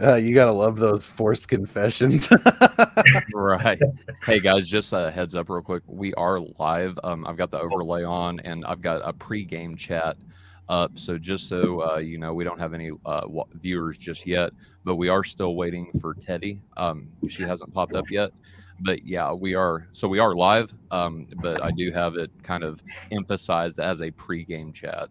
[0.00, 2.28] Uh, you gotta love those forced confessions.
[3.34, 3.78] right.
[4.24, 5.82] Hey guys, just a heads up real quick.
[5.86, 6.98] We are live.
[7.04, 10.16] Um, I've got the overlay on, and I've got a pre-game chat
[10.70, 10.98] up.
[10.98, 14.52] So just so uh, you know, we don't have any uh, viewers just yet,
[14.84, 16.62] but we are still waiting for Teddy.
[16.78, 18.30] Um, she hasn't popped up yet,
[18.80, 19.86] but yeah, we are.
[19.92, 24.10] So we are live, um, but I do have it kind of emphasized as a
[24.12, 25.10] pre-game chat.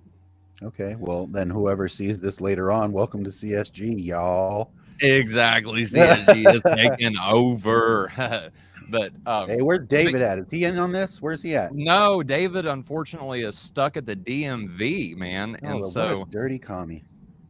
[0.64, 4.71] Okay, well then, whoever sees this later on, welcome to CSG, y'all.
[5.02, 8.11] Exactly, CSG is taking over.
[8.89, 10.39] but um, hey, where's David at?
[10.39, 11.21] Is he in on this?
[11.21, 11.74] Where's he at?
[11.74, 17.04] No, David unfortunately is stuck at the DMV, man, oh, and so dirty commie.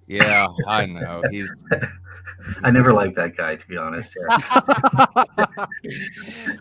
[0.08, 1.52] Yeah, I know he's
[2.64, 4.16] I never liked that guy, to be honest.
[4.20, 4.38] Yeah.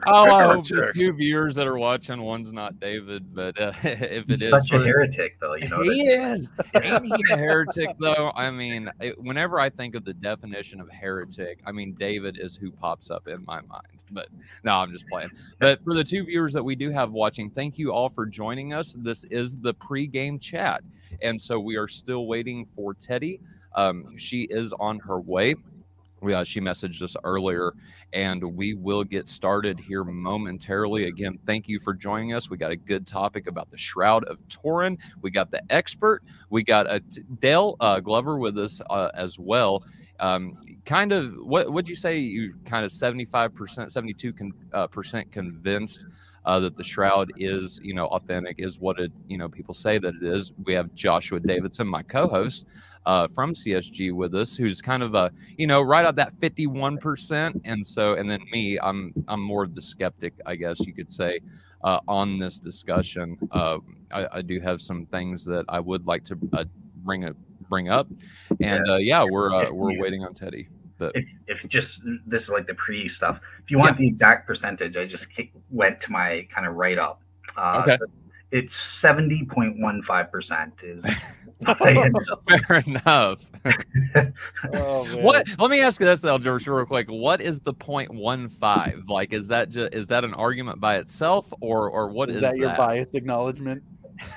[0.07, 4.27] oh, I hope the two viewers that are watching, one's not David, but uh, if
[4.27, 5.83] He's it is, such a heretic, though, you know.
[5.83, 6.51] He is.
[6.75, 8.33] Ain't he a heretic, though?
[8.35, 12.57] I mean, it, whenever I think of the definition of heretic, I mean, David is
[12.57, 13.87] who pops up in my mind.
[14.11, 14.29] But
[14.65, 15.31] no, I'm just playing.
[15.59, 18.73] But for the two viewers that we do have watching, thank you all for joining
[18.73, 18.95] us.
[18.99, 20.83] This is the pre-game chat,
[21.23, 23.41] and so we are still waiting for Teddy.
[23.75, 25.55] Um, she is on her way.
[26.21, 27.75] We, uh, she messaged us earlier,
[28.13, 31.05] and we will get started here momentarily.
[31.05, 32.51] Again, thank you for joining us.
[32.51, 34.99] We got a good topic about the Shroud of Turin.
[35.23, 36.23] We got the expert.
[36.51, 37.01] We got a
[37.41, 39.85] Dale uh, Glover with us uh, as well.
[40.21, 42.19] Um, kind of what would you say?
[42.19, 44.33] You kind of seventy five percent, seventy two
[44.73, 46.05] uh, percent convinced
[46.49, 49.99] uh, that the shroud is you know authentic is what it you know people say
[49.99, 50.53] that it is.
[50.65, 52.65] We have joshua davidson my co-host
[53.05, 57.61] uh, from csg with us who's kind of a you know right at that 51%
[57.65, 61.11] and so and then me i'm i'm more of the skeptic i guess you could
[61.11, 61.39] say
[61.85, 63.39] uh, on this discussion.
[63.53, 63.79] Uh,
[64.11, 66.65] I, I, do have some things that i would like to uh,
[67.05, 67.35] bring a,
[67.69, 68.09] bring up.
[68.61, 70.69] And yeah, uh, yeah we're uh, we're waiting on teddy
[70.99, 73.41] but if, if just this is like the pre stuff.
[73.63, 73.99] If you want yeah.
[73.99, 75.29] the exact percentage, I just
[75.71, 77.23] went to my kind of write up.
[77.57, 77.99] Uh, okay.
[78.51, 81.05] It's seventy point one five percent is.
[81.79, 83.41] Fair enough.
[84.73, 85.47] oh, what?
[85.59, 87.09] Let me ask you this, though, George, real quick.
[87.09, 89.09] What is the point one five?
[89.09, 92.43] Like, is that just is that an argument by itself, or or what is, is
[92.43, 92.59] that, that?
[92.59, 93.83] Your bias acknowledgement?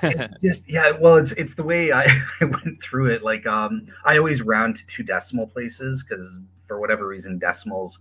[0.42, 2.04] just yeah well it's it's the way I,
[2.40, 6.78] I went through it like um i always round to two decimal places because for
[6.78, 7.98] whatever reason decimals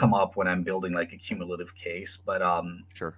[0.00, 2.18] come up when I'm building like a cumulative case.
[2.24, 3.16] But um, sure.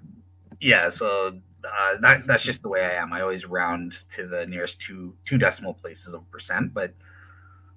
[0.61, 3.12] Yeah, so uh, that that's just the way I am.
[3.12, 6.75] I always round to the nearest two two decimal places of percent.
[6.75, 6.93] But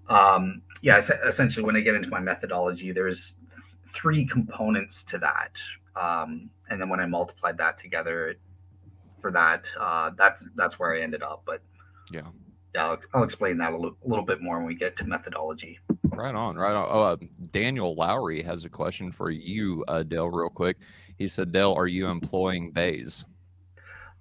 [0.10, 3.36] um, yeah, essentially, when I get into my methodology, there's
[3.94, 5.52] three components to that,
[5.96, 8.36] um, and then when I multiplied that together
[9.26, 11.42] for that, uh, that's that's where I ended up.
[11.48, 11.60] But
[12.12, 12.28] yeah,
[12.76, 15.04] yeah, I'll, I'll explain that a little, a little bit more when we get to
[15.04, 15.80] methodology.
[16.04, 16.88] Right on, right on.
[16.92, 17.16] Oh, uh,
[17.52, 20.78] Daniel Lowry has a question for you, uh, Dale, real quick.
[21.18, 23.26] He said, Dale, are you employing Bayes?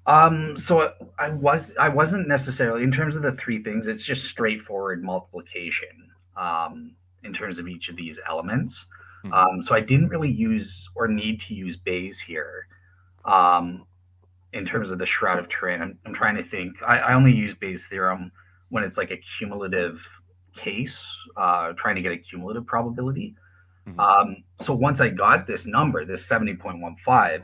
[0.07, 3.89] Um, so I was, I wasn't necessarily in terms of the three things.
[3.89, 6.93] It's just straightforward multiplication um,
[7.25, 8.87] in terms of each of these elements.
[9.27, 9.35] Mm-hmm.
[9.35, 12.69] Um, so I didn't really use or need to use Bayes here.
[13.27, 13.85] Um,
[14.55, 16.83] in terms of the Shroud of Turin, I'm, I'm trying to think.
[16.87, 18.33] I, I only use Bayes' theorem
[18.71, 20.01] when it's like a cumulative
[20.57, 20.99] case,
[21.37, 23.35] uh, trying to get a cumulative probability.
[23.89, 24.01] Mm-hmm.
[24.01, 27.43] Um, so once I got this number, this 70.15,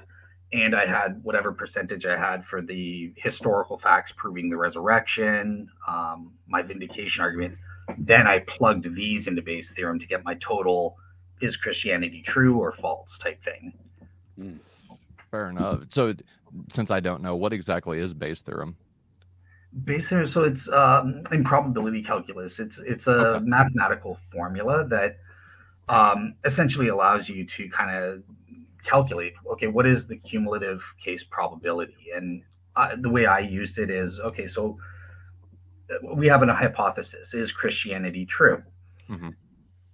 [0.53, 6.33] and I had whatever percentage I had for the historical facts proving the resurrection, um,
[6.49, 7.57] my vindication argument,
[7.99, 10.97] then I plugged these into Bayes' theorem to get my total
[11.41, 13.73] is Christianity true or false type thing.
[14.39, 14.59] Mm,
[15.31, 15.85] fair enough.
[15.89, 16.15] So,
[16.69, 18.77] since I don't know, what exactly is Bayes' theorem?
[19.85, 22.59] Basically, so it's um, in probability calculus.
[22.59, 23.45] It's it's a okay.
[23.45, 25.19] mathematical formula that
[25.89, 28.23] um, essentially allows you to kind of
[28.85, 29.35] calculate.
[29.53, 32.09] Okay, what is the cumulative case probability?
[32.15, 32.43] And
[32.75, 34.49] uh, the way I used it is okay.
[34.49, 34.77] So
[35.89, 38.63] uh, we have a hypothesis: is Christianity true?
[39.09, 39.31] Mm-hmm.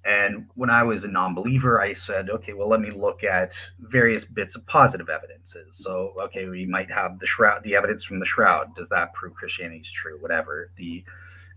[0.07, 3.55] And when I was a non believer, I said, okay, well, let me look at
[3.81, 5.77] various bits of positive evidences.
[5.77, 8.75] So, okay, we might have the shroud, the evidence from the shroud.
[8.77, 10.19] Does that prove Christianity is true?
[10.21, 10.71] Whatever.
[10.77, 11.03] The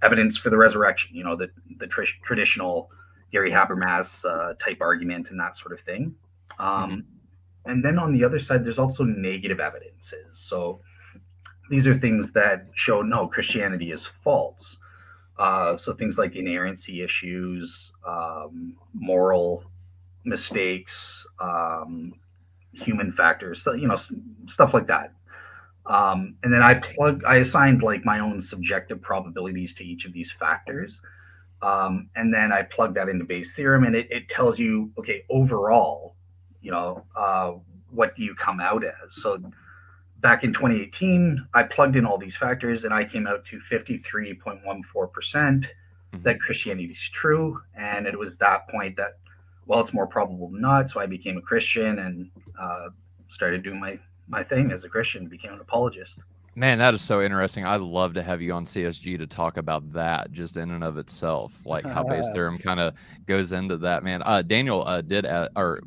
[0.02, 2.90] evidence for the resurrection, you know, the, the tr- traditional
[3.32, 6.16] Gary Habermas uh, type argument and that sort of thing.
[6.58, 7.00] Um, mm-hmm.
[7.72, 10.28] And then on the other side, there's also negative evidences.
[10.34, 10.82] So
[11.70, 14.78] these are things that show no, Christianity is false.
[15.40, 19.64] Uh, so things like inerrancy issues, um, moral
[20.26, 22.14] mistakes, um,
[22.74, 23.98] human factors, so, you know,
[24.48, 25.14] stuff like that.
[25.86, 30.12] Um, and then I plug, I assigned like my own subjective probabilities to each of
[30.12, 31.00] these factors.
[31.62, 35.24] Um, and then I plug that into Bayes' theorem, and it, it tells you, okay,
[35.30, 36.16] overall,
[36.62, 37.54] you know, uh,
[37.92, 38.92] what do you come out as?
[39.10, 39.42] So
[40.22, 45.08] back in 2018, I plugged in all these factors, and I came out to 53.14
[45.12, 45.74] percent
[46.14, 46.24] Mhm.
[46.24, 49.20] that Christianity is true, and it was that point that,
[49.68, 50.90] well, it's more probable than not.
[50.90, 52.90] So I became a Christian and uh,
[53.30, 56.20] started doing my my thing as a Christian, became an apologist.
[56.56, 57.66] Man, that is so interesting.
[57.66, 60.98] I'd love to have you on CSG to talk about that just in and of
[61.00, 62.94] itself, like how Bayes' theorem kind of
[63.28, 64.04] goes into that.
[64.04, 65.80] Man, uh, Daniel uh, did, uh, or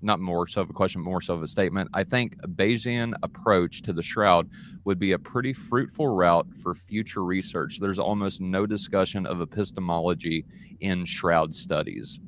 [0.00, 1.90] not more so of a question, more so of a statement.
[1.92, 4.48] I think a Bayesian approach to the shroud
[4.84, 7.78] would be a pretty fruitful route for future research.
[7.80, 10.44] There's almost no discussion of epistemology
[10.80, 12.20] in shroud studies.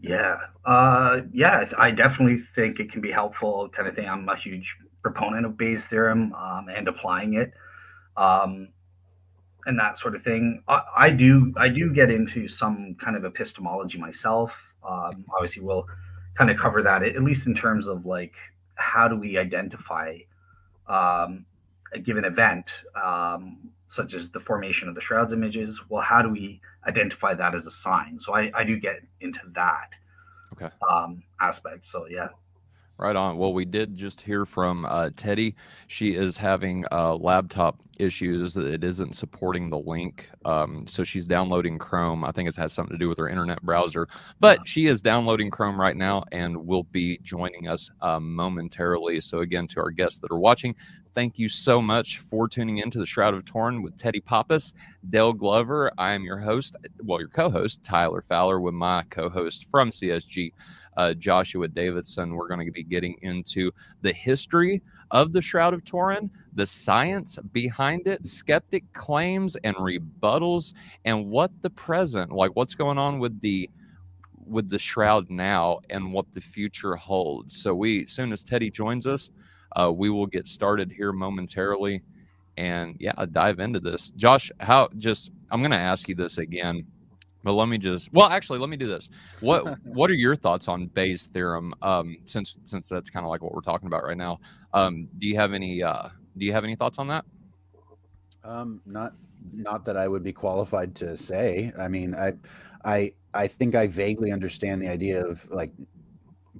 [0.00, 4.08] Yeah, uh, yeah, I definitely think it can be helpful, kind of thing.
[4.08, 7.52] I'm a huge proponent of Bayes' theorem um, and applying it,
[8.16, 8.68] um,
[9.64, 10.62] and that sort of thing.
[10.68, 14.52] I, I do, I do get into some kind of epistemology myself.
[14.86, 15.86] Um, obviously, we'll
[16.36, 18.34] kind of cover that at least in terms of like
[18.74, 20.18] how do we identify
[20.88, 21.44] um,
[21.92, 22.66] a given event,
[23.02, 25.80] um, such as the formation of the shrouds images.
[25.88, 28.18] Well, how do we identify that as a sign?
[28.20, 29.88] So I, I do get into that
[30.52, 30.70] Okay.
[30.90, 31.86] um, aspect.
[31.86, 32.28] So yeah,
[32.98, 33.36] Right on.
[33.36, 35.54] Well, we did just hear from uh, Teddy.
[35.86, 38.56] She is having uh, laptop issues.
[38.56, 40.30] It isn't supporting the link.
[40.46, 42.24] Um, so she's downloading Chrome.
[42.24, 44.08] I think it has something to do with her internet browser.
[44.40, 49.20] But she is downloading Chrome right now and will be joining us uh, momentarily.
[49.20, 50.74] So, again, to our guests that are watching,
[51.14, 54.72] thank you so much for tuning in to the Shroud of Turin with Teddy Pappas,
[55.10, 55.90] Dale Glover.
[55.98, 59.90] I am your host, well, your co host, Tyler Fowler, with my co host from
[59.90, 60.52] CSG
[60.96, 62.34] uh, Joshua Davidson.
[62.34, 63.70] We're going to be getting into
[64.02, 70.72] the history of the Shroud of Turin, the science behind it, skeptic claims and rebuttals,
[71.04, 73.70] and what the present, like what's going on with the
[74.46, 77.60] with the shroud now and what the future holds.
[77.60, 79.30] So we, as soon as Teddy joins us,
[79.74, 82.02] uh, we will get started here momentarily,
[82.56, 84.10] and yeah, dive into this.
[84.12, 84.88] Josh, how?
[84.96, 86.86] Just I'm going to ask you this again.
[87.46, 89.08] But let me just well, actually, let me do this.
[89.38, 91.72] What what are your thoughts on Bayes' theorem?
[91.80, 94.40] Um, since since that's kind of like what we're talking about right now.
[94.74, 97.24] Um, do you have any uh, do you have any thoughts on that?
[98.42, 99.12] Um, not
[99.52, 101.72] not that I would be qualified to say.
[101.78, 102.32] I mean, I
[102.84, 105.70] I I think I vaguely understand the idea of like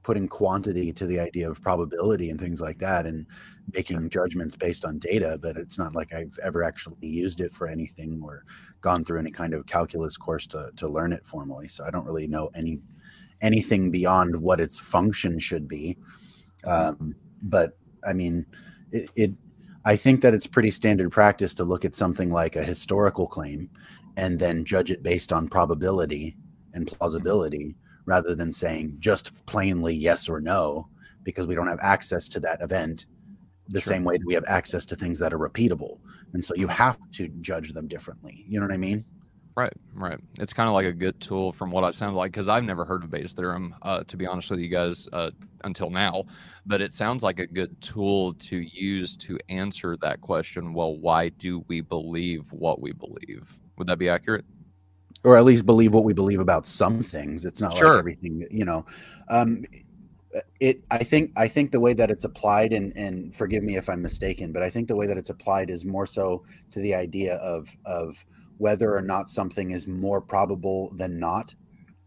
[0.03, 3.27] putting quantity to the idea of probability and things like that and
[3.73, 7.67] making judgments based on data, but it's not like I've ever actually used it for
[7.67, 8.45] anything or
[8.81, 11.69] gone through any kind of calculus course to to learn it formally.
[11.69, 12.81] So I don't really know any
[13.41, 15.97] anything beyond what its function should be.
[16.65, 18.47] Um, but I mean,
[18.93, 19.33] it, it
[19.85, 23.71] I think that it's pretty standard practice to look at something like a historical claim
[24.17, 26.37] and then judge it based on probability
[26.75, 27.77] and plausibility
[28.07, 30.89] rather than saying just plainly yes or no
[31.25, 33.07] because we don't have access to that event
[33.69, 33.93] the Sure.
[33.95, 35.99] same way that we have access to things that are repeatable.
[36.33, 38.45] And so you have to judge them differently.
[38.49, 39.05] You know what I mean?
[39.57, 40.19] Right, right.
[40.39, 42.85] It's kind of like a good tool from what I sound like because I've never
[42.85, 45.31] heard of Bayes' theorem, uh, to be honest with you guys, uh,
[45.65, 46.25] until now.
[46.67, 50.75] But it sounds like a good tool to use to answer that question.
[50.75, 53.59] Well, why do we believe what we believe?
[53.79, 54.45] Would that be accurate?
[55.25, 57.45] Or at least believe what we believe about some things.
[57.45, 57.89] It's not Sure.
[57.95, 58.85] like everything, you know.
[59.29, 59.65] Um,
[60.61, 63.89] it, I think, I think the way that it's applied, and and forgive me if
[63.89, 66.95] I'm mistaken, but I think the way that it's applied is more so to the
[66.95, 68.25] idea of of
[68.59, 71.55] whether or not something is more probable than not,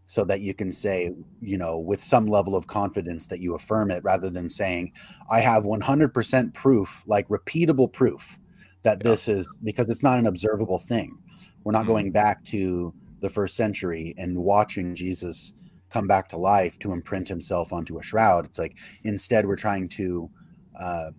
[0.06, 3.90] so that you can say, you know, with some level of confidence that you affirm
[3.90, 4.92] it, rather than saying,
[5.30, 8.38] I have 100% proof, like repeatable proof,
[8.82, 9.10] that Yeah.
[9.12, 11.16] this is because it's not an observable thing.
[11.62, 11.88] We're not Mhm.
[11.88, 15.52] going back to the first century and watching Jesus
[15.90, 18.46] come back to life to imprint himself onto a shroud.
[18.46, 20.30] It's like instead we're trying to
[20.78, 21.10] uh,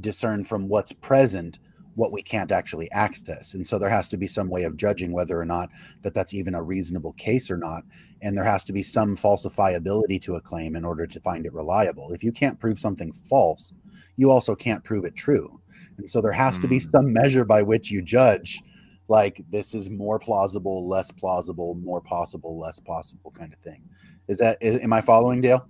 [0.00, 1.58] discern from what's present
[1.96, 3.54] what we can't actually access.
[3.54, 5.70] And so there has to be some way of judging whether or not
[6.02, 7.82] that that's even a reasonable case or not.
[8.22, 11.52] And there has to be some falsifiability to a claim in order to find it
[11.52, 12.12] reliable.
[12.12, 13.72] If you can't prove something false,
[14.16, 15.60] you also can't prove it true.
[15.98, 16.90] And so there has to be Mm.
[16.90, 18.62] some measure by which you judge
[19.10, 23.82] like this is more plausible, less plausible, more possible, less possible kind of thing.
[24.28, 25.66] Is that am I following Dale?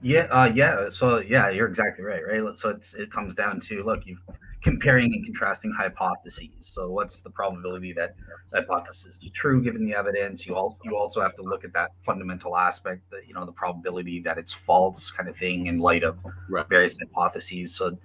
[0.00, 0.88] Yeah, uh, yeah.
[0.88, 2.56] So yeah, you're exactly right, right?
[2.56, 4.16] So it's it comes down to look, you
[4.62, 6.48] comparing and contrasting hypotheses.
[6.60, 8.14] So what's the probability that
[8.50, 10.46] the hypothesis is true given the evidence?
[10.46, 13.52] You all you also have to look at that fundamental aspect, that you know, the
[13.52, 16.18] probability that it's false, kind of thing, in light of
[16.48, 16.68] Right.
[16.68, 17.74] various hypotheses.
[17.74, 17.98] So,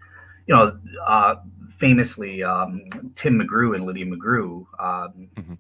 [0.48, 1.36] you know, uh,
[1.80, 2.84] famously, um,
[3.16, 5.58] Tim McGrew and Lydia McGrew um, Mhm.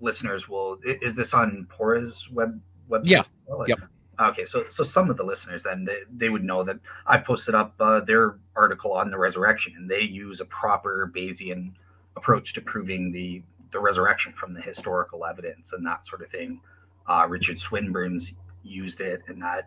[0.00, 0.78] listeners will.
[0.84, 3.06] Is this on Pora's web website?
[3.10, 3.22] Yeah.
[3.46, 3.78] Well, Yep.
[4.20, 7.56] Okay, so so some of the listeners then they, they would know that I posted
[7.56, 11.72] up uh, their article on the resurrection, and they use a proper Bayesian
[12.16, 13.42] approach to proving the
[13.72, 16.60] the resurrection from the historical evidence and that sort of thing.
[17.08, 18.30] Uh, Richard Swinburne's
[18.62, 19.66] used it, and that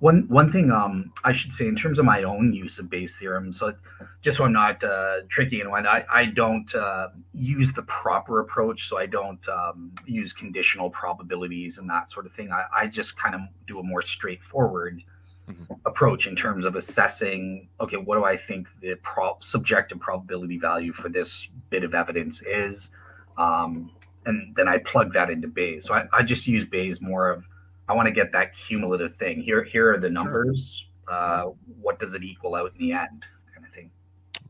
[0.00, 3.16] one one thing um, I should say in terms of my own use of Bayes'
[3.16, 3.52] theorem.
[3.52, 3.74] So
[4.22, 8.40] just so I'm not uh, tricky and one, I, I don't uh, use the proper
[8.40, 8.88] approach.
[8.88, 12.52] So I don't um, use conditional probabilities and that sort of thing.
[12.52, 15.02] I, I just kind of do a more straightforward
[15.48, 15.80] Mhm.
[15.86, 17.70] approach in terms of assessing.
[17.80, 22.42] Okay, what do I think the pro- subjective probability value for this bit of evidence
[22.42, 22.90] is?
[23.38, 23.90] Um,
[24.26, 25.86] and then I plug that into Bayes.
[25.86, 27.44] So I, I just use Bayes more of
[27.88, 29.40] I want to get that cumulative thing.
[29.42, 30.84] Here, here are the numbers.
[31.08, 31.44] Uh,
[31.80, 33.90] what does it equal out in the end, kind of thing.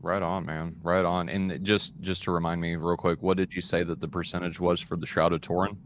[0.00, 0.74] Right on, man.
[0.82, 1.28] Right on.
[1.28, 4.58] And just just to remind me real quick, what did you say that the percentage
[4.58, 5.76] was for the Shroud of Turin?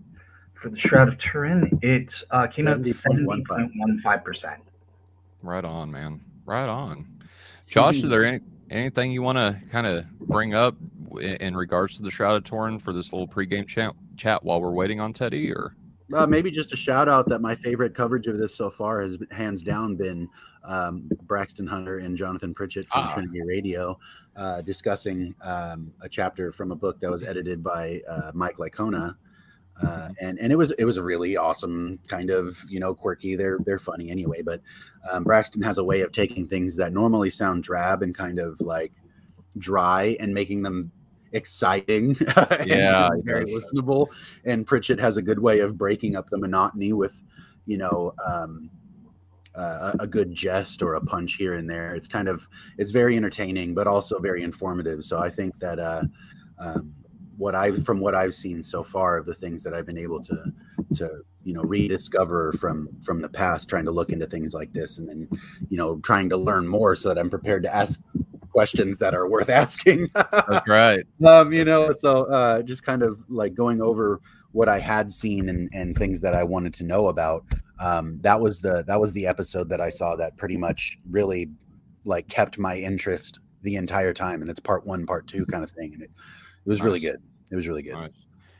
[0.54, 3.46] For the Shroud of Turin, it uh, came out seventy 70.15.
[3.46, 4.62] point one five percent.
[5.42, 6.20] Right on, man.
[6.46, 7.06] Right on.
[7.66, 8.40] Josh, is there any
[8.70, 10.74] anything you want to kind of bring up
[11.20, 14.60] in, in regards to the Shroud of Turin for this little pregame chat chat while
[14.60, 15.52] we're waiting on Teddy?
[15.52, 15.74] Or
[16.14, 19.18] Uh, maybe just a shout out that my favorite coverage of this so far has
[19.30, 20.28] hands down been
[20.64, 23.14] um, Braxton Hunter and Jonathan Pritchett from Ah.
[23.14, 23.98] Trinity Radio
[24.36, 29.16] uh, discussing um, a chapter from a book that was edited by uh, Mike Licona.
[29.82, 33.34] Uh, and and it was it was a really awesome kind of you know quirky
[33.34, 34.60] they're they're funny anyway but
[35.10, 38.60] um, Braxton has a way of taking things that normally sound drab and kind of
[38.60, 38.92] like
[39.56, 40.92] dry and making them
[41.32, 44.08] exciting and Yeah, he very listenable
[44.44, 47.22] and Pritchett has a good way of breaking up the monotony with,
[47.66, 48.70] you know, um,
[49.54, 51.94] uh, a a good jest or a punch here and there.
[51.94, 52.48] It's kind of
[52.78, 55.04] it's very entertaining, but also very informative.
[55.04, 56.04] So I think that uh,
[56.58, 56.94] um,
[57.36, 60.22] what I've from what I've seen so far of the things that I've been able
[60.22, 60.52] to
[60.94, 64.98] to you know rediscover from from the past, trying to look into things like this,
[64.98, 65.28] and then
[65.68, 68.00] you know trying to learn more so that I'm prepared to ask
[68.52, 70.10] questions that are worth asking.
[70.14, 71.04] that's right.
[71.26, 74.20] um, you know, so uh, just kind of like going over
[74.52, 77.44] what I had seen and, and things that I wanted to know about.
[77.80, 81.50] Um, that was the that was the episode that I saw that pretty much really
[82.04, 85.70] like kept my interest the entire time, and it's part one, part two kind of
[85.70, 87.20] thing, and it, it was really good.
[87.50, 87.94] It was really good.
[87.94, 88.10] Nice.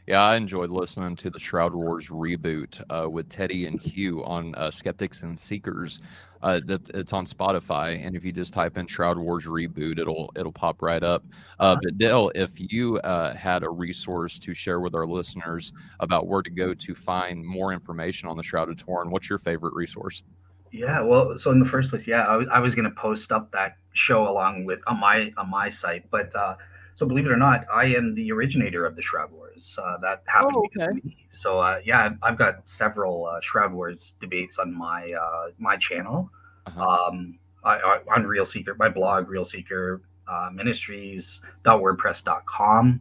[0.08, 4.52] Yeah, I enjoyed listening to the Shroud Wars reboot uh, with Teddy and Hugh on
[4.56, 6.00] uh, Skeptics and Seekers.
[6.42, 10.32] Uh, that it's on Spotify, and if you just type in Shroud Wars reboot, it'll
[10.34, 11.24] it'll pop right up.
[11.60, 16.26] Uh, but Dale, if you uh, had a resource to share with our listeners about
[16.26, 19.74] where to go to find more information on the Shroud of Turin, what's your favorite
[19.74, 20.24] resource?
[20.72, 23.30] Yeah, well, so in the first place, yeah, I was, I was going to post
[23.30, 26.56] up that show along with on my on my site, but uh,
[26.96, 29.41] so believe it or not, I am the originator of the Shroud Wars.
[29.78, 31.16] Uh, that happened Oh, because of me.
[31.32, 35.76] So uh, yeah, I've, I've got several uh, Shroud Wars debates on my uh, my
[35.76, 36.30] channel.
[36.66, 36.82] Uh-huh.
[36.82, 43.00] Um, I, I, on Real Seeker, my blog, Real Seeker uh, Ministries.wordpress.com,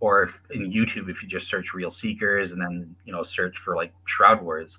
[0.00, 3.58] or if, in YouTube, if you just search Real Seekers and then you know search
[3.58, 4.78] for like Shroud Wars.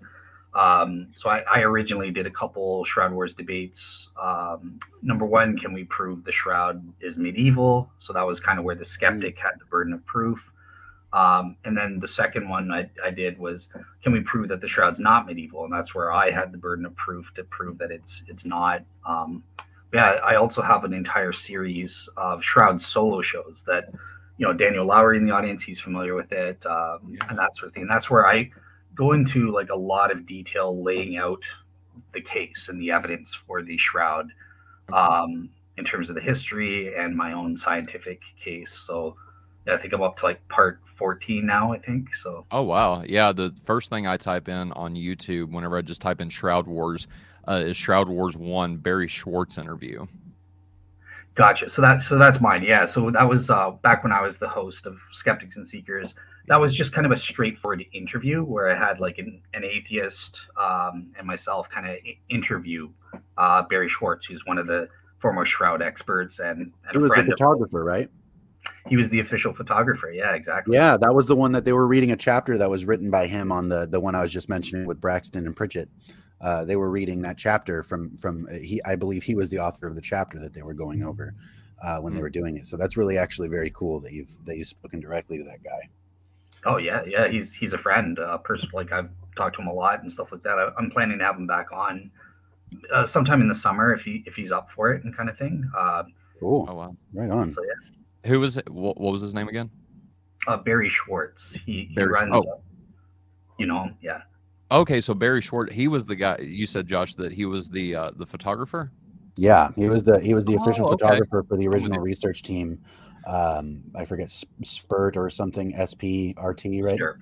[0.53, 4.07] Um, so I, I originally did a couple Shroud Wars debates.
[4.21, 7.91] Um, number one, can we prove the Shroud is medieval?
[7.99, 10.51] So that was kind of where the skeptic had the burden of proof.
[11.13, 13.69] Um, and then the second one I, I did was,
[14.03, 15.63] can we prove that the Shroud's not medieval?
[15.63, 18.83] And that's where I had the burden of proof to prove that it's it's not.
[19.05, 19.43] Um,
[19.93, 23.89] yeah, I also have an entire series of Shroud solo shows that,
[24.37, 27.25] you know, Daniel Lowry in the audience, he's familiar with it, um, Yeah.
[27.29, 27.83] and that sort of thing.
[27.83, 28.51] And that's where I
[28.95, 31.39] go into like a lot of detail laying out
[32.13, 34.29] the case and the evidence for the shroud
[34.91, 38.73] um, in terms of the history and my own scientific case.
[38.73, 39.15] So
[39.67, 42.15] yeah, I think I'm up to like part 14 now, I think.
[42.15, 43.31] So Oh wow, yeah.
[43.31, 47.07] The first thing I type in on YouTube whenever I just type in Shroud Wars
[47.47, 50.05] uh, is Shroud Wars One Barrie Schwortz interview.
[51.35, 51.69] gotcha.
[51.69, 52.63] So that so that's mine.
[52.63, 52.85] Yeah.
[52.85, 56.15] So that was uh, back when I was the host of Skeptics and Seekers.
[56.47, 60.39] That was just kind of a straightforward interview where I had like an, an atheist
[60.57, 61.97] um, and myself kind of
[62.29, 62.89] interview
[63.37, 64.87] uh, Barrie Schwortz, who's one of the
[65.19, 68.09] former shroud experts and, and It a was the friend of photographer, right?
[68.87, 70.11] He was the official photographer.
[70.11, 70.75] Yeah, exactly.
[70.75, 73.27] Yeah, that was the one that they were reading a chapter that was written by
[73.27, 75.89] him on the the one I was just mentioning with Braxton and Pritchett.
[76.39, 78.81] Uh, they were reading that chapter from from uh, he.
[78.83, 81.33] I believe he was the author of the chapter that they were going over
[81.83, 82.21] uh, when they Hmm.
[82.21, 82.67] were doing it.
[82.67, 85.89] So that's really actually very cool that you've that you've spoken directly to that guy.
[86.65, 87.27] Oh yeah, yeah.
[87.27, 88.69] He's he's a friend, uh, person.
[88.73, 90.57] Like I've talked to him a lot and stuff like that.
[90.59, 92.11] I, I'm planning to have him back on
[92.93, 95.37] uh, sometime in the summer if he if he's up for it and kind of
[95.37, 95.69] thing.
[95.77, 96.03] Uh,
[96.39, 96.95] Cool, Oh wow.
[97.13, 97.53] right on.
[97.53, 97.96] so yeah.
[98.27, 98.69] Who was it?
[98.69, 99.69] What, what was his name again?
[100.47, 101.53] uh, Barrie Schwortz.
[101.65, 102.31] He, he Barry- runs.
[102.33, 102.39] oh.
[102.39, 102.57] uh,
[103.57, 104.21] you know, yeah.
[104.71, 107.95] Okay, so Barrie Schwortz, he was the guy you said, Josh, that he was the
[107.95, 108.91] uh, the photographer.
[109.35, 111.03] Yeah, he was the he was the official Oh, okay.
[111.05, 112.03] photographer for the original you.
[112.03, 112.79] research team.
[113.25, 116.97] Um, I forget S- Spurt or something SPRT, right?
[116.97, 117.19] Sure.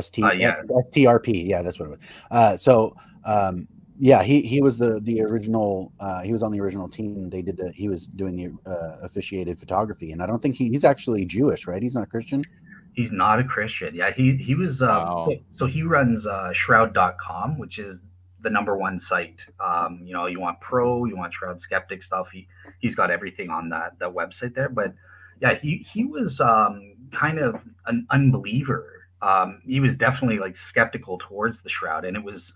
[0.00, 0.62] ST Uh, yeah.
[0.92, 1.46] STRP.
[1.48, 2.00] Yeah, that's what it was.
[2.30, 2.94] Uh, so
[3.24, 3.66] um,
[3.98, 5.92] yeah, he he was the the original.
[6.00, 7.30] Uh, he was on the original team.
[7.30, 7.72] They did the.
[7.72, 11.66] He was doing the uh, officiated photography, and I don't think he, he's actually Jewish,
[11.66, 11.82] right?
[11.82, 12.44] He's not Christian.
[12.92, 13.94] He's not a Christian.
[13.94, 14.82] Yeah, he he was.
[14.82, 15.28] Uh, Wow.
[15.54, 18.00] So he runs uh, Shroud.com, which is
[18.40, 19.40] the number one site.
[19.60, 22.30] Um, you know, you want pro, you want Shroud skeptic stuff.
[22.30, 22.48] He
[22.80, 24.68] he's got everything on that that website there.
[24.68, 24.94] But
[25.40, 28.92] yeah, he he was um, kind of an unbeliever.
[29.22, 32.52] Um, he was definitely like skeptical towards the Shroud, and it was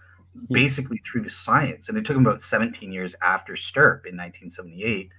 [0.51, 1.89] basically through the science.
[1.89, 5.11] And it took him about 17 years after STURP in 1978.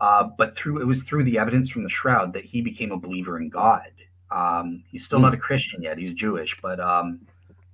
[0.00, 2.96] Uh, but through it was through the evidence from the Shroud that he became a
[2.96, 3.92] believer in God.
[4.32, 7.20] Um, he's still not a Christian yet; he's Jewish, but um,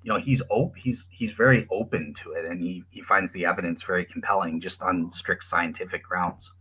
[0.02, 3.46] you know he's op- he's he's very open to it, and he he finds the
[3.46, 6.52] evidence very compelling, just on strict scientific grounds.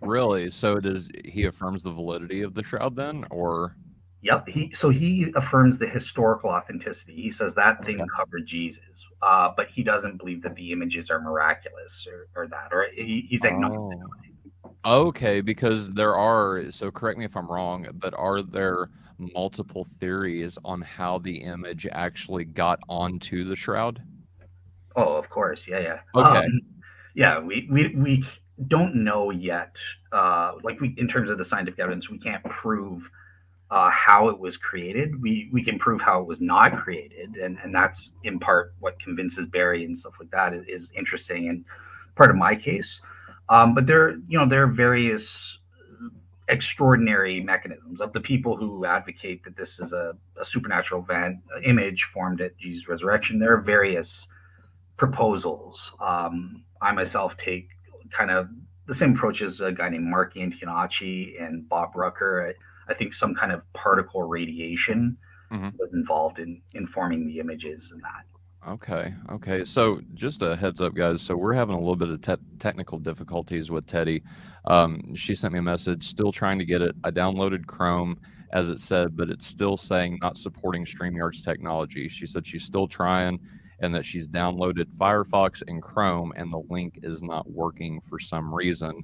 [0.00, 0.48] Really?
[0.48, 3.74] So does he affirms the validity of the shroud then, or
[4.22, 4.48] Yep.
[4.48, 7.14] He so he affirms the historical authenticity.
[7.14, 8.08] He says that thing Okay.
[8.16, 12.72] covered Jesus, uh, but he doesn't believe that the images are miraculous or, or that,
[12.72, 13.98] or he, he's agnostic.
[13.98, 14.10] Oh.
[14.84, 20.58] Okay, because there are, so correct me if I'm wrong, but are there multiple theories
[20.64, 24.00] on how the image actually got onto the shroud?
[24.94, 25.66] Oh, of course.
[25.66, 25.98] Yeah, yeah.
[26.14, 26.38] Okay.
[26.38, 26.60] Um,
[27.14, 28.24] yeah, we, we we
[28.68, 29.76] don't know yet.
[30.12, 33.10] Uh, like we, in terms of the scientific evidence, we can't prove
[33.70, 35.20] uh, how it was created.
[35.20, 39.00] We we can prove how it was not created, and and that's in part what
[39.00, 41.64] convinces Barrie and stuff like that is, is interesting and
[42.14, 43.00] part of my case.
[43.48, 45.58] Um, but there, you know, there are various
[46.48, 52.04] extraordinary mechanisms of the people who advocate that this is a, a supernatural event, image
[52.04, 53.38] formed at Jesus' resurrection.
[53.38, 54.28] There are various
[54.96, 55.92] proposals.
[56.00, 57.68] Um, I myself take
[58.10, 58.48] kind of
[58.86, 62.48] the same approach as a guy named Mark Antonacci and Bob Rucker.
[62.48, 62.54] I,
[62.88, 65.16] I think some kind of particle radiation
[65.52, 65.78] Mhm.
[65.78, 68.24] was involved in informing the images and that.
[68.68, 69.64] Okay, okay.
[69.64, 71.22] So just a heads up, guys.
[71.22, 74.24] So we're having a little bit of te- technical difficulties with Teddy.
[74.64, 76.96] Um, she sent me a message, still trying to get it.
[77.04, 78.18] I downloaded Chrome
[78.52, 82.08] as it said, but it's still saying not supporting StreamYard's technology.
[82.08, 83.38] She said she's still trying
[83.80, 88.52] and that she's downloaded Firefox and Chrome and the link is not working for some
[88.54, 89.02] reason.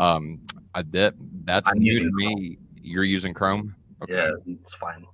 [0.00, 0.40] Um,
[0.74, 1.14] I that
[1.44, 2.58] that's I'm new to me.
[2.82, 3.74] You're using Chrome?
[4.08, 5.06] Yeah, it's fine.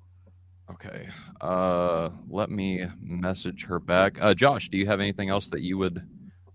[0.70, 1.08] Okay.
[1.40, 4.18] Uh, let me message her back.
[4.20, 6.02] Uh, Josh, do you have anything else that you would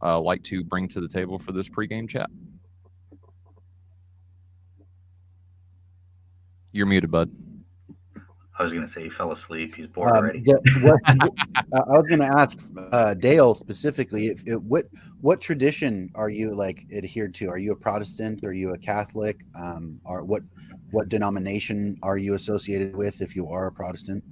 [0.02, 2.30] uh, like to bring to the table for this pregame chat?
[6.72, 7.32] You're muted, bud.
[8.60, 9.74] I was going to say he fell asleep.
[9.76, 10.42] He's bored Um, already.
[10.42, 11.02] the- what-
[11.74, 12.60] uh, I was going to ask
[12.92, 14.86] uh, Dale specifically, if, if what
[15.22, 17.48] what tradition are you like adhered to?
[17.50, 18.44] Are you a Protestant?
[18.44, 19.44] Are you a Catholic?
[19.60, 20.44] Um, or what
[20.92, 23.22] what denomination are you associated with?
[23.22, 24.24] If you are a Protestant,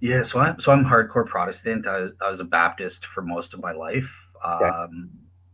[0.00, 1.86] Yeah, so I'm so I'm hardcore Protestant.
[1.86, 4.08] I was, I was a Baptist for most of my life.
[4.44, 5.08] Um,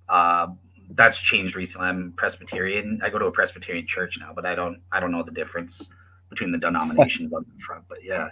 [0.08, 0.48] uh,
[0.90, 1.86] that's changed recently.
[1.86, 3.00] I'm Presbyterian.
[3.04, 5.88] I go to a Presbyterian church now, but I don't I don't know the difference
[6.34, 7.84] between the denominations on the front.
[7.88, 8.28] But yeah,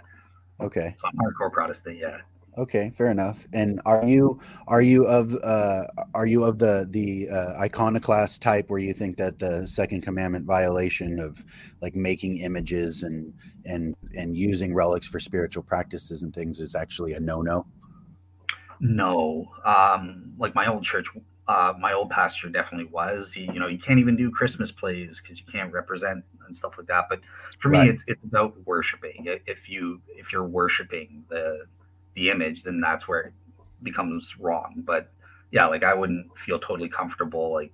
[0.59, 1.97] okay, so I'm hardcore Protestant.
[1.97, 2.19] Yeah.
[2.57, 3.47] okay, fair enough.
[3.53, 8.69] And are you are you of uh, are you of the the uh, iconoclast type
[8.69, 11.43] where you think that the second commandment violation of
[11.81, 13.33] like making images and
[13.65, 17.65] and and using relics for spiritual practices and things is actually a no no?
[18.79, 21.07] No, um, like my old church,
[21.47, 23.31] uh, my old pastor definitely was.
[23.31, 26.73] He, you know, you can't even do Christmas plays because you can't represent and stuff
[26.77, 27.05] like that.
[27.09, 27.21] But
[27.59, 29.25] for me, it's it's about worshiping.
[29.45, 31.65] If you if you're worshiping the
[32.15, 33.33] the image, then that's where it
[33.81, 34.83] becomes wrong.
[34.85, 35.11] But
[35.51, 37.71] yeah, like I wouldn't feel totally comfortable like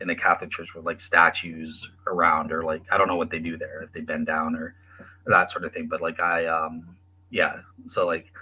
[0.00, 3.38] in a Catholic church with like statues around or like I don't know what they
[3.38, 4.74] do there if they bend down or
[5.26, 5.88] that sort of thing.
[5.88, 6.96] But like I um
[7.30, 8.32] yeah, so like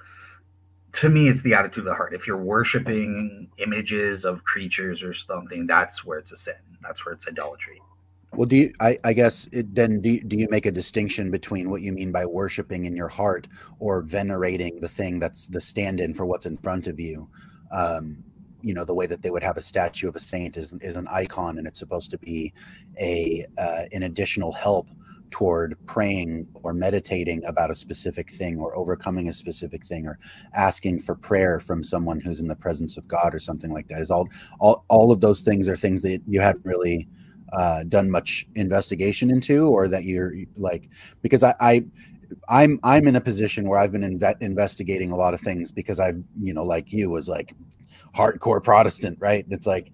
[0.94, 5.12] to me it's the attitude of the heart if you're worshiping images of creatures or
[5.12, 7.80] something that's where it's a sin that's where it's idolatry
[8.36, 8.72] Well, do you?
[8.80, 11.92] I, I guess it, then do you, do you make a distinction between what you
[11.92, 13.46] mean by worshiping in your heart
[13.78, 17.28] or venerating the thing that's the stand-in for what's in front of you?
[17.70, 18.24] Um,
[18.60, 20.96] you know, the way that they would have a statue of a saint is is
[20.96, 22.52] an icon, and it's supposed to be
[23.00, 24.88] a uh, an additional help
[25.30, 30.18] toward praying or meditating about a specific thing or overcoming a specific thing or
[30.54, 34.00] asking for prayer from someone who's in the presence of God or something like that.
[34.00, 37.08] Is all all all of those things are things that you hadn't really
[37.56, 40.88] uh, done much investigation into, or that you're like
[41.22, 41.84] because I, I
[42.48, 46.00] I'm I'm in a position where I've been inve- investigating a lot of things because
[46.00, 47.54] I, you know, like you was like
[48.14, 49.44] hardcore Protestant, right?
[49.50, 49.92] It's like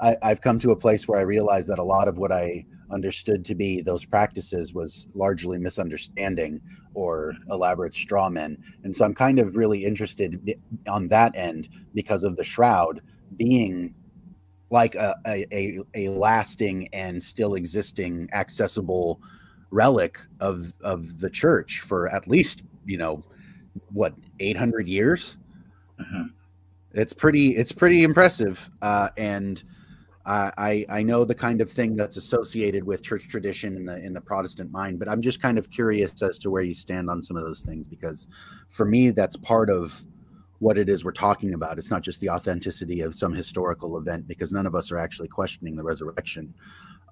[0.00, 2.66] I, I've come to a place where I realize that a lot of what I
[2.90, 6.60] understood to be those practices was largely misunderstanding
[6.94, 8.56] or elaborate straw men.
[8.84, 10.54] And so I'm kind of really interested
[10.88, 13.00] on that end because of the shroud
[13.36, 13.94] being
[14.70, 19.20] like a, a, a lasting and still existing accessible
[19.70, 23.22] relic of of the church for at least you know
[23.92, 25.38] what 800 years
[26.00, 26.28] mm-hmm.
[26.92, 29.62] it's pretty it's pretty impressive uh, and
[30.26, 34.12] I I know the kind of thing that's associated with church tradition in the in
[34.12, 37.22] the Protestant mind, but I'm just kind of curious as to where you stand on
[37.22, 38.26] some of those things because
[38.68, 40.04] for me that's part of
[40.58, 41.78] what it is we're talking about.
[41.78, 45.28] It's not just the authenticity of some historical event because none of us are actually
[45.28, 46.54] questioning the resurrection.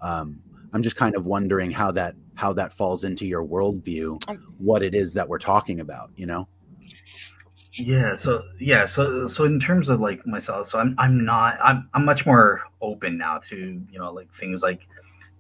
[0.00, 0.40] Um,
[0.72, 4.20] I'm just kind of wondering how that how that falls into your worldview,
[4.59, 6.48] what it is that we're talking about, you know?
[7.74, 8.14] Yeah.
[8.14, 8.85] So yeah.
[8.85, 12.62] So so in terms of like myself, so I'm I'm not I'm I'm much more
[12.80, 14.80] open now to you know like things like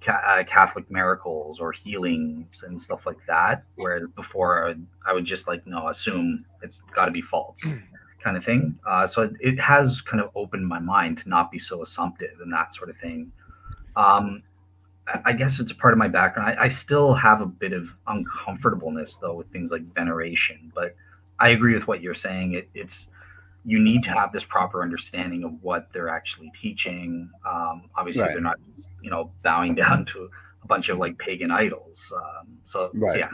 [0.04, 3.64] ca- uh, Catholic miracles or healings and stuff like that.
[3.76, 7.60] Whereas before I would, I would just like no assume it's got to be false.
[8.24, 8.76] kind of thing.
[8.86, 12.40] Uh, so it, it, has kind of opened my mind to not be so assumptive
[12.42, 13.30] and that sort of thing.
[13.94, 14.42] Um,
[15.26, 16.56] I guess it's part of my background.
[16.58, 20.96] I, I, still have a bit of uncomfortableness though with things like veneration, but
[21.38, 22.54] I agree with what you're saying.
[22.54, 23.08] It, it's
[23.66, 27.30] you need to have this proper understanding of what they're actually teaching.
[27.46, 28.32] Um, obviously, right.
[28.32, 28.58] they're not
[29.02, 30.30] you know bowing down to
[30.62, 32.10] a bunch of like pagan idols.
[32.16, 33.12] Um, so, right.
[33.12, 33.30] so yeah.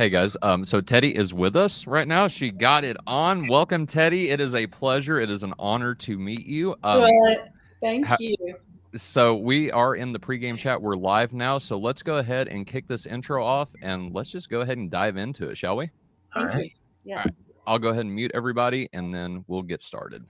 [0.00, 2.26] Hey guys, um, so Teddy is with us right now.
[2.26, 3.46] She got it on.
[3.48, 4.30] Welcome, Teddy.
[4.30, 5.20] It is a pleasure.
[5.20, 6.74] It is an honor to meet you.
[6.82, 7.06] Um,
[7.82, 8.34] Thank ha- you
[8.96, 10.80] so we are in the pregame chat.
[10.80, 11.58] We're live now.
[11.58, 14.90] So let's go ahead and kick this intro off and let's just go ahead and
[14.90, 15.90] dive into it, shall we?
[16.34, 16.72] All right.
[17.04, 17.26] Yes.
[17.26, 17.34] Right.
[17.66, 20.24] I'll go ahead and mute everybody and then we'll get started.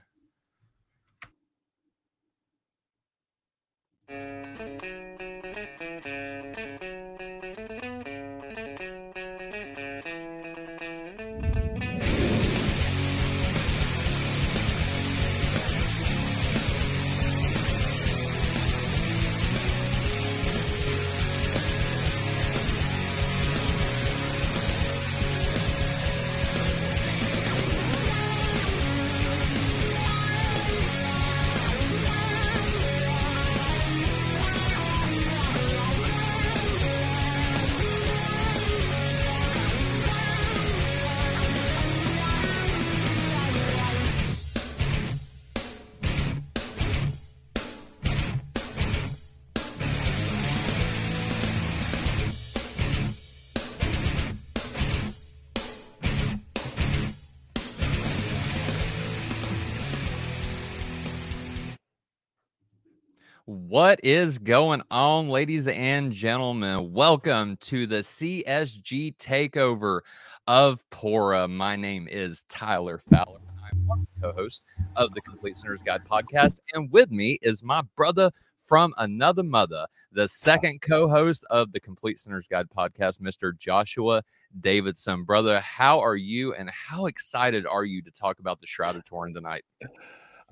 [63.81, 66.93] What is going on, ladies and gentlemen?
[66.93, 70.01] Welcome to the CSG takeover
[70.45, 71.49] of Pora.
[71.49, 73.39] My name is Tyler Fowler.
[73.65, 74.65] I'm one co-host
[74.97, 79.87] of the Complete Sinner's Guide podcast, and with me is my brother from another mother,
[80.11, 83.57] the second co-host of the Complete Sinner's Guide podcast, Mr.
[83.57, 84.21] Joshua
[84.59, 85.23] Davidson.
[85.23, 89.03] Brother, how are you, and how excited are you to talk about the Shroud of
[89.05, 89.63] Turin tonight?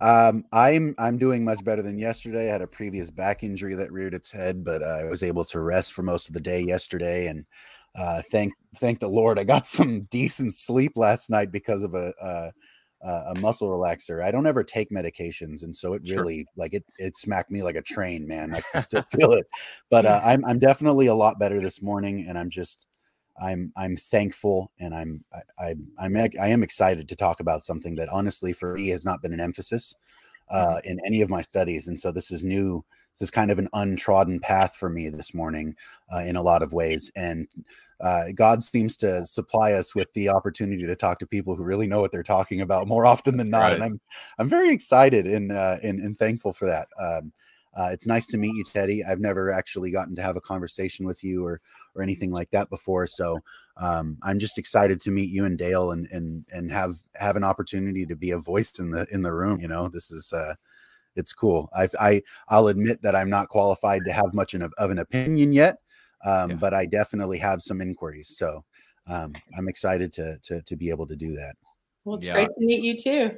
[0.01, 2.49] Um, I'm I'm doing much better than yesterday.
[2.49, 5.45] I had a previous back injury that reared its head, but uh, I was able
[5.45, 7.45] to rest for most of the day yesterday, and
[7.97, 12.13] uh, thank thank the Lord I got some decent sleep last night because of a
[12.21, 12.51] a,
[13.01, 14.23] a muscle relaxer.
[14.23, 16.45] I don't ever take medications, and so it really sure.
[16.55, 18.53] like it it smacked me like a train, man.
[18.53, 19.47] I can still feel it,
[19.89, 22.88] but uh, I'm I'm definitely a lot better this morning, and I'm just
[23.41, 25.23] I'm I'm thankful and I'm
[25.60, 29.06] I, I am I am excited to talk about something that honestly for me has
[29.06, 29.95] not been an emphasis
[30.52, 30.73] mm-hmm.
[30.73, 32.84] uh, in any of my studies, and so this is new.
[33.13, 35.75] This is kind of an untrodden path for me this morning
[36.13, 37.47] uh, in a lot of ways, and
[38.02, 41.88] uh, God seems to supply us with the opportunity to talk to people who really
[41.88, 43.73] know what they're talking about more often than not, right.
[43.73, 44.02] and I'm
[44.38, 46.88] I'm very excited and uh, and, and thankful for that.
[46.99, 47.34] Um,
[47.75, 49.04] uh, it's nice to meet you, Teddy.
[49.04, 51.62] I've never actually gotten to have a conversation with you or
[51.99, 53.39] or anything like that before, so
[53.77, 57.43] um, I'm just excited to meet you and Dale and and and have have an
[57.43, 59.59] opportunity to be a voice in the in the room.
[59.59, 60.55] You know, this is uh,
[61.15, 61.69] it's cool.
[61.73, 65.53] I I I'll admit that I'm not qualified to have much of, of an opinion
[65.53, 65.77] yet,
[66.25, 66.55] um, yeah.
[66.55, 68.35] but I definitely have some inquiries.
[68.38, 68.63] So
[69.07, 71.55] um, I'm excited to to to be able to do that.
[72.05, 72.33] Well, it's yeah.
[72.33, 73.38] great to meet you too.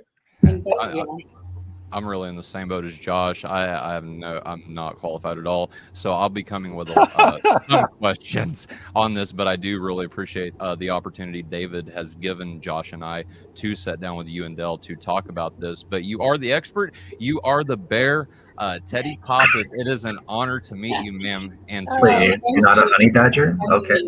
[1.92, 3.44] I'm really in the same boat as Josh.
[3.46, 5.72] I, I have no, I'm not qualified at all.
[5.94, 10.54] So I'll be coming with uh, some questions on this, but I do really appreciate
[10.60, 13.26] uh, the opportunity David has given Josh and I
[13.56, 15.84] to sit down with you and Dell to talk about this.
[15.84, 16.94] But you are the expert.
[17.20, 18.28] You are the bear.
[18.58, 21.58] Uh, Teddy Pop, it is an honor to meet you, ma'am.
[21.68, 23.58] And to Wait, you're not a honey badger?
[23.72, 24.02] Okay.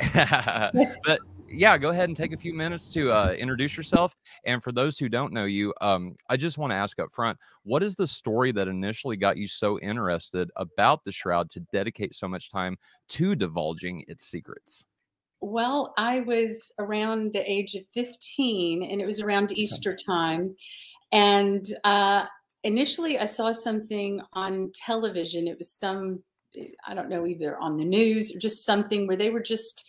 [1.04, 1.20] but
[1.50, 4.14] yeah, go ahead and take a few minutes to uh, introduce yourself.
[4.44, 7.38] And for those who don't know you, um, I just want to ask up front
[7.62, 12.14] what is the story that initially got you so interested about the shroud to dedicate
[12.14, 12.76] so much time
[13.10, 14.84] to divulging its secrets?
[15.40, 20.56] Well, I was around the age of 15, and it was around Easter time.
[21.12, 22.26] And uh,
[22.64, 25.46] initially, I saw something on television.
[25.46, 26.24] It was some,
[26.86, 29.88] I don't know, either on the news or just something where they were just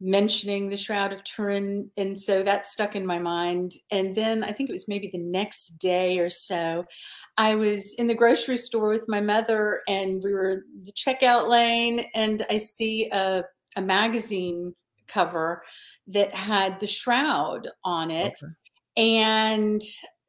[0.00, 1.90] mentioning the Shroud of Turin.
[1.96, 3.72] And so that stuck in my mind.
[3.90, 6.84] And then I think it was maybe the next day or so,
[7.36, 11.48] I was in the grocery store with my mother and we were in the checkout
[11.48, 13.44] lane and I see a,
[13.76, 14.74] a magazine
[15.06, 15.62] cover
[16.08, 18.34] that had the shroud on it.
[18.42, 18.52] Okay.
[18.96, 19.80] And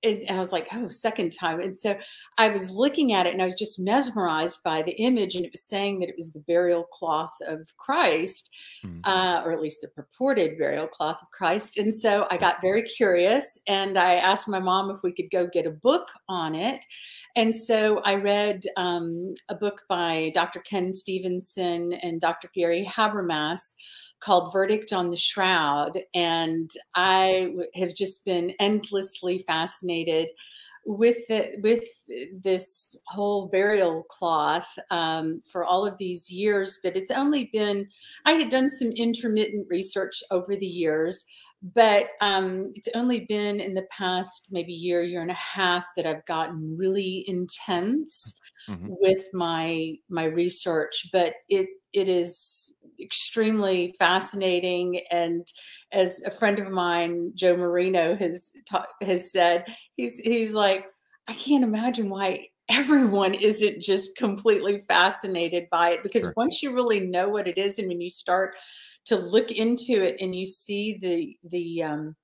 [0.04, 1.60] and I was like, oh, second time.
[1.60, 1.96] And so
[2.38, 5.36] I was looking at it and I was just mesmerized by the image.
[5.36, 8.50] And it was saying that it was the burial cloth of Christ,
[8.84, 9.00] mm-hmm.
[9.04, 11.78] uh, or at least the purported burial cloth of Christ.
[11.78, 15.48] And so I got very curious and I asked my mom if we could go
[15.48, 16.84] get a book on it.
[17.36, 20.60] And so I read um, a book by Dr.
[20.62, 22.50] Ken Stevenson and Dr.
[22.54, 23.76] Gary Habermas
[24.22, 26.00] called Verdict on the Shroud.
[26.14, 30.30] And I have just been endlessly fascinated
[30.86, 31.84] with the, with
[32.34, 36.80] this whole burial cloth um, for all of these years.
[36.84, 37.88] But it's only been
[38.26, 41.24] I had done some intermittent research over the years,
[41.76, 46.08] but um, it's only been in the past maybe year year and a half that
[46.08, 48.88] I've gotten really intense mm-hmm.
[48.90, 51.10] with my my research.
[51.12, 55.02] But it it is extremely fascinating.
[55.12, 55.48] And
[55.92, 60.86] as a friend of mine, Joe Marino, has ta- has said, he's he's like,
[61.28, 66.34] I can't imagine why everyone isn't just completely fascinated by it because sure.
[66.38, 68.56] once you really know what it is and when you start
[69.06, 72.16] to look into it and you see the the um,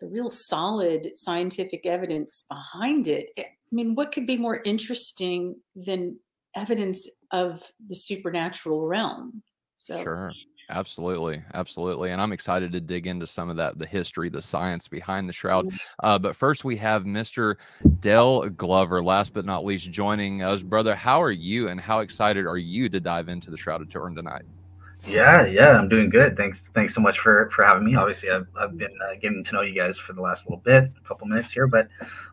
[0.00, 5.56] the real solid scientific evidence behind it, it I mean, what could be more interesting
[5.74, 6.18] than
[6.54, 9.42] evidence of the supernatural realm?
[9.78, 10.32] So sure.
[10.70, 14.86] Absolutely, absolutely, and I'm excited to dig into some of that, the history, the science
[14.86, 15.66] behind the shroud.
[16.02, 17.54] Uh, but first, we have Mr.
[18.00, 19.02] Dell Glover.
[19.02, 20.94] Last but not least, joining us, brother.
[20.94, 24.14] How are you, and how excited are you to dive into the Shroud of Turin
[24.14, 24.42] tonight?
[25.06, 26.36] Yeah, yeah, I'm doing good.
[26.36, 27.94] Thanks, thanks so much for for having me.
[27.94, 30.84] Obviously, I've I've been uh, getting to know you guys for the last little bit,
[30.84, 31.88] a couple minutes here, but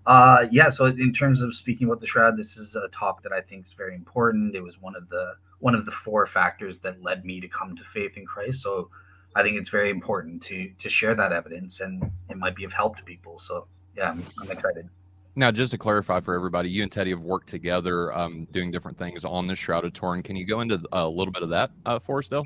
[0.08, 0.69] uh, yeah.
[0.71, 3.65] So in terms of speaking about the shroud, this is a talk that I think
[3.65, 4.55] is very important.
[4.55, 7.75] It was one of the one of the four factors that led me to come
[7.75, 8.61] to faith in Christ.
[8.61, 8.89] So
[9.35, 12.73] I think it's very important to to share that evidence, and it might be of
[12.73, 13.39] help to people.
[13.39, 14.89] So yeah, I'm, I'm excited.
[15.37, 18.97] Now, just to clarify for everybody, you and Teddy have worked together um, doing different
[18.97, 20.23] things on the Shroud of Turin.
[20.23, 22.45] Can you go into a little bit of that uh, for us, Dell?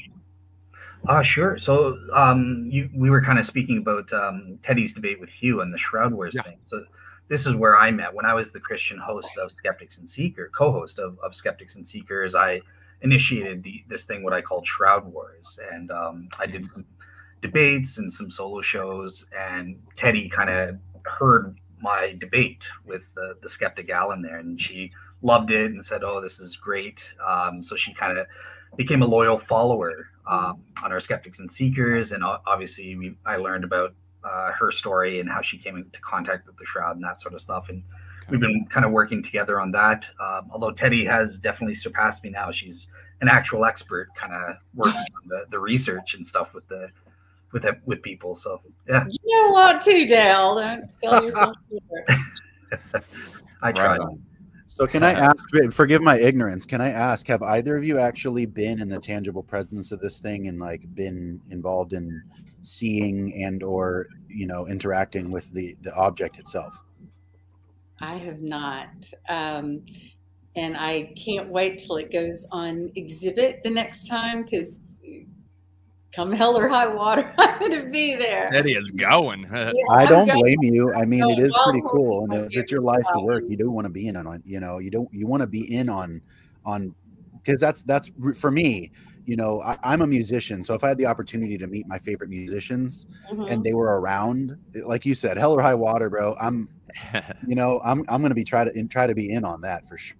[1.08, 1.58] Uh, sure.
[1.60, 5.72] So um, you, we were kind of speaking about um, Teddy's debate with Hugh and
[5.72, 6.42] the Shroud Wars yeah.
[6.42, 6.58] thing.
[6.66, 6.84] So
[7.28, 10.50] this is where I met when I was the Christian host of Skeptics and Seeker,
[10.54, 12.34] co-host of, of Skeptics and Seekers.
[12.34, 12.60] I
[13.02, 16.86] initiated the, this thing what I called Shroud Wars, and um, I did some
[17.42, 19.26] debates and some solo shows.
[19.38, 24.92] And Teddy kind of heard my debate with the, the skeptic Alan there, and she
[25.22, 28.28] loved it and said, "Oh, this is great." Um, so she kind of
[28.78, 33.64] became a loyal follower um, on our skeptics and seekers, and obviously we, I learned
[33.64, 37.22] about uh, her story and how she came into contact with the shroud and that
[37.22, 37.84] sort of stuff, and.
[38.30, 40.06] We've been kind of working together on that.
[40.20, 42.88] Um, although Teddy has definitely surpassed me now; she's
[43.22, 46.90] an actual expert, kind of working on the, the research and stuff with the
[47.52, 48.36] with with people.
[48.36, 50.56] So yeah, you know what, too, Dale.
[50.56, 51.56] Don't sell yourself
[53.62, 54.00] I tried.
[54.68, 55.48] So can I ask?
[55.72, 56.66] Forgive my ignorance.
[56.66, 57.28] Can I ask?
[57.28, 60.84] Have either of you actually been in the tangible presence of this thing and like
[60.94, 62.22] been involved in
[62.62, 66.84] seeing and or you know interacting with the the object itself?
[68.02, 68.90] I have not.
[69.28, 69.84] Um,
[70.56, 75.00] and I can't wait till it goes on exhibit the next time because
[76.14, 78.54] come hell or high water, I'm going to be there.
[78.54, 79.48] Eddie is going.
[79.54, 80.94] yeah, I don't blame you.
[80.94, 83.70] I mean, it is pretty cool, and if it's your life to work, you do
[83.70, 84.44] want to be in on.
[84.46, 85.10] You know, you don't.
[85.14, 86.22] You want to be in on,
[86.66, 86.94] on,
[87.44, 88.92] because that's that's for me.
[89.26, 92.00] You know, I, am a musician, so if I had the opportunity to meet my
[92.00, 93.44] favorite musicians mm-hmm.
[93.44, 94.58] and they were around,
[94.88, 96.68] like you said, hell or high water, bro, I'm
[97.48, 99.88] you know, I'm I'm going to be try to try to be in on that
[99.88, 100.18] for sure.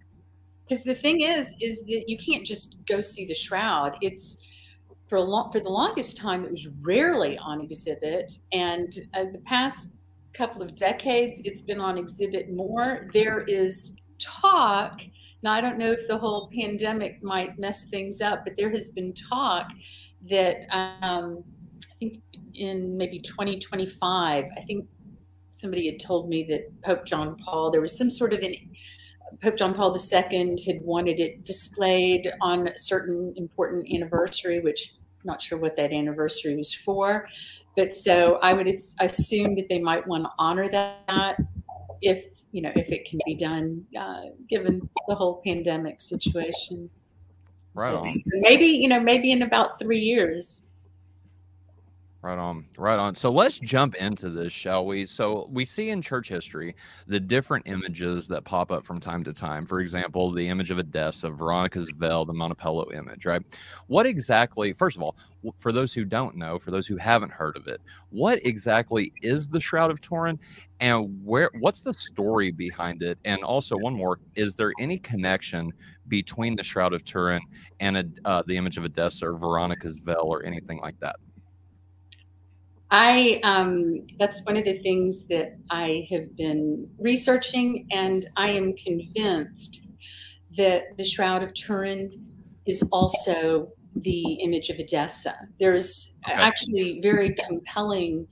[0.68, 3.98] Because the thing is, is that you can't just go see the shroud.
[4.02, 4.38] It's
[5.08, 9.42] for a long, for the longest time, it was rarely on exhibit, and uh, the
[9.46, 9.90] past
[10.34, 13.10] couple of decades, it's been on exhibit more.
[13.14, 15.02] There is talk.
[15.42, 18.92] Now, I don't know if the whole pandemic might mess things up, but there has
[18.92, 19.68] been talk
[20.30, 21.44] that um,
[21.90, 22.22] I think
[22.54, 24.86] in maybe 2025, I think
[25.60, 28.56] somebody had told me that Pope John Paul, there was some sort of an
[29.44, 35.28] Pope John Paul II had wanted it displayed on a certain important anniversary, which I'm
[35.28, 37.28] not sure what that anniversary was for.
[37.76, 38.68] But so I would
[39.00, 41.38] assume that they might want to honor that
[42.02, 46.90] if you know if it can be done, uh, given the whole pandemic situation.
[47.76, 48.22] Right on.
[48.26, 50.66] Maybe you know maybe in about three years.
[52.22, 53.16] Right on, right on.
[53.16, 55.06] So let's jump into this, shall we?
[55.06, 56.76] So we see in church history
[57.08, 59.66] the different images that pop up from time to time.
[59.66, 63.42] For example, the image of Edessa, Veronica's veil, the Manoppello image, right?
[63.88, 65.16] What exactly, first of all,
[65.60, 67.80] for those who don't know, for those who haven't heard of it,
[68.10, 70.38] what exactly is the Shroud of Turin
[70.82, 73.18] and where what's the story behind it?
[73.24, 75.72] And also one more, is there any connection
[76.10, 77.40] between the Shroud of Turin
[77.80, 81.16] and uh, the image of Edessa or Veronica's veil or anything like that?
[82.92, 88.74] I um, that's one of the things that I have been researching, and I am
[88.74, 89.86] convinced
[90.58, 92.12] that the Shroud of Turin
[92.66, 95.36] is also the image of Edessa.
[95.60, 96.36] There's okay.
[96.36, 98.28] actually very compelling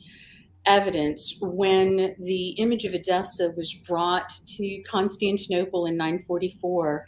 [0.65, 7.05] evidence when the image of Edessa was brought to Constantinople in 944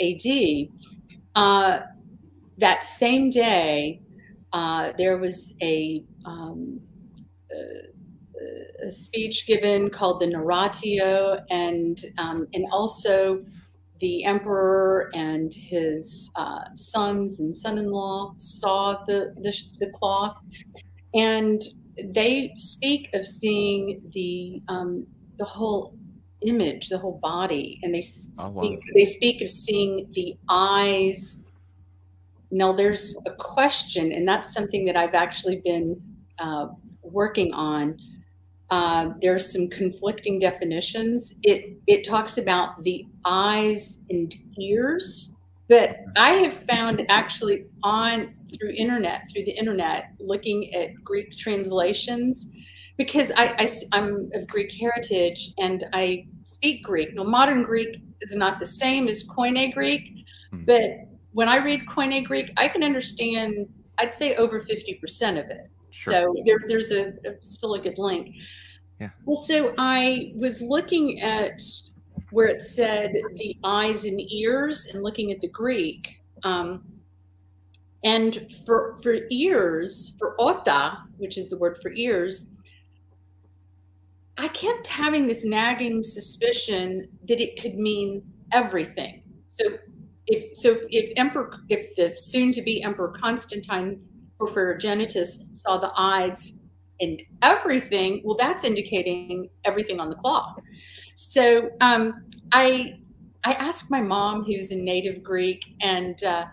[0.00, 0.68] AD.
[1.34, 1.80] Uh,
[2.58, 4.00] that same day,
[4.52, 6.80] uh, there was a um,
[8.84, 13.44] a speech given called the Narratio, and um, and also
[14.00, 20.40] the emperor and his uh, sons and son-in-law saw the, the, the cloth,
[21.14, 21.62] and
[22.04, 25.06] they speak of seeing the um,
[25.38, 25.94] the whole
[26.44, 28.78] image, the whole body, and they speak, oh, wow.
[28.94, 31.44] they speak of seeing the eyes.
[32.50, 36.02] Now, there's a question, and that's something that I've actually been
[36.38, 36.66] uh,
[37.02, 37.98] working on,
[38.70, 41.34] uh, there are some conflicting definitions.
[41.42, 45.30] It it talks about the eyes and ears,
[45.68, 52.48] but I have found actually on through internet through the internet looking at Greek translations
[52.96, 57.14] because I, I am of Greek heritage and I speak Greek.
[57.14, 60.64] Now modern Greek is not the same as Koine Greek, hmm.
[60.64, 65.70] but when I read Koine Greek, I can understand I'd say over 50% of it.
[65.92, 66.12] Sure.
[66.12, 68.34] So there, there's a, a, still a good link.
[69.00, 69.10] Yeah.
[69.24, 71.60] Well, so I was looking at
[72.30, 76.20] where it said the eyes and ears and looking at the Greek.
[76.44, 76.82] Um,
[78.04, 82.48] and for for ears, for ota, which is the word for ears,
[84.38, 89.22] I kept having this nagging suspicion that it could mean everything.
[89.46, 89.78] So
[90.26, 94.02] if so if emperor if the soon to be emperor Constantine
[94.42, 96.58] Porphyrogenitus saw the eyes
[97.00, 100.58] and everything, well, that's indicating everything on the cloth.
[101.16, 102.98] So um, I
[103.44, 106.46] I asked my mom, who's a native Greek, and uh,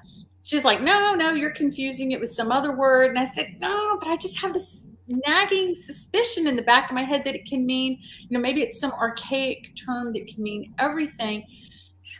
[0.43, 3.97] she's like, "No, no, you're confusing it with some other word." And I said, "No,
[3.99, 7.45] but I just have this nagging suspicion in the back of my head that it
[7.47, 11.45] can mean, you know, maybe it's some archaic term that can mean everything."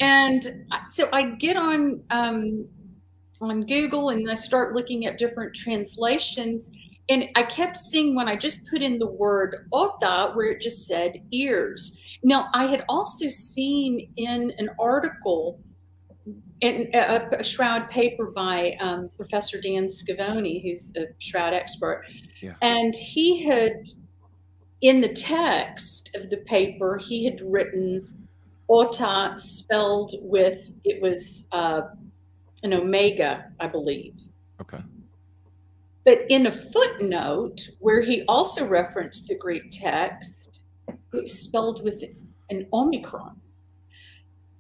[0.02, 2.68] And so I get on um,
[3.42, 6.72] on Google and I start looking at different translations.
[7.10, 10.86] And I kept seeing when I just put in the word ota where it just
[10.86, 11.98] said ears.
[12.24, 15.60] Now, I had also seen in an article,
[16.62, 22.04] in a, a shroud paper by um, Professor Dan Scavone, who's a shroud expert,
[22.42, 22.54] yeah.
[22.62, 23.88] and he had,
[24.82, 28.08] in the text of the paper, he had written
[28.70, 31.82] ota spelled with, it was uh,
[32.64, 34.16] an omega, I believe.
[34.62, 34.80] Okay.
[36.06, 42.04] But in a footnote where he also referenced the Greek text, it was spelled with
[42.50, 43.40] an omicron.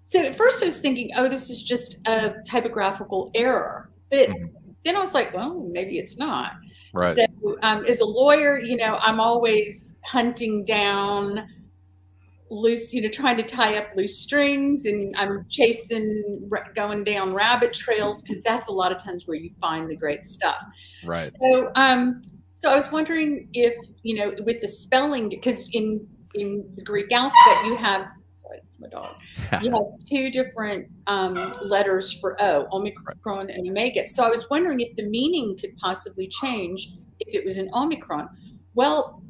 [0.02, 3.90] So at first I was thinking, oh, this is just a typographical error.
[4.10, 4.46] But mm-hmm.
[4.84, 6.54] then I was like, well, maybe it's not.
[6.94, 7.16] Right.
[7.16, 11.48] So um, as a lawyer, you know, I'm always hunting down
[12.50, 17.74] loose, you know, trying to tie up loose strings and I'm chasing, going down rabbit
[17.74, 20.58] trails because that's a lot of times where you find the great stuff.
[21.04, 21.18] Right.
[21.18, 22.24] So, um,
[22.56, 27.12] so I was wondering if, you know, with the spelling, because in in the Greek
[27.12, 28.06] alphabet, you have
[28.42, 29.16] sorry, it's my dog.
[29.64, 34.08] You have two different um, letters for O, Omicron and Omega.
[34.08, 36.90] So I was wondering if the meaning could possibly change
[37.20, 38.30] if it was an Omicron.
[38.76, 39.24] Well,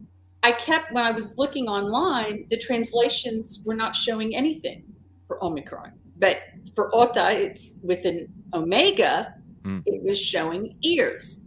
[0.43, 4.83] I kept when I was looking online, the translations were not showing anything
[5.27, 6.37] for Omicron, but
[6.75, 9.83] for Ota, it's with an Omega, Mm.
[9.85, 11.41] it was showing ears.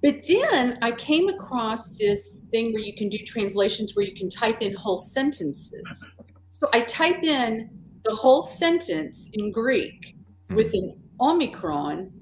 [0.00, 4.30] But then I came across this thing where you can do translations where you can
[4.30, 6.08] type in whole sentences.
[6.50, 7.68] So I type in
[8.04, 10.16] the whole sentence in Greek
[10.50, 12.12] with an Omicron,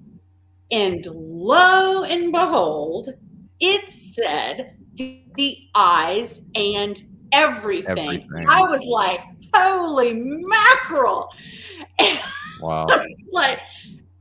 [0.71, 3.11] and lo and behold,
[3.61, 4.77] it said
[5.37, 7.99] the eyes and everything.
[7.99, 8.47] Everything.
[8.49, 9.21] I was like,
[9.55, 11.29] holy mackerel.
[12.61, 12.87] Wow.
[13.33, 13.61] Like,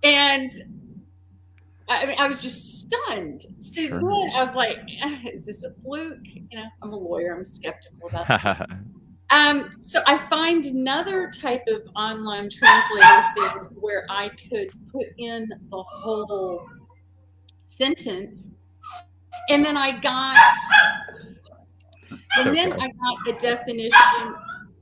[0.04, 0.52] and
[1.90, 3.46] I mean, I was just stunned.
[3.60, 4.00] So Sure.
[4.00, 6.20] then I was like, "Ah, is this a fluke?
[6.26, 7.36] You know, I'm a lawyer.
[7.36, 8.70] I'm skeptical about that.
[9.32, 13.50] Um, so I find another type of online translator thing
[13.80, 16.66] where I could put in the whole
[17.62, 18.52] sentence,
[19.50, 20.56] and then I got,
[22.38, 22.82] and then okay.
[22.82, 24.36] I got a definition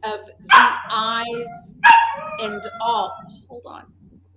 [0.03, 1.79] of the eyes
[2.39, 3.13] and all.
[3.49, 3.83] Hold on,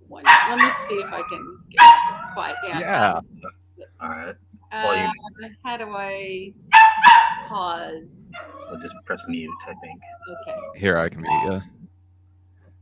[0.07, 0.23] one.
[0.23, 2.81] Let me see if I can get it quiet down.
[2.81, 3.19] yeah.
[4.01, 4.35] All right.
[4.71, 5.09] Uh,
[5.65, 6.53] how do I
[7.47, 8.21] pause?
[8.69, 9.99] We'll just press mute, I think.
[10.47, 10.79] Okay.
[10.79, 11.61] Here I can mute you.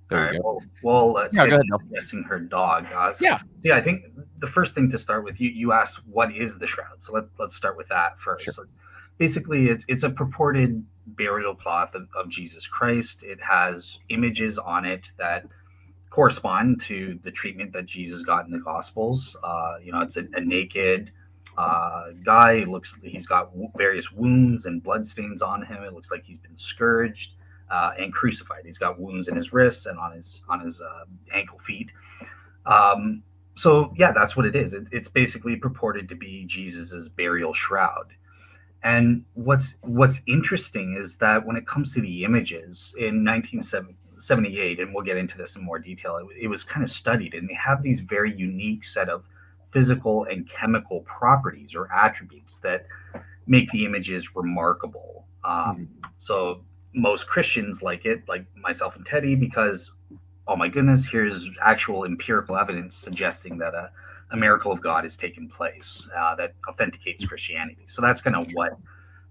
[0.10, 0.42] There All right.
[0.42, 0.62] go.
[0.84, 1.66] Well, well uh, Yeah, go ahead.
[1.94, 2.86] Guessing her dog.
[2.94, 3.40] Uh, so- Yeah.
[3.64, 4.06] Yeah, I think
[4.40, 7.02] the first thing to start with, you you asked what is the shroud.
[7.04, 8.46] So let let's start with that first.
[8.46, 8.54] Sure.
[8.54, 8.66] So
[9.18, 13.24] basically, it's it's a purported burial cloth of, of Jesus Christ.
[13.24, 15.46] It has images on it that
[16.10, 19.36] correspond to the treatment that Jesus got in the Gospels.
[19.44, 21.12] Uh, you know, it's a, a naked
[21.58, 22.54] uh, guy.
[22.54, 25.84] It looks he's got w- various wounds and blood stains on him.
[25.84, 27.34] It looks like he's been scourged
[27.72, 28.66] uh, and crucified.
[28.66, 31.90] He's got wounds in his wrists and on his on his uh, ankle feet.
[32.66, 33.24] Um,
[33.56, 34.74] so yeah, that's what it is.
[34.74, 38.14] It, it's basically purported to be Jesus's burial shroud.
[38.84, 44.94] And what's what's interesting is that when it comes to the images in 1978, and
[44.94, 47.56] we'll get into this in more detail, it, it was kind of studied, and they
[47.56, 49.26] have these very unique set of
[49.72, 52.88] physical and chemical properties or attributes that
[53.46, 55.26] make the images remarkable.
[55.44, 56.62] Um, so
[56.94, 59.92] most Christians like it, like myself and Teddy, because
[60.50, 63.92] oh my goodness, here's actual empirical evidence suggesting that a,
[64.32, 67.86] a miracle of God has taken place uh, that authenticates Christianity.
[67.88, 68.76] So that's kind of what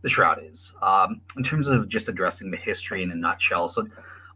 [0.03, 0.73] the shroud is.
[0.81, 3.87] Um, in terms of just addressing the history in a nutshell, so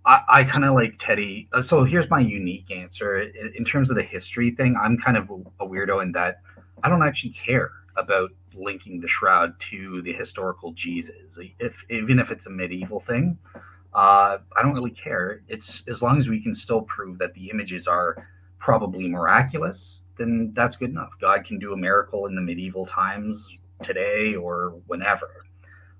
[0.04, 1.48] I, I kind of like Teddy.
[1.52, 3.22] Uh, so here's my unique answer.
[3.22, 6.40] In, in terms of the history thing, I'm kind of a, a weirdo in that
[6.82, 11.38] I don't actually care about linking the shroud to the historical Jesus.
[11.58, 13.38] If even if it's a medieval thing,
[13.94, 15.42] uh, I don't really care.
[15.48, 18.28] It's as long as we can still prove that the images are
[18.58, 21.10] probably miraculous, then that's good enough.
[21.20, 23.48] God can do a miracle in the medieval times
[23.82, 25.28] today or whenever.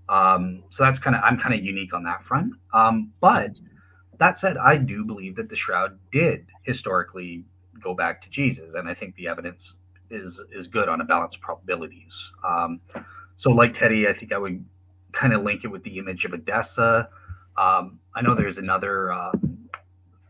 [0.09, 2.53] Um, so that's kind of I'm kind of unique on that front.
[2.72, 3.51] Um, but
[4.18, 7.45] that said, I do believe that the shroud did historically
[7.82, 9.76] go back to Jesus, and I think the evidence
[10.13, 12.31] is is good on a balance of probabilities.
[12.45, 12.81] Um,
[13.37, 14.65] so, like Teddy, I think I would
[15.13, 17.09] kind of link it with the image of Edessa.
[17.57, 19.33] Um, I know there's another uh,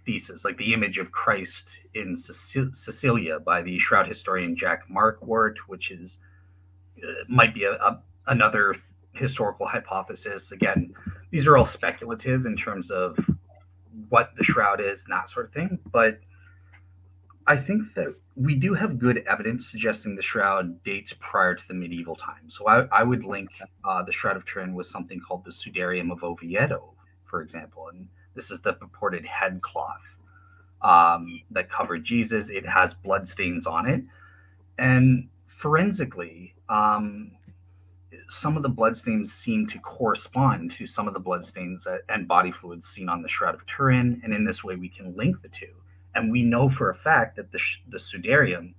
[0.05, 5.57] thesis, like the image of Christ in Sicil- Sicilia by the shroud historian Jack Markwardt,
[5.67, 6.19] which is
[7.03, 10.53] uh, might be a, a, another th- historical hypothesis.
[10.53, 10.95] Again,
[11.31, 13.19] these are all speculative in terms of
[14.09, 16.21] what the shroud is and that sort of thing, but
[17.47, 21.75] I think that we do have good evidence suggesting the shroud dates prior to the
[21.75, 22.57] medieval times.
[22.57, 23.51] So I, I would link
[23.85, 27.89] uh, the Shroud of Turin with something called the Sudarium of Oviedo, for example.
[27.89, 30.01] And this is the purported head cloth
[30.83, 32.49] um, that covered Jesus.
[32.49, 34.03] It has blood stains on it.
[34.79, 37.33] And forensically, um,
[38.29, 42.27] some of the blood stains seem to correspond to some of the blood stains and
[42.27, 44.21] body fluids seen on the Shroud of Turin.
[44.25, 45.75] And in this way, we can link the two
[46.15, 48.75] and we know for a fact that the, the Sudarium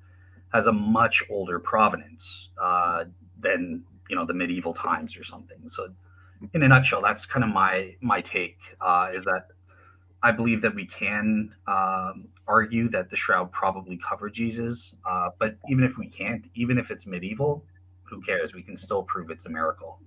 [0.54, 3.06] has a much older provenance uh,
[3.40, 5.58] than you know the medieval times or something.
[5.68, 5.90] So,
[6.54, 8.58] in a nutshell, that's kind of my my take.
[8.80, 9.48] Uh, is that
[10.22, 15.58] I believe that we can um, argue that the shroud probably covered Jesus, uh, but
[15.70, 17.66] even if we can't, even if it's medieval,
[18.04, 18.54] who cares?
[18.54, 20.00] We can still prove it's a miracle.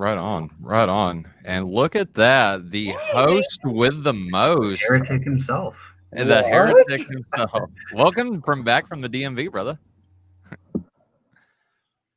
[0.00, 1.28] Right on, right on.
[1.44, 2.70] And look at that.
[2.70, 4.82] The host with the most.
[4.88, 5.76] Heretic himself.
[6.12, 7.68] And the heretic himself.
[7.92, 9.78] Welcome from back from the DMV, brother.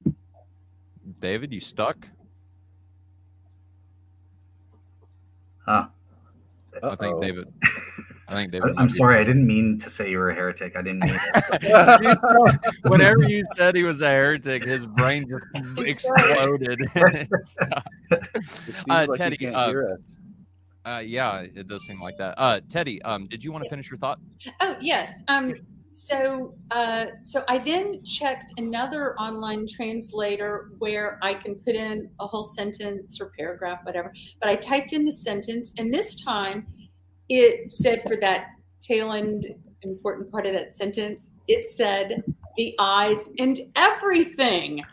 [1.20, 2.08] David, you stuck?
[5.66, 5.88] Huh.
[6.82, 6.90] Uh-oh.
[6.90, 7.54] I think David
[8.34, 8.70] I think David.
[8.70, 10.76] I- might I'm sorry, I didn't mean to say you were a heretic.
[10.76, 12.60] I didn't mean it.
[12.90, 16.82] Whenever you said he was a heretic, his brain just exploded.
[16.96, 17.82] Uh,
[18.88, 19.74] like Teddy, can't uh,
[20.86, 22.34] uh, yeah, it does seem like that.
[22.38, 24.20] Uh, Teddy, um, did you want to finish your thought?
[24.62, 25.24] Oh yes.
[25.28, 25.56] Um,
[25.94, 32.28] so uh, so I then checked another online translator where I can put in a
[32.28, 34.12] whole sentence or paragraph, whatever.
[34.42, 36.68] But I typed in the sentence, and this time
[37.38, 38.48] it said for that
[38.82, 39.48] tail end
[39.82, 42.24] important part of that sentence, it said
[42.58, 44.84] the eyes and everything.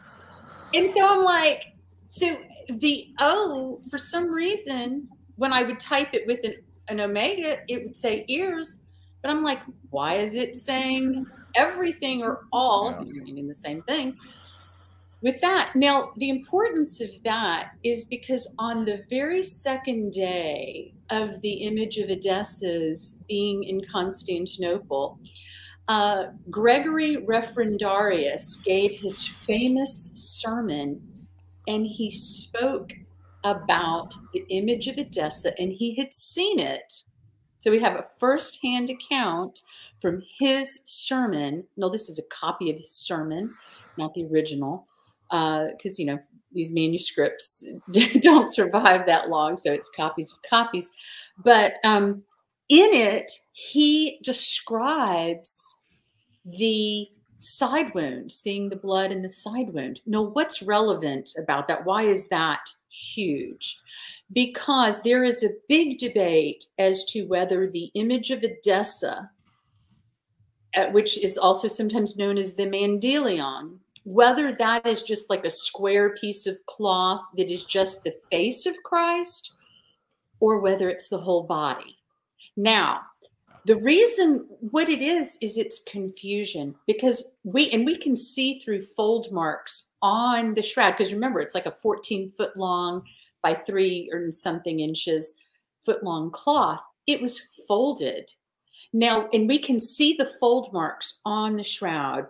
[0.74, 1.62] And so I'm like,
[2.06, 2.36] so
[2.68, 6.54] the O for some reason when I would type it with an,
[6.88, 8.82] an omega, it would say ears.
[9.22, 9.60] But I'm like,
[9.90, 13.22] why is it saying everything or all, Yeah.
[13.22, 14.16] meaning the same thing?
[15.22, 21.38] With that, now the importance of that is because on the very second day of
[21.42, 25.18] the image of Edessa's being in Constantinople,
[25.88, 31.02] uh, Gregory Referendarius gave his famous sermon
[31.68, 32.90] and he spoke
[33.44, 36.92] about the image of Edessa and he had seen it.
[37.58, 39.60] So we have a firsthand account
[40.00, 41.64] from his sermon.
[41.76, 43.54] No, this is a copy of his sermon,
[43.98, 44.86] not the original,
[45.30, 46.18] because you know
[46.52, 47.66] these manuscripts
[48.20, 50.90] don't survive that long, so it's copies of copies.
[51.38, 52.22] But um,
[52.68, 55.76] in it, he describes
[56.44, 57.08] the
[57.38, 60.00] side wound, seeing the blood in the side wound.
[60.06, 61.84] Now, what's relevant about that?
[61.84, 62.60] Why is that
[62.90, 63.80] huge?
[64.32, 69.30] Because there is a big debate as to whether the image of Edessa,
[70.76, 75.50] uh, which is also sometimes known as the Mandylion, whether that is just like a
[75.50, 79.54] square piece of cloth that is just the face of Christ,
[80.40, 81.96] or whether it's the whole body.
[82.56, 83.02] Now,
[83.66, 88.80] the reason what it is is it's confusion because we and we can see through
[88.80, 93.02] fold marks on the shroud because remember it's like a 14 foot long
[93.42, 95.36] by three or something inches
[95.76, 98.30] foot long cloth it was folded
[98.92, 102.26] now and we can see the fold marks on the shroud.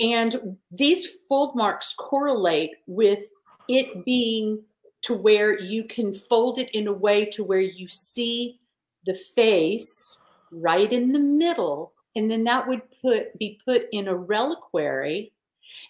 [0.00, 3.24] And these fold marks correlate with
[3.68, 4.62] it being
[5.02, 8.60] to where you can fold it in a way to where you see
[9.06, 10.20] the face
[10.52, 15.32] right in the middle and then that would put be put in a reliquary.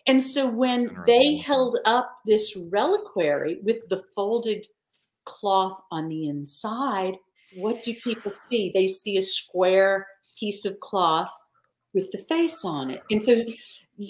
[0.06, 4.64] And so when they held up this reliquary with the folded
[5.24, 7.16] cloth on the inside
[7.56, 8.70] what do people see?
[8.74, 10.06] They see a square
[10.42, 11.28] piece of cloth
[11.94, 13.42] with the face on it and so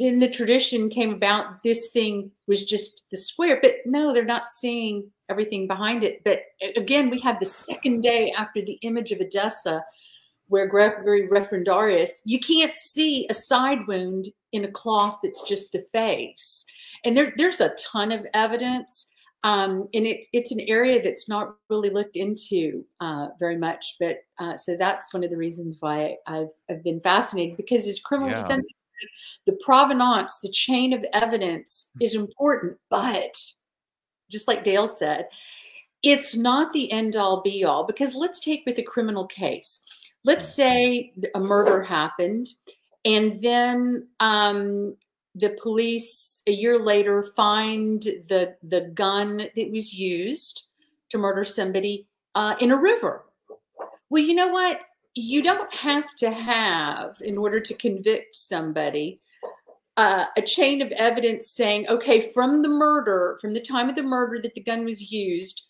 [0.01, 4.49] then the tradition came about this thing was just the square but no they're not
[4.49, 6.41] seeing everything behind it but
[6.77, 9.83] again we have the second day after the image of edessa
[10.53, 15.81] where Gregory Referendarius, you can't see a side wound in a cloth that's just the
[15.93, 16.67] face.
[17.07, 19.09] And there, there's a ton of evidence.
[19.45, 23.97] Um, and it, it's an area that's not really looked into uh, very much.
[23.99, 28.01] But uh, so that's one of the reasons why I've, I've been fascinated because as
[28.01, 28.43] criminal Yeah.
[28.43, 28.69] defense,
[29.47, 32.77] the provenance, the chain of evidence is important.
[32.89, 33.37] But
[34.31, 35.27] just like Dale said,
[36.05, 39.85] it's not the end all be all because let's take with a criminal case
[40.25, 42.49] let's say a murder happened
[43.05, 44.97] and then um,
[45.35, 50.69] the police a year later find the the gun that was used
[51.11, 53.25] to murder somebody uh, in a river.
[54.11, 54.81] Well you know what?
[55.15, 59.21] You don't have to have in order to convict somebody
[59.97, 64.03] uh, a chain of evidence saying okay from the murder from the time of the
[64.03, 65.67] murder that the gun was used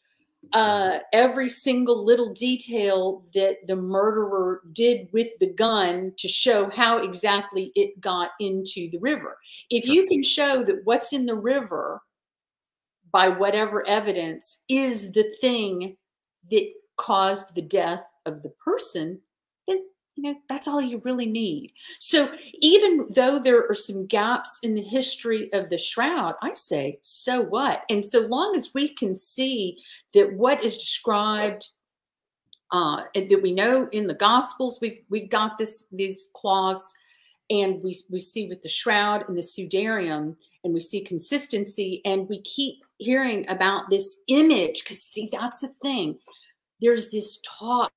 [0.52, 6.98] uh, every single little detail that the murderer did with the gun to show how
[6.98, 9.38] exactly it got into the river.
[9.70, 12.02] If you can show that what's in the river
[13.12, 15.96] by whatever evidence is the thing
[16.50, 19.20] that caused the death of the person,
[20.16, 21.72] you know that's all you really need.
[21.98, 22.28] So
[22.60, 27.40] even though there are some gaps in the history of the shroud, I say, so
[27.40, 27.84] what?
[27.88, 29.78] And so long as we can see
[30.14, 31.70] that what is described
[32.72, 36.94] uh, that we know in the gospels we've we've got this these cloths
[37.50, 40.34] and we we see with the shroud and the sudarium
[40.64, 45.68] and we see consistency and we keep hearing about this image because see that's the
[45.82, 46.18] thing
[46.80, 47.92] there's this talk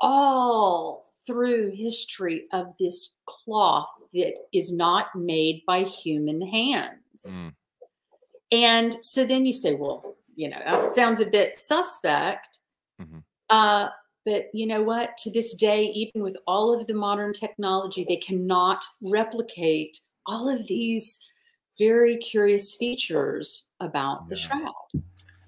[0.00, 7.52] all through history of this cloth that is not made by human hands Mm.
[8.52, 12.60] and so then you say, well, you know, that sounds a bit suspect.
[13.00, 13.22] Mhm.
[13.50, 13.90] Uh,
[14.24, 15.16] but you know what?
[15.18, 20.66] To this day, even with all of the modern technology, they cannot replicate all of
[20.66, 21.20] these
[21.78, 24.74] very curious features about the shroud.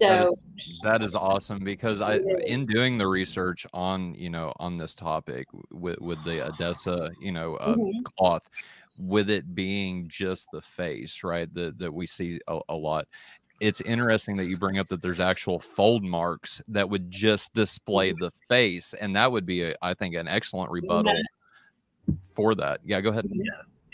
[0.08, 0.36] So
[0.82, 4.94] that is awesome because I It in doing the research on you know on this
[4.94, 8.04] topic with with the Odessa you know uh, Mhm.
[8.16, 8.48] cloth
[8.98, 13.06] with it being just the face right that that we see a, a lot
[13.60, 18.10] it's interesting that you bring up that there's actual fold marks that would just display
[18.10, 18.24] Mm-hmm.
[18.24, 21.16] the face and that would be a, I think an excellent rebuttal
[22.34, 22.80] for that.
[22.84, 23.26] Yeah go ahead.
[23.30, 23.44] Yeah,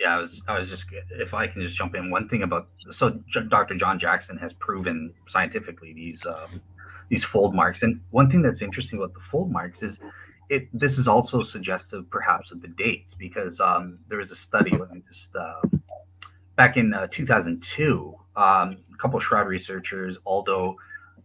[0.06, 3.10] I was, I was just, if I can just jump in, one thing about, so
[3.48, 3.74] Dr.
[3.74, 6.60] John Jackson has proven scientifically these, um,
[7.08, 7.82] these fold marks.
[7.82, 10.00] And one thing that's interesting about the fold marks is
[10.50, 14.72] it, this is also suggestive perhaps of the dates because um, there was a study,
[15.08, 15.60] just, uh,
[16.56, 20.76] back in uh, 2002, um, a couple of shroud researchers, Aldo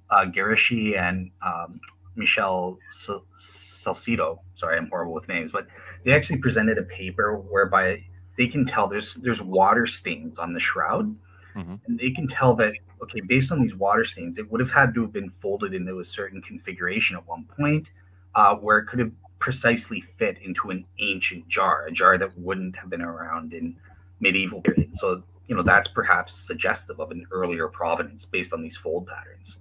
[0.09, 1.79] uh, Guerreschi and um,
[2.15, 5.67] Michelle Sal- Salcito, sorry, I'm horrible with names, but
[6.05, 8.03] they actually presented a paper whereby
[8.37, 11.15] they can tell there's there's water stains on the shroud.
[11.55, 11.79] Mhm.
[11.85, 14.91] and they can tell that okay based on these water stains it would have had
[14.95, 17.85] to have been folded into a certain configuration at one point
[18.33, 22.75] uh, where it could have precisely fit into an ancient jar a jar that wouldn't
[22.75, 23.75] have been around in
[24.19, 28.75] medieval period so you know that's perhaps suggestive of an earlier provenance based on these
[28.75, 29.59] fold patterns.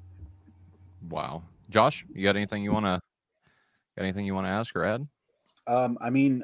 [1.10, 1.42] Wow.
[1.68, 3.00] Josh you got anything you want to
[3.96, 5.06] got anything you want to ask or add?
[5.66, 6.42] Um, I mean,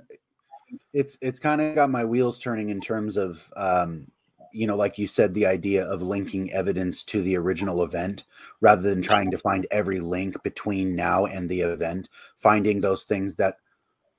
[0.93, 4.07] it's it's kind of got my wheels turning in terms of um,
[4.53, 8.25] you know, like you said, the idea of linking evidence to the original event
[8.61, 13.35] rather than trying to find every link between now and the event, finding those things
[13.37, 13.57] that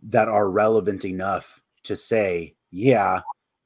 [0.02, 3.22] that are relevant enough to say, yeah,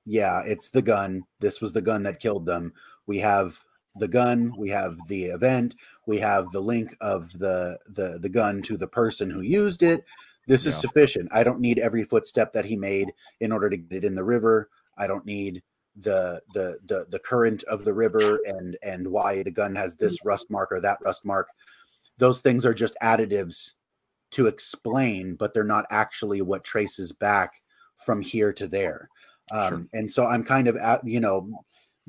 [0.06, 1.24] yeah, it's the gun.
[1.40, 2.74] This was the gun that killed them.
[3.06, 3.64] We have
[3.98, 5.76] the gun, we have the event,
[6.08, 10.06] we have the link of the the the gun to the person who used it
[10.48, 10.80] this is Yeah.
[10.82, 11.30] sufficient.
[11.32, 14.24] I don't need every footstep that he made in order to get it in the
[14.24, 14.70] river.
[14.98, 15.64] I don't need
[15.96, 20.26] the the the the current of the river and and why the gun has this
[20.26, 21.50] rust mark or that rust mark.
[22.18, 23.74] Those things are just additives
[24.32, 27.62] to explain, but they're not actually what traces back
[27.98, 29.08] from here to there.
[29.52, 29.86] Um, Sure.
[29.94, 31.64] And so I'm kind of at you know,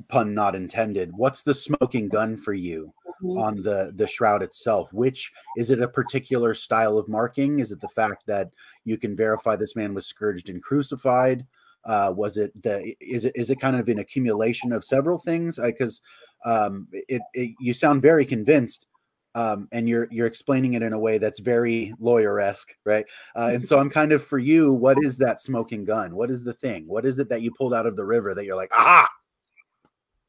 [0.07, 1.11] pun not intended.
[1.15, 2.93] What's the smoking gun for you?
[3.23, 3.39] Mhm.
[3.41, 7.79] on the the shroud itself which is it a particular style of marking is it
[7.79, 8.49] the fact that
[8.83, 11.45] you can verify this man was scourged and crucified
[11.85, 15.57] uh was it the is it is it kind of an accumulation of several things
[15.59, 16.01] I because
[16.43, 18.87] um it, it you sound very convinced
[19.33, 23.05] um and you're you're explaining it in a way that's very lawyer-esque right
[23.37, 26.43] uh, and so i'm kind of for you what is that smoking gun what is
[26.43, 28.71] the thing what is it that you pulled out of the river that you're like
[28.73, 29.07] ah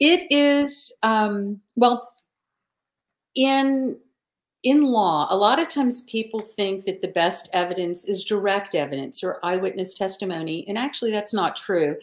[0.00, 2.12] It is um, well
[3.34, 3.98] in
[4.62, 5.28] in law.
[5.30, 9.94] A lot of times people think that the best evidence is direct evidence or eyewitness
[9.94, 11.96] testimony, and actually that's not true.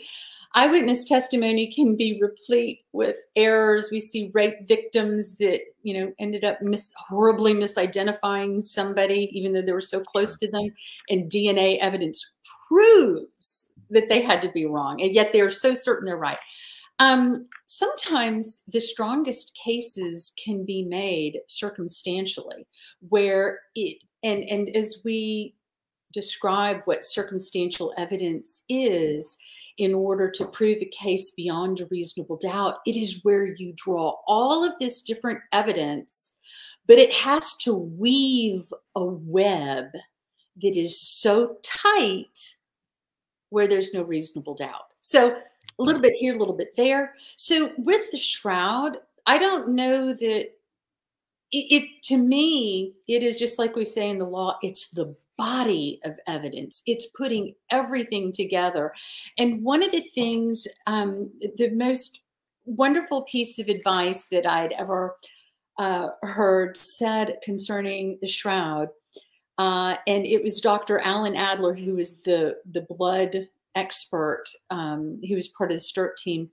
[0.55, 3.89] Eyewitness testimony can be replete with errors.
[3.91, 9.61] We see rape victims that you know ended up mis- horribly misidentifying somebody, even though
[9.61, 10.73] they were so close to them,
[11.09, 12.31] and DNA evidence
[12.67, 16.39] proves that they had to be wrong, and yet they're so certain they're right.
[17.03, 22.65] Um, sometimes the strongest cases can be made circumstantially,
[23.09, 25.53] where it and and as we
[26.13, 29.37] describe what circumstantial evidence is
[29.77, 34.15] in order to prove a case beyond a reasonable doubt, it is where you draw
[34.25, 36.33] all of this different evidence,
[36.87, 38.63] but it has to weave
[38.95, 39.87] a web
[40.61, 42.55] that is so tight
[43.49, 44.85] where there's no reasonable doubt.
[45.01, 45.35] So
[45.79, 47.15] a little bit here, a little bit there.
[47.35, 50.49] So with the shroud, I don't know that
[51.51, 55.15] it, it to me, it is just like we say in the law, it's the
[55.37, 56.83] body of evidence.
[56.85, 58.93] It's putting everything together.
[59.37, 62.21] And one of the things, um, the most
[62.65, 65.15] wonderful piece of advice that I'd ever
[65.79, 68.89] uh, heard said concerning the shroud,
[69.57, 70.99] uh, and it was Dr.
[70.99, 74.45] Alan Adler, who was the the blood expert.
[74.69, 76.49] Um, he was part of the STURP team.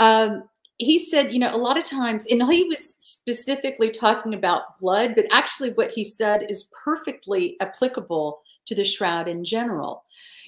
[0.00, 0.44] Um,
[0.78, 5.14] he said, you know, a lot of times, and he was specifically talking about blood,
[5.14, 10.04] but actually, what he said is perfectly applicable to the shroud in general.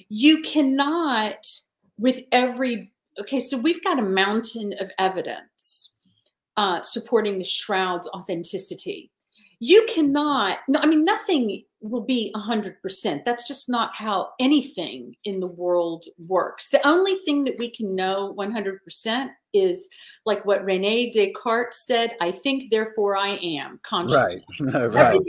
[0.08, 1.46] You cannot,
[1.98, 5.94] with every, okay, so we've got a mountain of evidence
[6.56, 9.10] uh, supporting the shroud's authenticity.
[9.60, 13.24] You cannot, no, I mean, nothing will be 100%.
[13.24, 16.68] That's just not how anything in the world works.
[16.68, 19.88] The only thing that we can know 100% is
[20.26, 24.36] like what Rene Descartes said I think, therefore I am conscious.
[24.60, 24.92] Right.
[24.92, 25.20] right.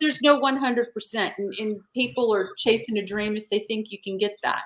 [0.00, 1.32] There's no 100%.
[1.36, 4.62] And, and, people are chasing a dream if they think you can get that.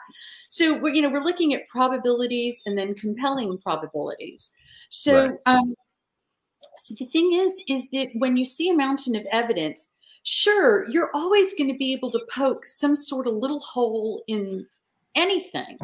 [0.49, 4.53] So we're, you know, we're looking at probabilities and then compelling probabilities.
[4.91, 5.39] So, right.
[5.47, 5.75] um,
[6.81, 9.91] so the thing is, is that when you see a mountain of evidence,
[10.23, 14.67] sure, you're always going to be able to poke some sort of little hole in
[15.15, 15.79] anything.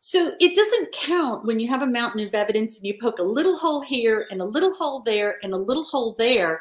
[0.00, 3.22] So it doesn't count when you have a mountain of evidence and you poke a
[3.22, 6.60] little hole here and a little hole there and a little hole there.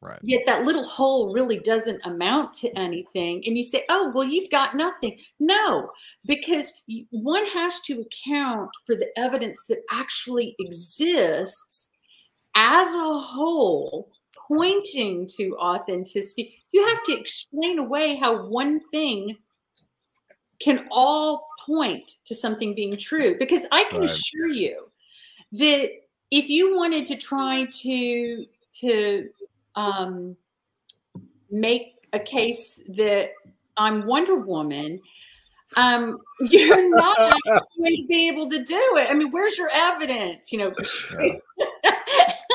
[0.00, 0.20] Right.
[0.22, 3.42] Yet that little hole really doesn't amount to anything.
[3.44, 5.18] And you say, oh, well, you've got nothing.
[5.40, 5.90] No,
[6.26, 6.72] because
[7.10, 11.90] one has to account for the evidence that actually exists
[12.54, 14.10] as a whole
[14.48, 19.36] pointing to authenticity, you have to explain away how one thing
[20.60, 23.36] can all point to something being true.
[23.38, 24.08] Because I can right.
[24.10, 24.88] assure you
[25.52, 25.90] that
[26.30, 29.28] if you wanted to try to to
[29.74, 30.36] um,
[31.50, 33.32] make a case that
[33.76, 35.00] I'm Wonder Woman,
[35.76, 39.10] um, you're not going to be able to do it.
[39.10, 40.52] I mean, where's your evidence?
[40.52, 40.72] You know,
[41.20, 41.66] yeah,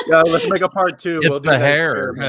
[0.26, 1.18] let's make a part two.
[1.18, 2.14] It's we'll do the hair.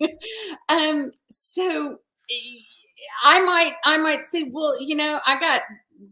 [0.68, 1.98] um, so
[3.24, 5.62] I might, I might say, well, you know, I got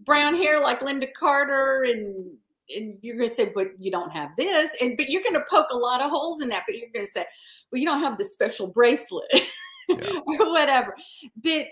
[0.04, 2.30] brown hair like Lynda Carter, and
[2.74, 5.44] and you're going to say, but you don't have this, and but you're going to
[5.48, 7.24] poke a lot of holes in that, but you're going to say,
[7.70, 9.30] well, you don't have the special bracelet
[9.88, 10.20] yeah.
[10.26, 10.94] or whatever.
[11.42, 11.66] But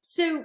[0.00, 0.44] so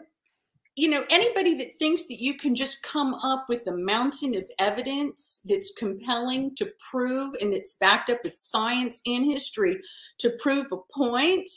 [0.75, 4.45] you know, anybody that thinks that you can just come up with a mountain of
[4.57, 9.79] evidence that's compelling to prove and it's backed up with science and history
[10.17, 11.49] to prove a point,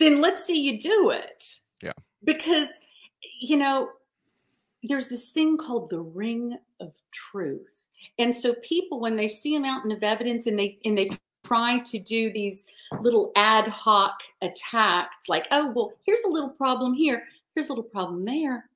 [0.00, 1.44] then let's see you do it.
[1.80, 1.92] Yeah.
[2.24, 2.80] Because,
[3.40, 3.90] you know,
[4.82, 7.86] there's this thing called the ring of truth.
[8.18, 11.08] And so people, when they see a mountain of evidence and they and they
[11.44, 12.66] try to do these
[13.00, 17.22] little ad hoc attacks, like, oh, well, here's a little problem here
[17.54, 18.68] here's a little problem there.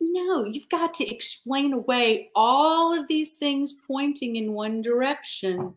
[0.00, 5.74] No, you've got to explain away all of these things pointing in one direction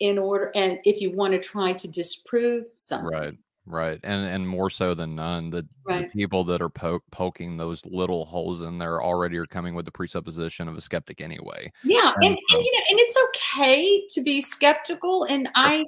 [0.00, 3.16] in order and if you want to try to disprove something.
[3.16, 3.34] Right.
[3.64, 4.00] Right.
[4.02, 6.10] And and more so than none, the, right.
[6.10, 9.84] the people that are po- poking those little holes in there already are coming with
[9.84, 11.70] the presupposition of a skeptic anyway.
[11.84, 12.10] Yeah.
[12.16, 15.24] And, and, and you know, and it's okay to be skeptical.
[15.24, 15.52] And sure.
[15.54, 15.84] I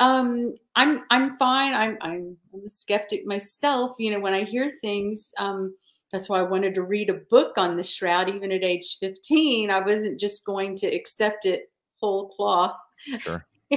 [0.00, 1.74] um, I'm I'm fine.
[1.74, 3.96] I'm, I'm I'm a skeptic myself.
[3.98, 5.74] You know, when I hear things, um,
[6.10, 9.70] that's why I wanted to read a book on the shroud, even at age 15.
[9.70, 11.70] I wasn't just going to accept it
[12.00, 12.76] whole cloth.
[13.18, 13.44] Sure.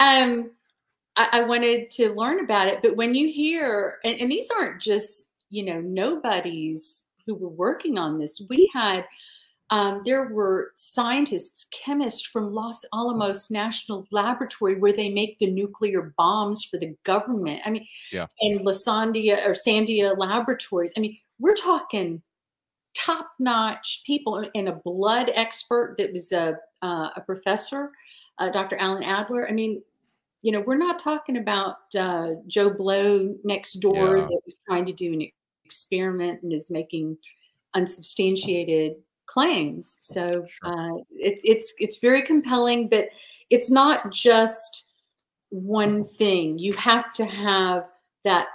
[0.00, 0.50] um,
[1.14, 2.80] I, I, wanted to learn about it.
[2.82, 7.98] But when you hear, and, and these aren't just you know nobodies who were working
[7.98, 8.42] on this.
[8.48, 9.04] We had
[9.72, 16.12] um, there were scientists, chemists from Los Alamos National Laboratory where they make the nuclear
[16.18, 17.62] bombs for the government.
[17.64, 18.26] I mean, yeah.
[18.42, 20.92] and Lasandia or Sandia Laboratories.
[20.94, 22.20] I mean, we're talking
[22.94, 27.92] top-notch people and a blood expert that was a, uh, a professor,
[28.40, 28.76] uh, Dr.
[28.76, 29.48] Alan Adler.
[29.48, 29.82] I mean,
[30.42, 34.24] you know, we're not talking about uh, Joe Blow next door yeah.
[34.24, 35.26] that was trying to do an
[35.64, 37.16] experiment and is making
[37.72, 38.96] unsubstantiated
[39.26, 39.98] claims.
[40.00, 43.08] So uh, it's it's it's very compelling, but
[43.50, 44.86] it's not just
[45.50, 46.58] one thing.
[46.58, 47.84] You have to have
[48.24, 48.48] that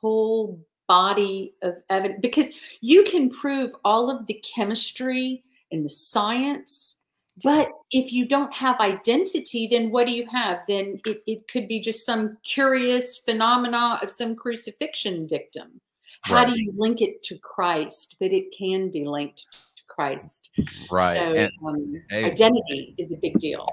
[0.00, 2.50] whole body of evidence because
[2.80, 6.96] you can prove all of the chemistry and the science
[7.44, 11.68] but if you don't have identity then what do you have then it, it could
[11.68, 15.80] be just some curious phenomena of some crucifixion victim
[16.22, 16.48] how right.
[16.48, 19.46] do you link it to christ but it can be linked
[19.90, 20.50] Christ.
[20.90, 21.14] Right.
[21.14, 23.66] So and, um, identity is a big deal.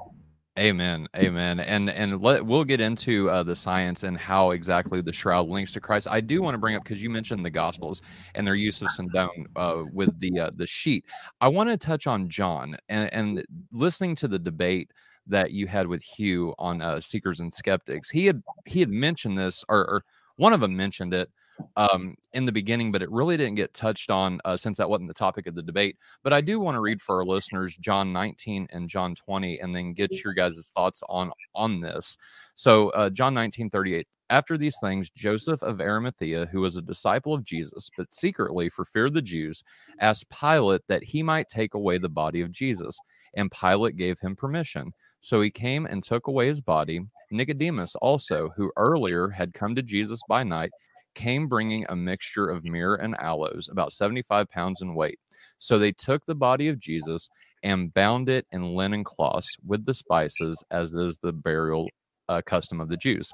[0.58, 1.08] Amen.
[1.16, 1.60] Amen.
[1.60, 5.72] And and let we'll get into uh, the science and how exactly the shroud links
[5.74, 6.08] to Christ.
[6.10, 8.02] I do want to bring up because you mentioned the Gospels
[8.34, 11.06] and their use of sindon uh, with the uh, the sheet.
[11.42, 14.92] I want to touch on John and and listening to the debate
[15.28, 18.10] that you had with Hugh on uh, Seekers and Skeptics.
[18.10, 20.04] He had he had mentioned this, or, or
[20.38, 21.30] one of them mentioned it
[21.76, 25.08] um, in the beginning, but it really didn't get touched on uh, since that wasn't
[25.08, 25.98] the topic of the debate.
[26.24, 29.76] But I do want to read for our listeners John 19 and John 20, and
[29.76, 32.18] then get your guys' thoughts on on this.
[32.56, 34.08] So uh, John 19, 38.
[34.30, 38.84] After these things, Joseph of Arimathea, who was a disciple of Jesus, but secretly for
[38.84, 39.64] fear of the Jews,
[40.00, 42.98] asked Pilate that he might take away the body of Jesus.
[43.36, 44.92] And Pilate gave him permission.
[45.22, 47.02] So he came and took away his body.
[47.32, 50.72] Nicodemus also, who earlier had come to Jesus by night,
[51.18, 55.20] came bringing a mixture of myrrh and aloes, about 75 pounds in weight.
[55.58, 57.28] So they took the body of Jesus
[57.64, 61.90] and bound it in linen cloths with the spices, as is the burial
[62.30, 63.32] uh, custom of the Jews.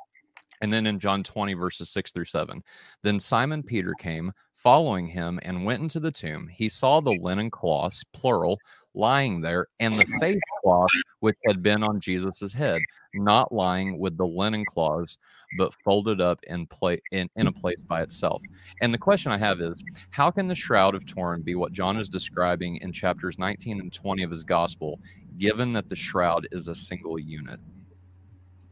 [0.61, 2.63] And then in John 20, verses 6 through 7,
[3.03, 6.47] then Simon Peter came following him and went into the tomb.
[6.47, 8.57] He saw the linen cloths, plural,
[8.95, 10.89] lying there, and the face cloth
[11.19, 12.79] which had been on Jesus's head,
[13.15, 15.17] not lying with the linen cloths,
[15.57, 18.41] but folded up in, play, in, in a place by itself.
[18.81, 19.81] And the question I have is
[20.11, 23.93] how can the Shroud of Turin be what John is describing in chapters 19 and
[23.93, 24.99] 20 of his gospel,
[25.37, 27.59] given that the shroud is a single unit?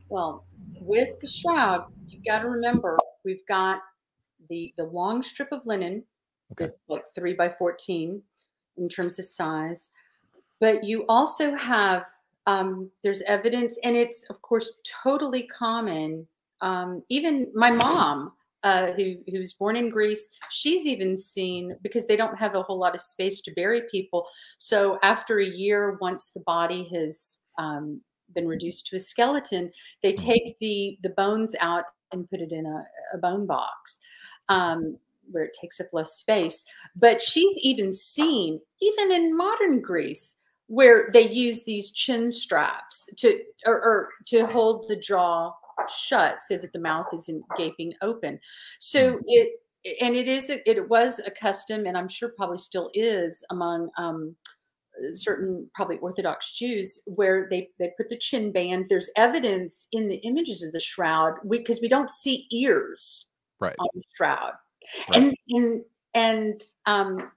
[0.10, 0.46] Well,
[0.80, 3.80] with the shroud, you've got to remember we've got
[4.50, 6.04] the the long strip of linen
[6.52, 6.66] Okay.
[6.66, 8.24] that's like three by fourteen
[8.78, 9.90] in terms of size,
[10.62, 12.06] but you also have
[12.48, 14.72] um, there's evidence, and it's of course
[15.04, 16.26] totally common.
[16.62, 18.32] Um, even my mom,
[18.64, 22.78] uh, who who's born in Greece, she's even seen because they don't have a whole
[22.78, 24.28] lot of space to bury people.
[24.60, 28.00] So after a year, once the body has um,
[28.34, 29.72] been reduced to a skeleton,
[30.04, 32.84] they take the the bones out and put it in a,
[33.14, 34.00] a bone box
[34.50, 34.98] um,
[35.32, 36.66] where it takes up less space.
[36.96, 40.36] But she's even seen, even in modern Greece,
[40.72, 45.54] where they use these chin straps to or, or to hold the jaw
[45.94, 48.40] shut so that the mouth isn't gaping open.
[48.80, 49.50] So it
[50.02, 54.34] and it is it was a custom, and I'm sure probably still is among um,
[55.14, 58.86] certain probably Orthodox Jews where they they put the chin band.
[58.88, 63.28] There's evidence in the images of the shroud because we, we, don't see ears
[63.60, 63.76] right.
[63.78, 64.54] on the shroud,
[65.10, 65.18] Right.
[65.18, 65.82] and and
[66.14, 67.30] and um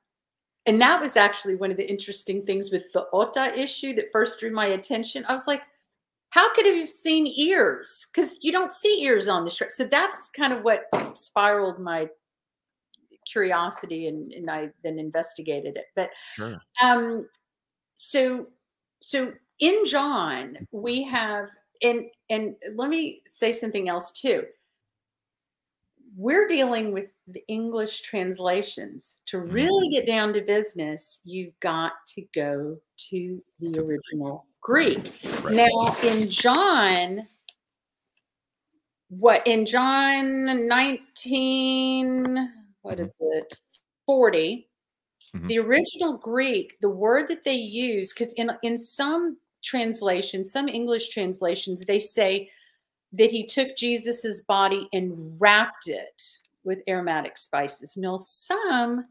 [0.67, 4.39] and that was actually one of the interesting things with the Ota issue that first
[4.41, 5.25] drew my attention.
[5.29, 5.62] I was like,
[6.31, 8.07] how could have you seen ears?
[8.12, 9.73] Because you don't see ears on the shroud.
[9.73, 12.09] So that's kind of what spiraled my
[13.31, 15.87] curiosity and, and I then investigated it.
[15.95, 16.55] But Sure.
[16.83, 17.29] um
[17.97, 18.47] so
[19.01, 21.49] so in john we have
[21.83, 24.45] and and let me say something else too
[26.17, 29.16] we're dealing with the english translations.
[29.27, 32.79] To really get down to business you've got to go
[33.11, 35.12] to the original greek.
[35.43, 35.55] Right.
[35.55, 35.70] now
[36.03, 37.27] in john
[39.09, 42.51] what in john 19
[42.83, 43.55] what is it
[44.07, 44.68] 40
[45.35, 45.49] Mhm.
[45.49, 51.09] the original greek the word that they use because in in some translations some english
[51.09, 52.49] translations they say
[53.12, 56.22] that he took jesus's body and wrapped it
[56.65, 57.97] with aromatic spices.
[57.97, 59.05] Now some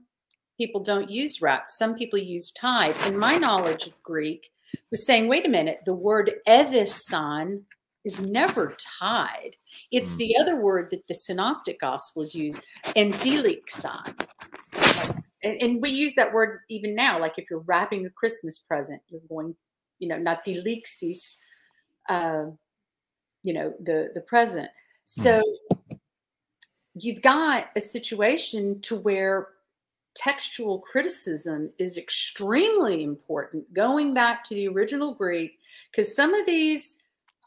[0.58, 4.52] people don't use wrap some people use tied and my knowledge of greek
[4.92, 7.64] was saying wait a minute the word evisan
[8.06, 9.56] is never tied
[9.92, 10.18] it's Mm.
[10.18, 12.62] the other word that the synoptic gospels use
[12.96, 14.28] enthylixon
[15.44, 19.02] and, and we use that word even now like if you're wrapping a christmas present
[19.10, 19.56] you're going
[19.98, 21.38] you know not delixis
[22.10, 22.46] uh
[23.44, 24.70] you know the the present.
[25.06, 25.42] So
[26.96, 29.48] you've got a situation to where
[30.16, 35.58] textual criticism is extremely important going back to the original greek
[35.92, 36.98] because some of these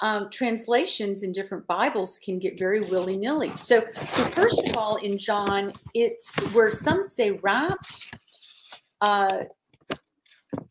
[0.02, 5.16] um, translations in different bibles can get very willy-nilly so so first of all in
[5.16, 8.12] john it's where some say wrapped
[9.00, 9.44] uh,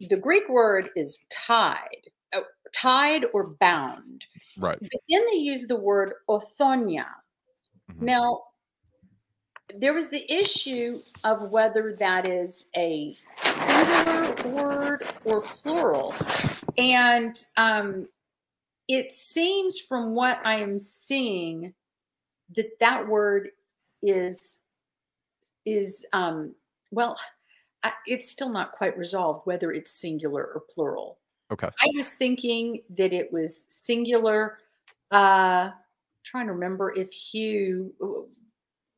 [0.09, 2.41] the greek word is tied uh,
[2.73, 4.25] tied or bound
[4.57, 4.77] Right.
[4.79, 7.05] but then they use the word othonia
[7.91, 8.01] Mhm.
[8.01, 8.41] now
[9.73, 16.13] there was the issue of whether that is a singular word or plural
[16.77, 18.07] and um,
[18.87, 21.73] it seems from what i am seeing
[22.55, 23.49] that that word
[24.03, 24.59] is
[25.65, 26.53] is um,
[26.91, 27.17] well
[27.83, 31.19] I, it's still not quite resolved whether it's singular or plural
[31.51, 31.69] Okay.
[31.79, 34.59] i was thinking that it was singular
[35.11, 35.71] uh
[36.23, 37.93] trying to remember if hugh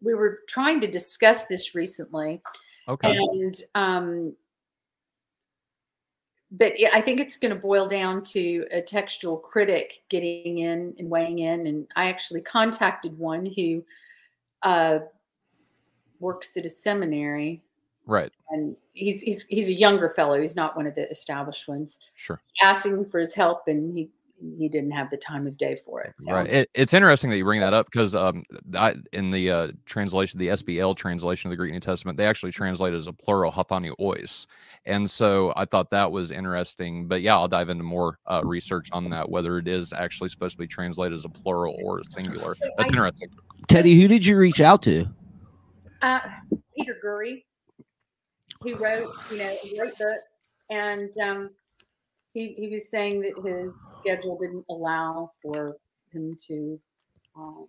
[0.02, 2.42] we were trying to discuss this recently
[2.88, 3.16] Okay.
[3.18, 4.36] and um
[6.52, 10.96] but yeah, I think it's going to boil down to a textual critic getting in
[10.98, 11.68] and weighing in.
[11.68, 13.84] And I actually contacted one who
[14.64, 15.00] uh,
[16.22, 17.62] works at a seminary,
[18.06, 18.32] Right.
[18.50, 20.40] and he's he's he's a younger fellow.
[20.40, 22.00] He's not one of the established ones.
[22.16, 22.40] Sure.
[22.62, 24.10] Asking for his help, and he
[24.40, 26.14] he didn't have the time of day for it.
[26.20, 26.34] So.
[26.34, 26.48] Right.
[26.48, 28.44] It, it's interesting that you bring that up because um,
[28.76, 32.52] I, in the uh, translation, the SBL translation of the Greek New Testament, they actually
[32.52, 34.46] translate it as a plural, hathani ois.
[34.86, 37.08] And so I thought that was interesting.
[37.08, 40.54] But yeah, I'll dive into more uh, research on that, whether it is actually supposed
[40.54, 42.56] to be translated as a plural or a singular.
[42.78, 43.30] That's interesting.
[43.68, 45.08] Teddy, who did you reach out to?
[46.02, 46.20] Uh,
[46.78, 47.46] Peter Gurry,
[48.62, 50.18] who wrote, you know, a great book.
[50.70, 51.50] And um,
[52.38, 55.76] he, he was saying that his schedule didn't allow for
[56.14, 56.80] him to.
[57.36, 57.68] Um,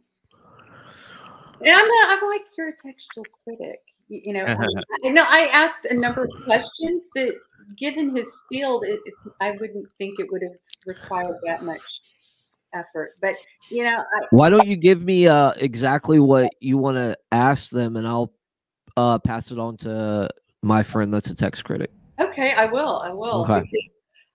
[1.62, 3.80] and I'm not, I'm like, you're a textual critic.
[4.08, 4.66] You, you know, I,
[5.10, 7.34] no, I asked a number of questions, but
[7.78, 10.52] given his field, it, it, I wouldn't think it would have
[10.86, 11.82] required that much
[12.74, 13.12] effort.
[13.22, 13.36] But
[13.70, 17.70] you know, I, why don't you give me uh, exactly what you want to ask
[17.70, 18.34] them, and I'll
[18.98, 20.28] uh, pass it on to
[20.62, 21.90] my friend that's a text critic.
[22.20, 22.98] Okay, I will.
[22.98, 23.42] I will.
[23.44, 23.64] Okay.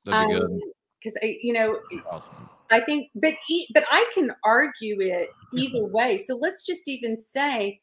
[0.06, 0.64] Because That'd be good.
[0.64, 1.80] Um, because I, you know,
[2.10, 2.50] Awesome.
[2.72, 5.58] I think, but e- but I can argue it mm-hmm.
[5.60, 6.18] either way.
[6.18, 7.82] So let's just even say,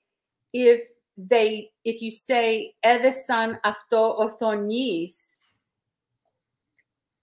[0.53, 0.83] if
[1.17, 5.41] they, if you say edesan afto othonis,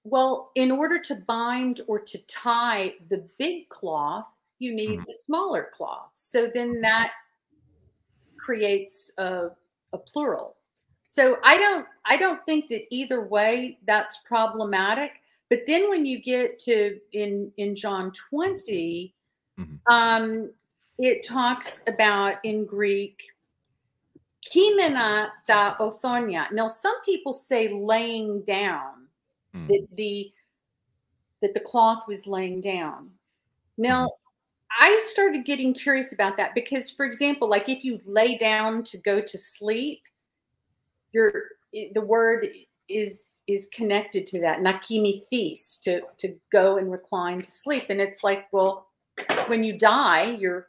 [0.03, 5.09] well, in order to bind or to tie the big cloth, you need Mhm.
[5.09, 6.11] a smaller cloth.
[6.13, 6.81] So then mm-hmm.
[6.81, 7.13] that
[8.37, 9.49] creates a,
[9.93, 10.56] a plural.
[11.07, 15.21] So I don't I don't think that either way that's problematic.
[15.49, 19.13] But then when you get to in in John 20,
[19.57, 19.79] Mhm.
[19.87, 20.51] um,
[20.99, 23.23] it talks about in Greek
[24.45, 26.51] kimena ta othonia.
[26.51, 29.07] Now some people say laying down
[29.53, 29.67] Mm.
[29.67, 30.31] that the
[31.41, 33.11] that the cloth was laying down.
[33.77, 34.09] Now
[34.79, 38.97] I started getting curious about that because, for example, like if you lay down to
[38.97, 40.01] go to sleep,
[41.13, 41.43] your
[41.93, 42.47] the word
[42.89, 47.99] is is connected to that nakimi nakimithis to to go and recline to sleep, and
[47.99, 48.87] it's like, well,
[49.47, 50.67] when you die, you're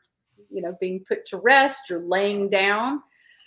[0.50, 3.02] you know being put to rest, you're laying down.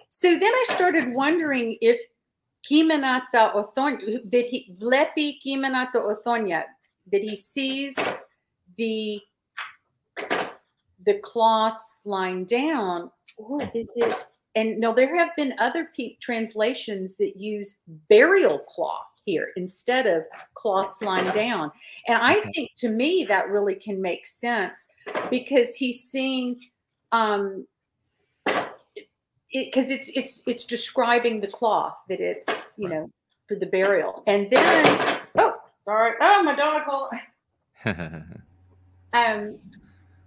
[0.10, 2.00] So then I started wondering if
[2.70, 6.66] kimenata othonia did he vlepi kimenata othonia
[7.12, 7.98] that he sees
[8.78, 9.20] the
[11.06, 14.24] the cloths lying down, or is it?
[14.56, 17.80] And no, there have been other pe- translations that use
[18.10, 20.24] burial cloth here instead of
[20.56, 21.72] cloths lying down.
[22.08, 24.88] And I think to me that really can make sense
[25.30, 26.60] because he's seeing
[27.12, 27.68] um
[29.54, 33.10] because it's it's it's describing the cloth that it's you know
[33.48, 34.24] for the burial.
[34.28, 36.16] And then oh sorry.
[36.20, 37.12] Oh my dog
[39.14, 39.58] um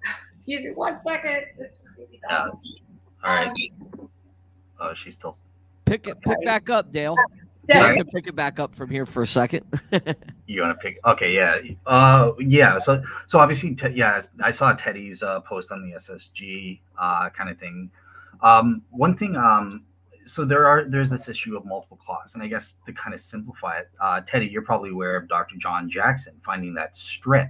[0.30, 1.44] excuse me one second.
[1.58, 2.58] This is dog.
[3.24, 3.48] all right.
[3.48, 4.10] Um,
[4.80, 5.36] Oh, she's still.
[5.84, 7.16] Pick it, pick back up, Dale.
[7.70, 9.64] so- I can pick it back up from here for a second.
[10.46, 10.98] You want to pick?
[11.06, 11.56] Okay, yeah.
[11.86, 12.76] Uh, yeah.
[12.78, 14.20] So, so obviously, te- yeah.
[14.42, 17.90] I saw Teddy's uh, post on the SSG uh, kind of thing.
[18.42, 19.36] Um, one thing.
[19.36, 19.84] Um,
[20.26, 23.22] so there are there's this issue of multiple cloths, and I guess to kind of
[23.22, 25.56] simplify it, uh, Teddy, you're probably aware of Dr.
[25.56, 27.48] John Jackson finding that strip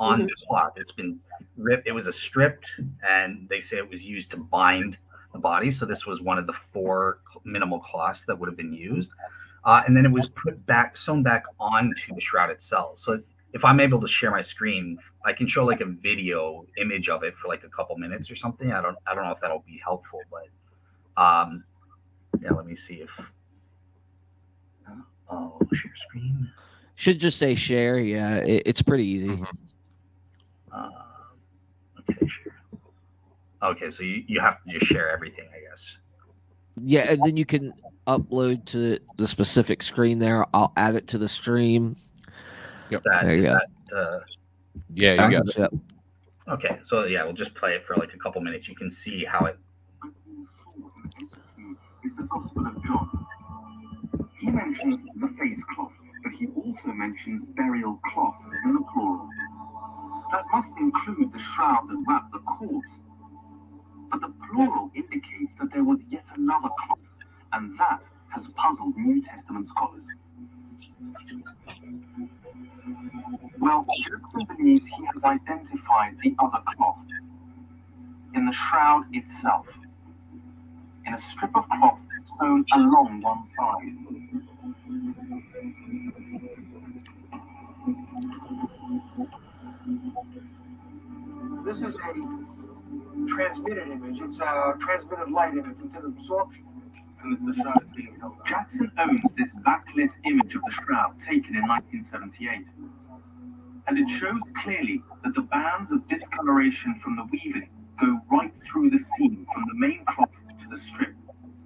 [0.00, 0.28] on Mhm.
[0.30, 0.72] the cloth.
[0.76, 1.20] It's been
[1.56, 1.86] ripped.
[1.86, 2.66] It was a stripped,
[3.08, 4.96] and they say it was used to bind
[5.32, 5.70] the body.
[5.70, 9.10] So this was one of the four minimal cloths that would have been used.
[9.64, 12.98] Uh, and then it was put back, sewn back onto the shroud itself.
[12.98, 13.20] So
[13.52, 17.24] if I'm able to share my screen, I can show like a video image of
[17.24, 18.72] it for like a couple minutes or something.
[18.72, 21.64] I don't, I don't know if that'll be helpful, but um,
[22.40, 23.10] yeah, let me see if.
[25.32, 26.50] Oh, share screen.
[26.96, 27.98] Should just say share.
[27.98, 29.28] Yeah, it, it's pretty easy.
[29.28, 29.46] Mhm.
[30.72, 30.88] Uh.
[33.62, 35.84] Okay, so you, you have to just share everything, I guess.
[36.82, 37.72] Yeah, and then you can
[38.06, 40.46] upload to the specific screen there.
[40.54, 41.96] I'll add it to the stream.
[42.90, 43.58] Is that, There you is go.
[43.90, 44.20] that, uh,
[44.94, 45.58] yeah, you got it.
[45.58, 45.72] Yep.
[46.48, 48.66] okay, so yeah, we'll just play it for like a couple minutes.
[48.68, 49.58] You can see how it
[52.04, 53.26] is the Gospel of John.
[54.38, 55.92] He mentions the face cloth,
[56.24, 59.28] but he also mentions burial cloths in the plural.
[60.32, 63.00] That must include the shroud that wrapped the corpse.
[64.10, 67.16] But the plural indicates that there was yet another cloth,
[67.52, 70.04] and that has puzzled New Testament scholars.
[73.58, 77.06] Well, Jackson believes he has identified the other cloth
[78.34, 79.68] in the shroud itself
[81.06, 82.00] in a strip of cloth
[82.38, 83.96] sewn along one side.
[91.64, 92.49] This is a
[93.34, 94.20] transmitted image.
[94.20, 95.76] It's a transmitted light image.
[95.84, 96.98] It's an absorption image.
[97.22, 98.46] And the shroud is being held up.
[98.46, 102.66] Jackson owns this backlit image of the shroud taken in 1978.
[103.86, 107.68] and it shows clearly that the bands of discoloration from the weaving
[108.00, 111.14] go right through the seam from the main cloth to the strip.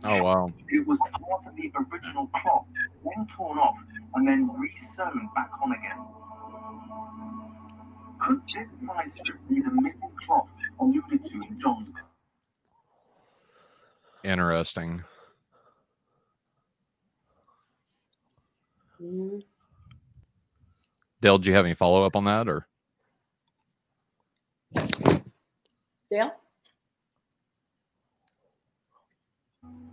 [0.05, 0.53] Oh wow.
[0.69, 2.67] It was part of the original cloth,
[3.05, 3.77] then torn off
[4.15, 5.99] and then re-sewn back on again.
[8.25, 10.51] Could this side strip be the missing cloth
[10.81, 12.01] alluded to in John's book?
[14.23, 15.05] Interesting.
[21.21, 22.67] Dale, do you have any follow up on that or?
[26.11, 26.33] Dale?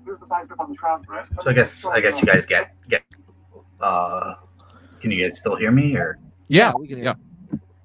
[0.05, 1.29] Here's the side strip on the shroud dress.
[1.43, 3.03] So I guess I guess you guys get get.
[3.81, 4.35] Uh,
[5.01, 6.17] can you guys still hear me or?
[6.47, 6.71] Yeah.
[6.77, 7.30] we can hear yeah.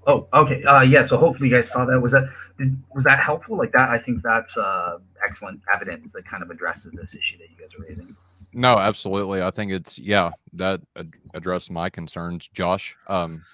[0.07, 0.63] Oh, okay.
[0.65, 1.05] Uh, yeah.
[1.05, 2.01] So hopefully you guys saw that.
[2.01, 2.29] Was that
[2.59, 3.57] did, was that helpful?
[3.57, 3.91] Like that?
[3.91, 7.75] I think that's uh, excellent evidence that kind of addresses this issue that you guys
[7.79, 8.17] are raising.
[8.53, 9.43] No, absolutely.
[9.43, 12.49] I think it's yeah that ad- addressed my concerns.
[12.49, 13.45] Josh, um,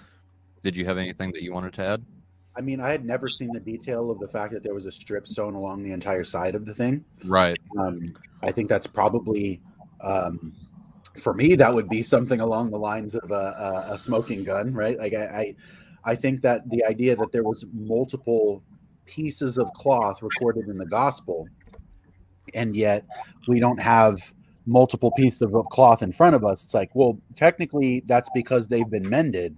[0.62, 2.04] did you have anything that you wanted to add?
[2.54, 4.92] I mean, I had never seen the detail of the fact that there was a
[4.92, 7.04] strip sewn along the entire side of the thing.
[7.24, 7.58] Right.
[7.78, 9.62] Um, I think that's probably,
[10.02, 10.52] um,
[11.18, 14.74] for me, that would be something along the lines of a, a, a smoking gun,
[14.74, 14.98] right?
[14.98, 15.54] Like I, I,
[16.04, 18.62] I think that the idea that there was multiple
[19.06, 21.48] pieces of cloth recorded in the gospel,
[22.54, 23.04] and yet
[23.46, 24.32] we don't have
[24.66, 26.64] multiple pieces of cloth in front of us.
[26.64, 29.56] It's like, well, technically, that's because they've been mended.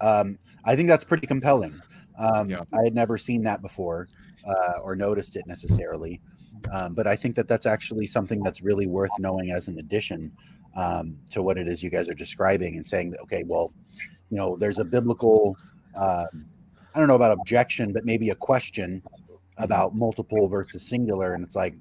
[0.00, 1.80] Um, I think that's pretty compelling.
[2.18, 2.62] Um, Yeah.
[2.72, 4.08] I had never seen that before
[4.46, 6.20] uh, or noticed it necessarily.
[6.72, 10.32] Um, but I think that that's actually something that's really worth knowing as an addition
[10.76, 13.72] um, to what it is you guys are describing and saying that, okay, well,
[14.34, 15.56] you know, there's a biblical,
[15.94, 16.44] um,
[16.92, 19.00] I don't know about objection, but maybe a question
[19.58, 21.34] about multiple versus singular.
[21.34, 21.76] And it's like,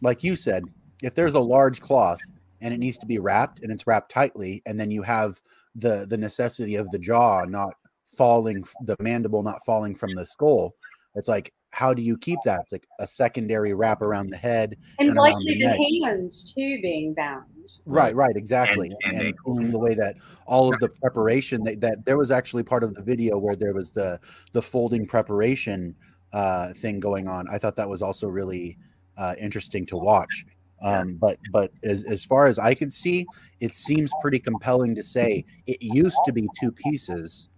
[0.00, 0.64] like you said,
[1.00, 2.18] if there's a large cloth
[2.60, 5.40] and it needs to be wrapped and it's wrapped tightly, and then you have
[5.76, 7.74] the the necessity of the jaw not
[8.16, 10.74] falling, the mandible not falling from the skull,
[11.14, 12.62] it's like, how do you keep that?
[12.62, 14.76] It's like a secondary wrap around the head.
[14.98, 17.44] And And likely the the hands too being bound.
[17.86, 18.88] Right, right, exactly.
[18.88, 20.16] And- And, and including the way that
[20.46, 23.74] all of the preparation that, that there was actually part of the video where there
[23.74, 24.18] was the
[24.52, 25.94] the folding preparation
[26.32, 27.46] uh, thing going on.
[27.48, 28.78] I thought that was also really
[29.18, 30.44] uh, interesting to watch.
[30.82, 33.26] Um, but but as, as far as I could see,
[33.60, 37.48] it seems pretty compelling to say it used to be two pieces.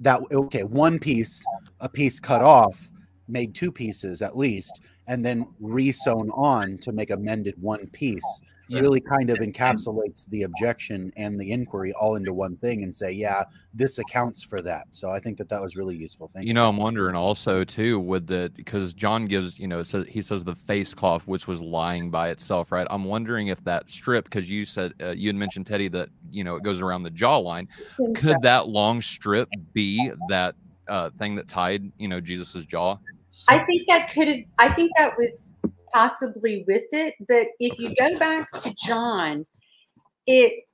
[0.00, 1.44] That okay, one piece,
[1.80, 2.90] a piece cut off,
[3.28, 8.22] made two pieces at least, and then re-sewn on to make a mended one piece
[8.42, 8.48] Yeah.
[8.80, 13.12] Really kind of encapsulates the objection and the inquiry all into one thing and say,
[13.12, 13.44] yeah,
[13.74, 14.86] this accounts for that.
[14.90, 16.28] So I think that that was really useful.
[16.28, 16.46] Thanks.
[16.46, 20.06] You know, I'm wondering also too with the because John gives you know it says
[20.08, 22.86] he says the face cloth which was lying by itself, right?
[22.90, 26.44] I'm wondering if that strip because you said uh, you had mentioned Teddy that you
[26.44, 27.66] know it goes around the jawline.
[28.14, 30.54] Could that long strip be that
[30.88, 32.98] uh, thing that tied you know Jesus's jaw?
[33.48, 35.54] I think that could have, I think that was
[35.92, 37.14] possibly with it.
[37.28, 39.46] But if you go back to John,
[40.26, 40.64] it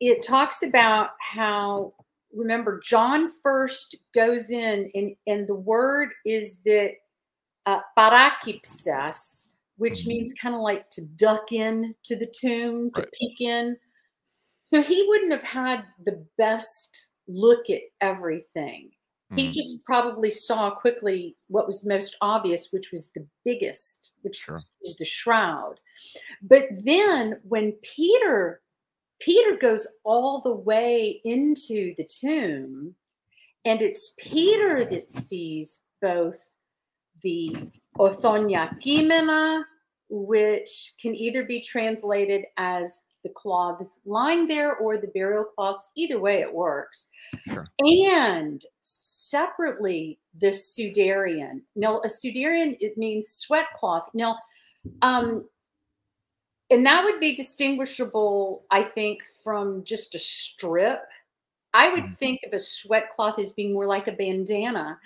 [0.00, 1.94] it talks about how
[2.34, 6.92] remember John first goes in and and the word is that
[7.66, 10.06] uh, parakipsas, which Mhm.
[10.06, 13.12] means kind of like to duck in to the tomb, to Right.
[13.12, 13.78] peek in.
[14.64, 18.92] So he wouldn't have had the best look at everything.
[19.36, 19.52] He Mhm.
[19.52, 24.62] just probably saw quickly what was most obvious, which was the biggest, which Sure.
[24.82, 25.80] is the shroud.
[26.42, 28.62] But then when Peter
[29.20, 32.96] Peter goes all the way into the tomb,
[33.64, 36.50] and it's Peter that sees both
[37.22, 37.70] the
[38.00, 39.64] Othonia Kimena,
[40.08, 45.90] which can either be translated as the cloths lying there or the burial cloths.
[45.96, 47.08] Either way, it works.
[47.48, 47.66] Sure.
[47.78, 51.62] And separately, the Sudarium.
[51.76, 54.08] Now, a Sudarium, it means sweat cloth.
[54.14, 54.38] Now,
[55.02, 55.48] um,
[56.70, 61.02] and that would be distinguishable, I think, from just a strip.
[61.74, 62.18] I would Mhm.
[62.18, 64.98] think of a sweat cloth as being more like a bandana.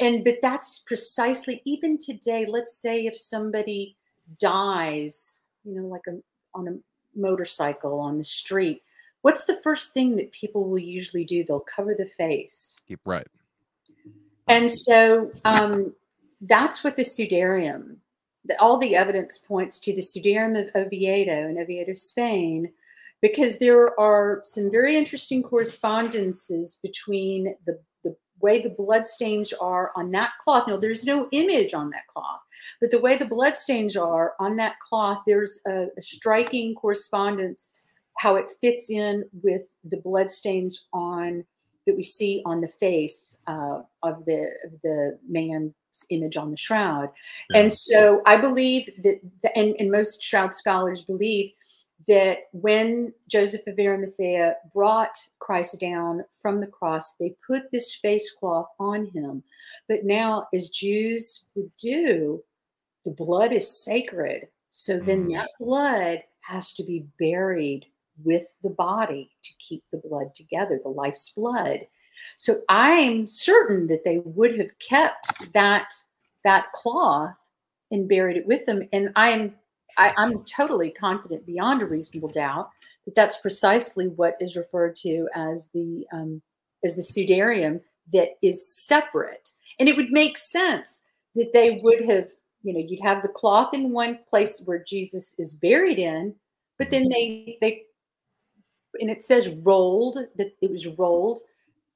[0.00, 3.96] And but that's precisely even today, let's say if somebody
[4.38, 6.22] dies, you know, like a,
[6.54, 6.78] on a
[7.16, 8.82] motorcycle on the street,
[9.22, 11.44] what's the first thing that people will usually do?
[11.44, 12.78] They'll cover the face.
[12.86, 13.26] Keep right.
[14.46, 15.94] And so um,
[16.40, 17.96] that's what the Sudarium,
[18.44, 22.70] the, all the evidence points to the Sudarium of Oviedo in Oviedo, Spain,
[23.22, 27.93] because there are some very interesting correspondences between the, the
[28.46, 30.68] way the bloodstains are on that cloth.
[30.68, 32.42] Now, there's no image on that cloth,
[32.80, 37.72] but the way the bloodstains are on that cloth, there's a, a striking correspondence
[38.18, 41.44] how it fits in with the bloodstains on
[41.86, 45.74] that we see on the face uh, of the of the man's
[46.10, 47.08] image on the shroud.
[47.50, 47.60] Yeah.
[47.60, 51.52] And so I believe that, the, and, and most shroud scholars believe
[52.06, 58.30] that when Joseph of Arimathea brought Christ down from the cross, they put this face
[58.32, 59.42] cloth on him.
[59.88, 62.42] But now, as Jews would do,
[63.04, 64.48] the blood is sacred.
[64.70, 65.34] So then Mhm.
[65.34, 67.86] that blood has to be buried
[68.24, 71.86] with the body to keep the blood together, the life's blood.
[72.36, 75.92] So I'm certain that they would have kept that
[76.42, 77.46] that cloth
[77.90, 78.82] and buried it with them.
[78.92, 79.56] And I'm
[79.96, 82.70] I, I'm totally confident beyond a reasonable doubt
[83.04, 86.42] that that's precisely what is referred to as the um,
[86.84, 87.80] as the sudarium
[88.12, 89.52] that is separate.
[89.78, 91.02] And it would make sense
[91.34, 92.30] that they would have,
[92.62, 96.34] you know, you'd have the cloth in one place where Jesus is buried in,
[96.78, 97.82] but then they they
[99.00, 101.40] and it says rolled that it was rolled,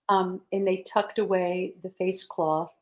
[0.09, 2.73] um, and they tucked away the face cloth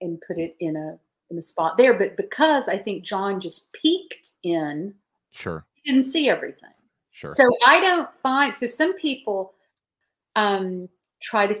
[0.00, 0.98] and put it in a
[1.30, 1.94] in a spot there.
[1.94, 4.94] But because I think John just peeked in,
[5.30, 5.64] Sure.
[5.74, 6.72] he didn't see everything.
[7.10, 7.30] Sure.
[7.30, 9.54] So I don't find so some people
[10.36, 10.88] um,
[11.20, 11.60] try to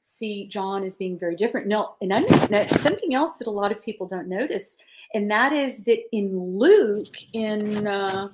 [0.00, 1.66] see John as being very different.
[1.66, 4.76] No, and I know something else that a lot of people don't notice,
[5.14, 8.28] and that is that in Luke, in uh,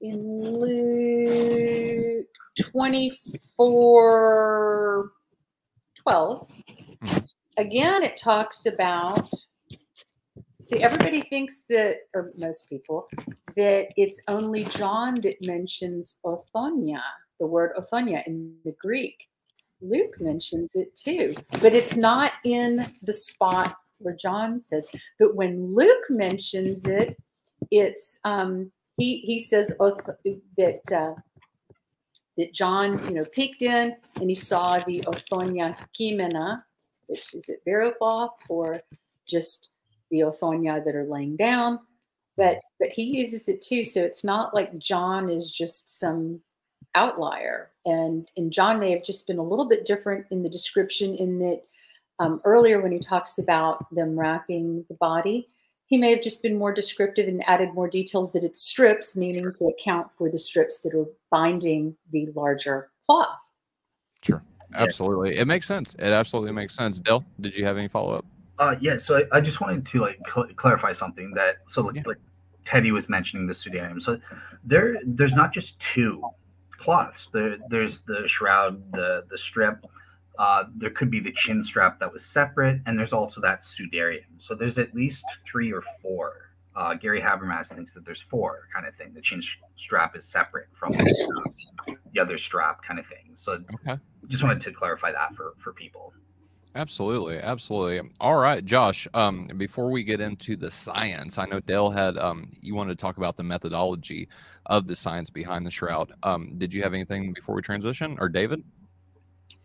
[0.00, 2.26] in Luke
[2.60, 3.18] twenty
[3.56, 5.12] four
[5.96, 6.48] twelve,
[7.56, 9.30] again it talks about.
[10.60, 13.08] See, everybody thinks that, or most people,
[13.56, 17.02] that it's only John that mentions Othonia,
[17.40, 19.28] the word Othonia in the Greek.
[19.80, 24.86] Luke mentions it too, but it's not in the spot where John says.
[25.18, 27.16] But when Luke mentions it,
[27.70, 31.14] it's um, he he says that uh,
[32.36, 36.62] that John you know peeked in and he saw the Othonia Kimena,
[37.06, 38.80] which is it burial cloth or
[39.26, 39.74] just
[40.10, 41.78] the Othonia that are laying down.
[42.36, 46.40] But but he uses it too so it's not like john is just some
[46.94, 47.70] outlier.
[47.84, 51.38] And and john may have just been a little bit different in the description in
[51.40, 51.62] that
[52.18, 55.48] um, earlier when he talks about them wrapping the body
[55.92, 59.52] he may have just been more descriptive and added more details that it's strips meaning
[59.58, 63.38] to account for the strips that are binding the larger cloth.
[64.22, 64.42] Sure.
[64.74, 65.36] Absolutely.
[65.36, 65.94] It makes sense.
[65.94, 67.00] It absolutely makes sense.
[67.00, 68.24] Dell, did you have any follow up?
[68.58, 71.96] Uh, yeah, so I, I just wanted to like cl- clarify something that so like,
[71.96, 72.02] Yeah.
[72.06, 72.18] like
[72.64, 74.00] Teddy was mentioning the Sudarium.
[74.02, 74.18] So
[74.64, 76.22] there there's not just two
[76.70, 77.28] cloths.
[77.32, 79.84] There there's the shroud, the the strip.
[80.38, 84.24] Uh, there could be the chin strap that was separate, and there's also that Sudarium.
[84.38, 86.50] So there's at least three or four.
[86.74, 89.12] Uh, Gary Habermas thinks that there's four kind of thing.
[89.12, 91.04] The chin sh- strap is separate from uh,
[92.14, 93.32] the other strap kind of thing.
[93.34, 94.00] So Okay.
[94.28, 96.12] Just wanted to clarify that for for people.
[96.74, 98.10] Absolutely, absolutely.
[98.18, 99.06] All right, Josh.
[99.12, 103.02] Um, before we get into the science, I know Dale had um, you wanted to
[103.02, 104.28] talk about the methodology
[104.66, 106.12] of the science behind the shroud.
[106.22, 108.62] Um, did you have anything before we transition, or David?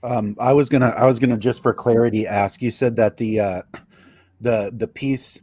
[0.04, 2.62] Um, I was gonna, I was gonna just for clarity ask.
[2.62, 3.62] You said that the uh,
[4.42, 5.40] the the piece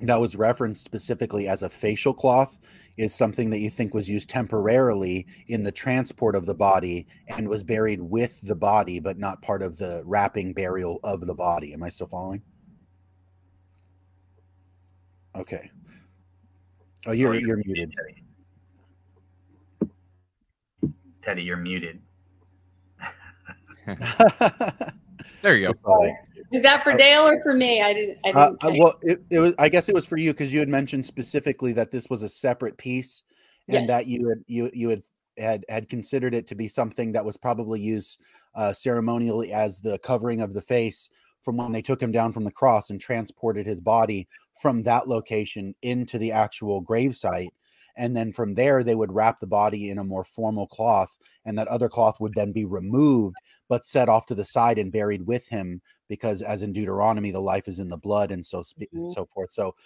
[0.00, 2.58] that was referenced specifically as a facial cloth
[2.96, 7.48] is something that you think was used temporarily in the transport of the body and
[7.48, 11.72] was buried with the body, but not part of the wrapping burial of the body.
[11.72, 12.42] Am I still following?
[15.34, 15.70] Okay.
[17.06, 17.92] Oh, you're oh, you're muted.
[17.96, 18.24] Teddy.
[21.22, 22.00] Teddy, you're muted.
[25.42, 26.16] There you go.
[26.52, 28.94] Is that for Uh, dale or for me i didn't i Uh, didn't uh, well,
[29.02, 29.54] it, it was.
[29.58, 32.28] I guess it was for you because you had mentioned specifically that this was a
[32.28, 33.22] separate piece,
[33.68, 35.02] and that you had you you had
[35.38, 38.20] had had considered it to be something that was probably used
[38.54, 41.08] uh, ceremonially as the covering of the face
[41.42, 44.28] from when they took him down from the cross and transported his body
[44.60, 47.48] from that location into the actual gravesite.
[47.96, 51.58] And then from there, they would wrap the body in a more formal cloth, and
[51.58, 53.36] that other cloth would then be removed,
[53.70, 57.40] but set off to the side and buried with him because as in Deuteronomy, the
[57.42, 59.10] life is in the blood and so spe- and Mhm.
[59.10, 59.52] so forth.
[59.54, 59.76] So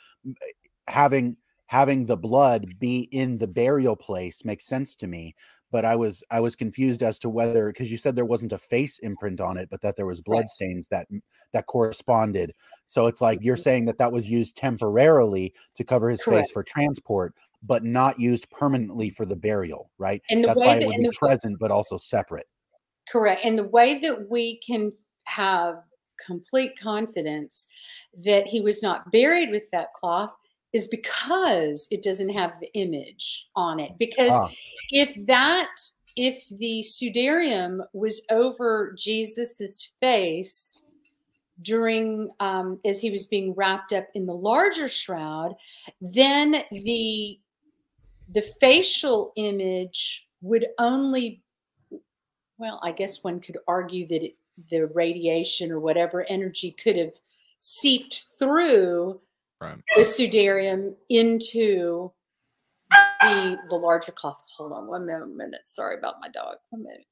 [0.89, 1.37] having
[1.67, 5.35] having the blood be in the burial place makes sense to me.
[5.71, 8.59] But I was I was confused as to whether because you said there wasn't a
[8.59, 10.49] face imprint on it, but that there was blood Right.
[10.49, 11.09] stains that
[11.53, 12.55] that corresponded.
[12.87, 13.65] So it's like you're Mhm.
[13.69, 16.49] saying that that was used temporarily to cover his Correct.
[16.49, 20.23] face for transport, but not used permanently for the burial, right?
[20.31, 22.47] And the That's why it would be the- present, but also separate.
[23.11, 23.45] Correct.
[23.45, 24.93] And the way that we can
[25.25, 25.83] have
[26.25, 27.67] complete confidence
[28.25, 30.31] that he was not buried with that cloth
[30.73, 33.93] is because it doesn't have the image on it.
[33.99, 34.51] Because Ah.
[34.91, 35.71] if that
[36.17, 40.85] if the sudarium was over Jesus's face
[41.63, 45.55] during um, as he was being wrapped up in the larger shroud,
[46.01, 47.39] then the
[48.31, 51.43] the facial image would only
[52.59, 54.37] well, I guess one could argue that it,
[54.71, 57.15] the radiation or whatever energy could have
[57.61, 59.21] seeped through
[59.61, 59.79] Right.
[59.97, 62.11] the sudarium into
[63.23, 64.43] the the larger cloth.
[64.57, 65.27] Hold on one minute.
[65.29, 65.61] minute.
[65.67, 66.57] Sorry about my dog.
[66.71, 67.07] One minute.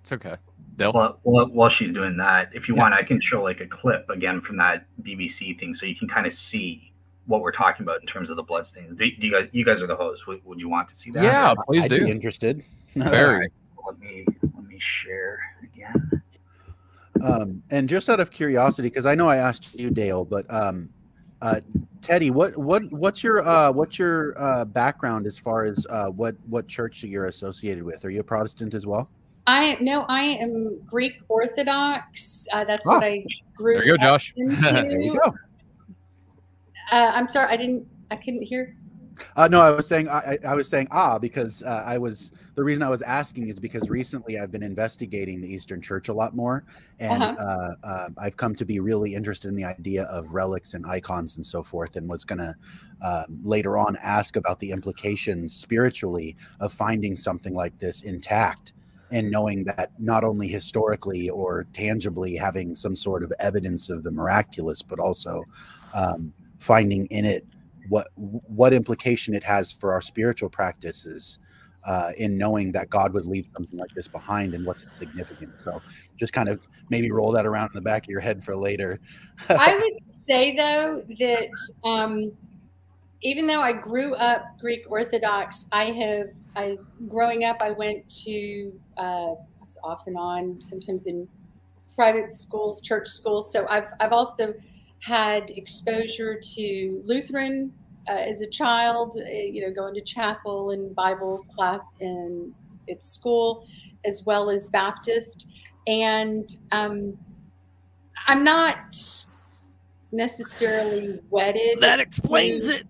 [0.00, 0.36] It's okay.
[0.76, 0.92] Dale.
[0.92, 2.82] While, while, while she's doing that, if you Yeah.
[2.82, 6.08] want, I can show like a clip again from that BBC thing, so you can
[6.08, 6.92] kind of see
[7.26, 8.96] what we're talking about in terms of the blood stains.
[8.96, 10.26] Do, do you guys, you guys are the hosts.
[10.26, 11.22] Would, would you want to see that?
[11.22, 12.04] Yeah, please I'd do.
[12.04, 12.62] be interested.
[12.94, 13.50] Very.
[13.86, 14.37] Let me let
[14.78, 16.22] me share again.
[17.22, 20.88] Um, and just out of curiosity, because I know I asked you, Dale, but um,
[21.42, 21.60] uh,
[22.00, 26.36] Teddy, what what what's your uh, what's your uh, background as far as uh, what
[26.48, 28.04] what church you're associated with?
[28.04, 29.10] Are you a Protestant as well?
[29.48, 32.46] I no, I am Greek Orthodox.
[32.52, 32.94] Uh, that's Ah.
[32.94, 33.24] what I
[33.56, 34.32] grew There you go, Josh.
[34.36, 35.34] There you go.
[36.92, 38.74] Uh, I'm sorry, I didn't, I couldn't hear.
[39.36, 42.30] Uh, no, I was saying I, I I was saying ah because uh, I was
[42.58, 46.12] the reason I was asking is because recently I've been investigating the Eastern Church a
[46.12, 46.64] lot more,
[46.98, 47.36] and Uh-huh.
[47.38, 51.36] uh, uh, I've come to be really interested in the idea of relics and icons
[51.36, 52.56] and so forth, and was going to
[53.00, 58.72] uh, later on ask about the implications spiritually of finding something like this intact,
[59.12, 64.10] and knowing that not only historically or tangibly having some sort of evidence of the
[64.10, 65.44] miraculous, but also
[65.94, 67.46] um, finding in it
[67.88, 71.38] what what implication it has for our spiritual practices
[71.88, 75.62] uh, in knowing that God would leave something like this behind and what's its significance.
[75.64, 75.82] So
[76.16, 76.60] just kind of
[76.90, 79.00] maybe roll that around in the back of your head for later.
[79.48, 81.48] I would say though that
[81.84, 82.30] um,
[83.22, 86.76] even though I grew up Greek Orthodox, I have I
[87.08, 91.26] growing up I went to uh, I was off and on sometimes in
[91.96, 93.50] private schools, church schools.
[93.50, 94.52] So I've I've also
[95.00, 97.72] had exposure to Lutheran
[98.08, 99.16] uh, as a child.
[99.18, 102.54] uh, You know, going to chapel and Bible class in
[102.90, 103.66] at school,
[104.04, 105.48] as well as Baptist,
[105.86, 107.18] and um,
[108.26, 108.96] I'm not
[110.12, 111.80] necessarily wedded.
[111.80, 112.86] That explains to- it.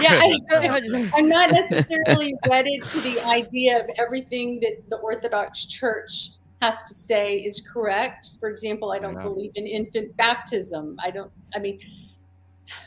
[0.00, 0.38] Yeah, I,
[1.14, 6.30] I'm not necessarily wedded to the idea of everything that the Orthodox Church
[6.60, 8.30] has to say is correct.
[8.40, 9.22] For example, I don't Yeah.
[9.22, 10.96] believe in infant baptism.
[11.00, 11.30] I don't.
[11.54, 11.78] I mean,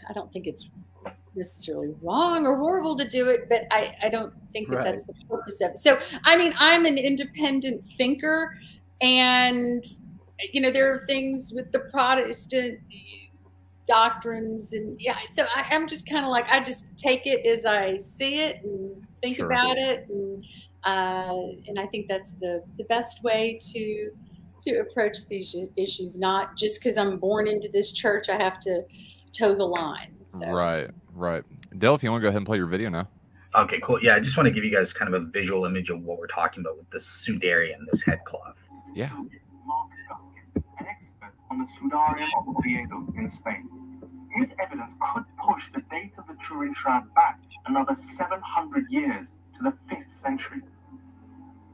[0.10, 0.70] I don't think it's
[1.38, 4.86] necessarily wrong or horrible to do it, but I, I don't think that Right.
[4.86, 5.78] that's the purpose of it.
[5.78, 8.52] So, I mean, I'm an independent thinker,
[9.02, 9.84] and
[10.54, 12.80] you know, there are things with the Protestant
[13.88, 17.66] doctrines and yeah so I, i'm just kind of like i just take it as
[17.66, 19.50] i see it and think Sure.
[19.50, 20.44] about it and
[20.84, 21.34] uh,
[21.68, 24.10] and i think that's the the best way to
[24.62, 28.82] to approach these issues not just because i'm born into this church i have to
[29.38, 31.44] toe the line so Right, right.
[31.78, 33.08] Dale, if you want to go ahead and play your video now.
[33.56, 34.00] Okay, cool.
[34.02, 36.20] Yeah, I just want to give you guys kind of a visual image of what
[36.20, 38.56] we're talking about with the Sudarium, this head cloth.
[38.94, 39.10] Yeah.
[39.66, 43.68] Mark Guscin, an expert on the Sudarium of Oviedo in Spain.
[44.36, 49.64] His evidence could push the date of the Turin Shroud back another 700 years to
[49.64, 50.62] the 5th century.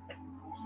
[0.08, 0.64] This is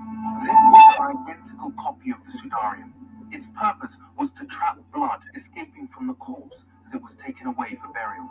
[0.99, 2.91] an identical copy of the Sudarium.
[3.31, 7.75] Its purpose was to trap blood escaping from the corpse as it was taken away
[7.81, 8.27] for burial.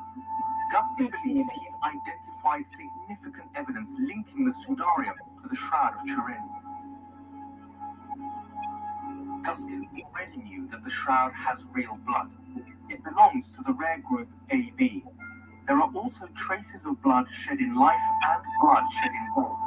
[0.73, 6.43] Guscin believes he's identified significant evidence linking the Sudarium to the Shroud of Turin.
[9.45, 12.31] Guscin already knew that the shroud has real blood.
[12.89, 15.05] It belongs to the rare group AB.
[15.67, 19.61] There are also traces of blood shed in life and blood shed in death.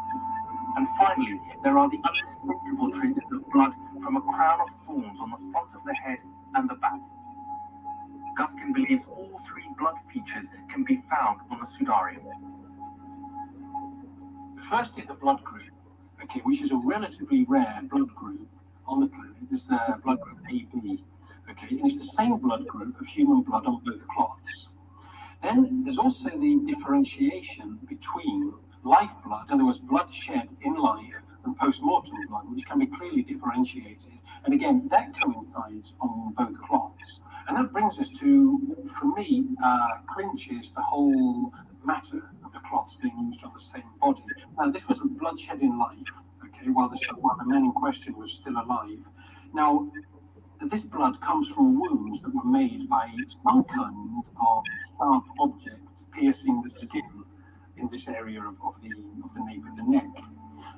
[0.77, 3.71] And finally, there are the unmistakable traces of blood
[4.03, 6.19] from a crown of thorns on the front of the head
[6.55, 6.99] and the back.
[8.39, 12.23] Guscin believes all three blood features can be found on the Sudarium.
[14.55, 15.73] The first is the blood group,
[16.23, 18.47] okay, which is a relatively rare blood group
[18.87, 19.35] on the planet.
[19.51, 21.03] It's the uh, blood group AB,
[21.51, 24.69] okay, and it's the same blood group of human blood on both cloths.
[25.43, 28.53] Then there's also the differentiation between
[28.85, 32.87] life blood, in other words, blood shed in life, and post-mortem blood, which can be
[32.87, 34.13] clearly differentiated.
[34.45, 37.21] And again, that coincides on both cloths.
[37.49, 41.51] And that brings us to, for me, uh, clinches the whole
[41.83, 44.21] matter of the cloths being used on the same body.
[44.55, 45.97] Now, this was bloodshed in life,
[46.45, 48.99] okay, while the, while the man in question was still alive.
[49.51, 49.91] Now,
[50.61, 53.09] this blood comes from wounds that were made by
[53.41, 54.63] some kind of
[54.99, 55.81] sharp object
[56.13, 57.23] piercing the skin
[57.77, 58.91] in this area of, of the
[59.23, 60.05] of the nape of the neck.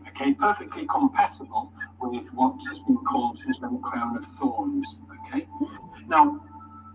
[0.10, 4.88] Okay, perfectly compatible with what has been called since then crown of thorns.
[5.27, 5.48] Okay,
[6.07, 6.39] now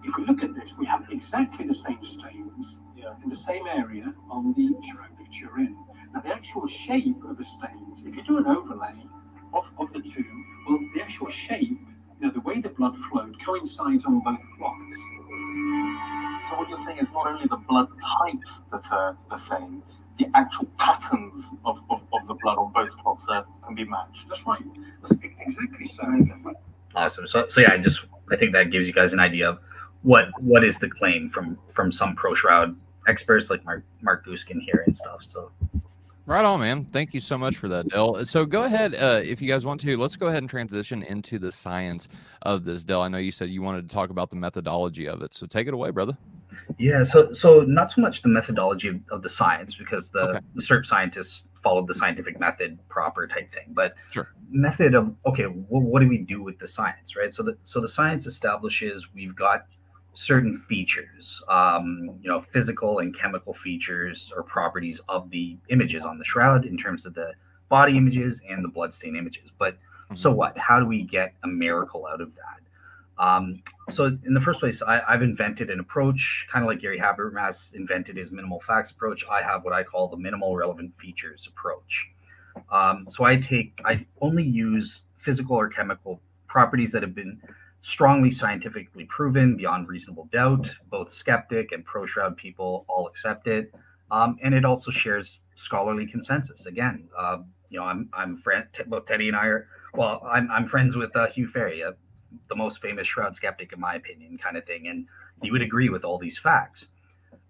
[0.07, 3.15] if we look at this, we have exactly the same stains yeah.
[3.23, 5.77] in the same area on the Shroud of Turin.
[6.15, 8.95] Now, the actual shape of the stains, if you do an overlay
[9.53, 10.25] of, of the two,
[10.69, 11.81] well, the actual shape,
[12.21, 14.97] you know, the way the blood flowed coincides on both cloths.
[16.49, 19.83] So what you're saying is not only the blood types that are the same,
[20.19, 24.29] the actual patterns of, of, of the blood on both cloths are, can be matched.
[24.29, 24.63] That's right.
[25.03, 26.05] That's exactly so.
[26.95, 27.27] Awesome.
[27.27, 28.01] So, so yeah, I just
[28.31, 29.59] I think that gives you guys an idea of
[30.07, 32.77] what what is the claim from from some pro shroud
[33.09, 35.25] experts like Mark Mark Guscin here and stuff.
[35.25, 35.51] So
[36.27, 36.85] Right on, man.
[36.85, 38.25] Thank you so much for that, Dell.
[38.25, 41.39] So go ahead, uh, if you guys want to, let's go ahead and transition into
[41.39, 42.09] the science
[42.43, 43.03] of this, Dell.
[43.03, 45.69] I know you said you wanted to talk about the methodology of it, so take
[45.69, 46.19] it away, brother.
[46.79, 50.41] Yeah, so so not so much the methodology of, of the science because the, okay.
[50.57, 54.33] the STURP scientists followed the scientific method proper type thing, but sure.
[54.51, 57.33] method of okay, well, what do we do with the science, right?
[57.33, 59.67] So the so the science establishes we've got
[60.17, 66.19] certain features, um, you know, physical and chemical features or properties of the images on
[66.19, 67.33] the shroud in terms of the
[67.69, 69.51] body images and the bloodstain images.
[69.59, 70.17] But mm-hmm.
[70.17, 70.57] so what?
[70.57, 73.23] How do we get a miracle out of that?
[73.23, 76.99] Um, so in the first place, I, have invented an approach, kind of like Gary
[76.99, 79.25] Habermas invented his minimal facts approach.
[79.31, 82.09] I have what I call the minimal relevant features approach.
[82.71, 87.41] Um, so I take, I only use physical or chemical properties that have been
[87.87, 90.69] strongly scientifically proven beyond reasonable doubt.
[90.91, 93.73] Both skeptic and pro shroud people all accept it.
[94.11, 96.67] Um, and it also shares scholarly consensus.
[96.67, 97.39] Again, uh,
[97.71, 101.15] you know, I'm I'm friend both Teddy and I are well, I'm I'm friends with
[101.15, 101.93] uh, Hugh Farey, uh,
[102.49, 105.07] the most famous shroud skeptic in my opinion, kind of thing, and
[105.41, 106.87] he would agree with all these facts.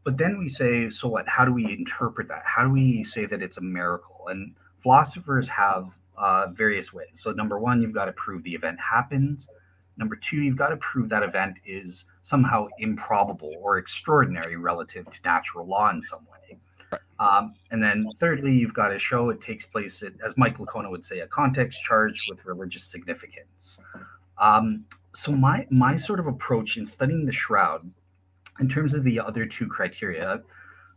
[0.04, 1.26] But then we say, so what?
[1.26, 2.42] How do we interpret that?
[2.44, 4.26] How do we say that it's a miracle?
[4.28, 5.88] And philosophers have
[6.18, 7.14] uh, various ways.
[7.14, 9.48] So number one, you've got to prove the event happens.
[9.98, 15.18] Number two, you've got to prove that event is somehow improbable or extraordinary relative to
[15.24, 16.58] natural law in some way.
[17.18, 20.90] Um, and then thirdly, you've got to show it takes place, at, as Mike Licona
[20.90, 23.78] would say, a context charged with religious significance.
[24.38, 27.90] Um, so my my sort of approach in studying the shroud,
[28.60, 30.42] in terms of the other two criteria,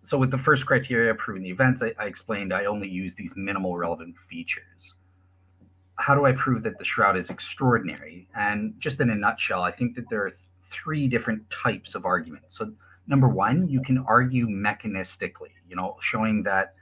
[0.03, 3.33] so with the first criteria, proving the events, I, I explained I only use these
[3.37, 4.95] minimal relevant features
[5.99, 8.27] how do I prove that the shroud is extraordinary?
[8.35, 12.05] And just in a nutshell, I think that there are th- three different types of
[12.05, 12.57] arguments.
[12.57, 12.71] So,
[13.07, 16.73] number one, you can argue mechanistically, you know, showing that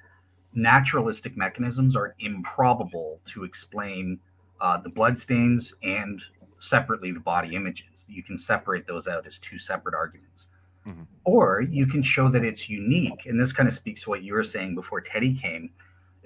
[0.53, 4.19] naturalistic mechanisms are improbable to explain
[4.61, 6.21] uh, the bloodstains and
[6.59, 8.05] separately the body images.
[8.07, 10.47] You can separate those out as two separate arguments.
[10.87, 11.03] Mm-hmm.
[11.25, 13.25] Or you can show that it's unique.
[13.25, 15.71] And this kind of speaks to what you were saying before Teddy came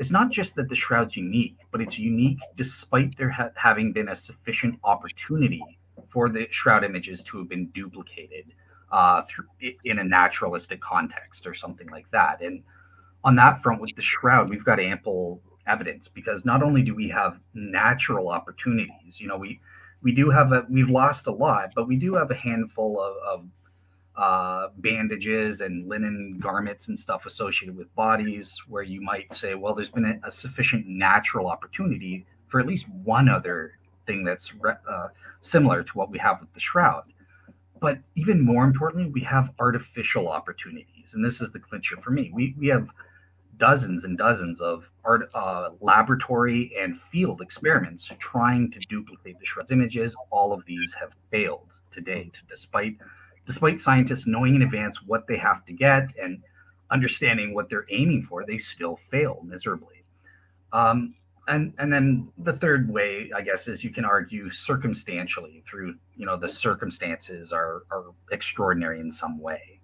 [0.01, 4.09] it's not just that the shroud's unique, but it's unique despite there ha- having been
[4.09, 5.63] a sufficient opportunity
[6.07, 8.45] for the shroud images to have been duplicated
[8.91, 9.45] uh, through,
[9.85, 12.41] in a naturalistic context or something like that.
[12.41, 12.63] And
[13.23, 17.07] on that front, with the shroud, we've got ample evidence because not only do we
[17.09, 19.61] have natural opportunities, you know, we
[20.01, 23.15] we do have a we've lost a lot, but we do have a handful of,
[23.17, 23.45] of
[24.15, 29.73] uh, bandages and linen garments and stuff associated with bodies, where you might say, well,
[29.73, 34.73] there's been a, a sufficient natural opportunity for at least one other thing that's re-
[34.89, 35.07] uh,
[35.41, 37.03] similar to what we have with the shroud.
[37.79, 41.13] But even more importantly, we have artificial opportunities.
[41.13, 42.31] And this is the clincher for me.
[42.33, 42.87] We, we have
[43.57, 49.71] dozens and dozens of art, uh, laboratory and field experiments trying to duplicate the shroud's
[49.71, 50.15] images.
[50.29, 52.97] All of these have failed to date, despite
[53.45, 56.41] despite scientists knowing in advance what they have to get and
[56.91, 60.03] understanding what they're aiming for, they still fail miserably.
[60.73, 61.15] Um,
[61.47, 66.25] and and then the third way, I guess, is you can argue circumstantially through you
[66.25, 69.79] know the circumstances are are extraordinary in some way.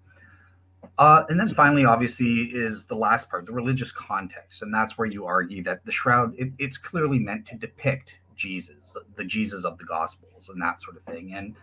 [0.98, 5.08] Uh, and then finally, obviously, is the last part, the religious context, and that's where
[5.08, 9.64] you argue that the shroud it, it's clearly meant to depict Jesus, the, the Jesus
[9.64, 11.34] of the Gospels, and that sort of thing.
[11.34, 11.56] And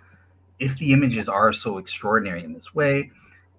[0.59, 3.11] if the images are so extraordinary in this way,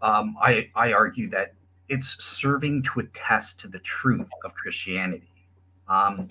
[0.02, 1.54] um, I, I argue that
[1.88, 5.30] it's serving to attest to the truth of Christianity.
[5.88, 6.30] Um,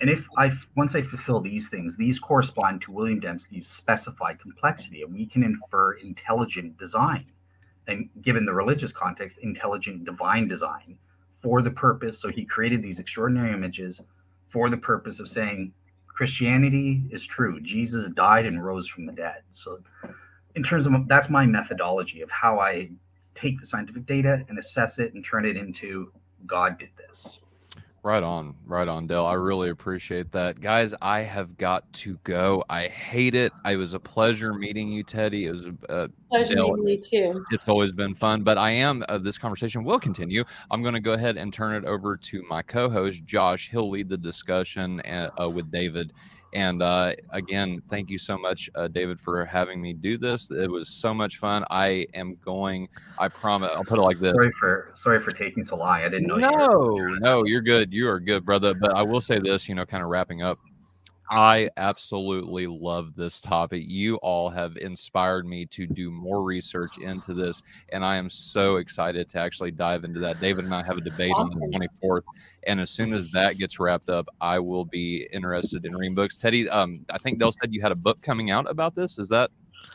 [0.00, 5.02] and if I once I fulfill these things, these correspond to William Dembski's specified complexity,
[5.02, 7.26] and we can infer intelligent design,
[7.86, 10.96] and given the religious context, intelligent divine design
[11.42, 12.18] for the purpose.
[12.18, 14.00] So he created these extraordinary images
[14.48, 15.72] for the purpose of saying
[16.20, 17.58] Christianity is true.
[17.62, 19.36] Jesus died and rose from the dead.
[19.54, 19.78] So,
[20.54, 22.90] in terms of that's my methodology of how I
[23.34, 26.12] take the scientific data and assess it and turn it into
[26.46, 27.38] God did this.
[28.02, 29.26] Right on, right on, Dale.
[29.26, 30.58] I really appreciate that.
[30.58, 32.64] Guys, I have got to go.
[32.70, 33.52] I hate it.
[33.66, 35.44] It was a pleasure meeting you, Teddy.
[35.44, 37.44] It was a uh, Pleasure Dale, meeting you too.
[37.50, 40.44] it's always been fun, but I am, uh, this conversation will continue.
[40.70, 43.68] I'm going to go ahead and turn it over to my co host, Josh.
[43.70, 46.14] He'll lead the discussion uh, uh, with David.
[46.52, 50.50] And uh, again, thank you so much, uh, David, for having me do this.
[50.50, 51.64] It was so much fun.
[51.70, 54.34] I am going, I promise, I'll put it like this.
[54.36, 56.00] Sorry for sorry for taking so long.
[56.00, 56.38] I didn't know.
[56.38, 57.92] you were- No, no, you're good.
[57.92, 58.74] You are good, brother.
[58.74, 60.58] But I will say this, you know, kind of wrapping up.
[61.30, 63.84] I absolutely love this topic.
[63.86, 67.62] You all have inspired me to do more research into this,
[67.92, 70.40] and I am so excited to actually dive into that.
[70.40, 72.22] David and I have a debate on the 24th,
[72.66, 76.36] and as soon as that gets wrapped up, I will be interested in reading books.
[76.36, 79.16] Teddy, um, I think Dell said you had a book coming out about this.
[79.16, 79.50] Is that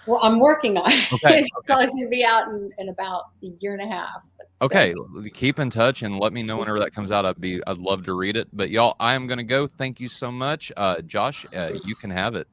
[0.07, 1.14] Well, I'm working on it.
[1.14, 4.24] Okay, it's probably going to be out in, in about a year and a half.
[4.38, 4.95] So- Okay,
[5.34, 7.26] keep in touch and let me know whenever that comes out.
[7.26, 8.48] I'd be I'd love to read it.
[8.53, 9.68] But y'all, I am gonna go.
[9.68, 11.45] Thank you so much, uh, Josh.
[11.53, 12.48] Uh, you can have it.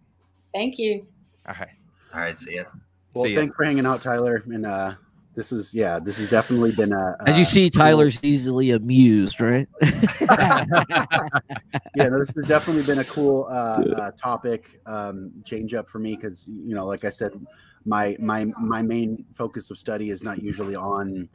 [0.53, 1.01] Thank you.
[1.49, 1.69] All right.
[2.13, 2.65] All right, see ya.
[3.15, 3.39] Well, See ya.
[3.41, 4.43] thanks for hanging out, Tyler.
[4.47, 4.95] And uh,
[5.35, 7.17] this is yeah, this has definitely been a.
[7.27, 9.67] As you see, cool- Tyler's easily amused, right?
[9.81, 10.65] yeah,
[11.97, 16.17] no, this has definitely been a cool uh, uh, topic um, change up for me
[16.17, 17.33] because you know, like I said,
[17.85, 21.29] my my my main focus of study is not usually on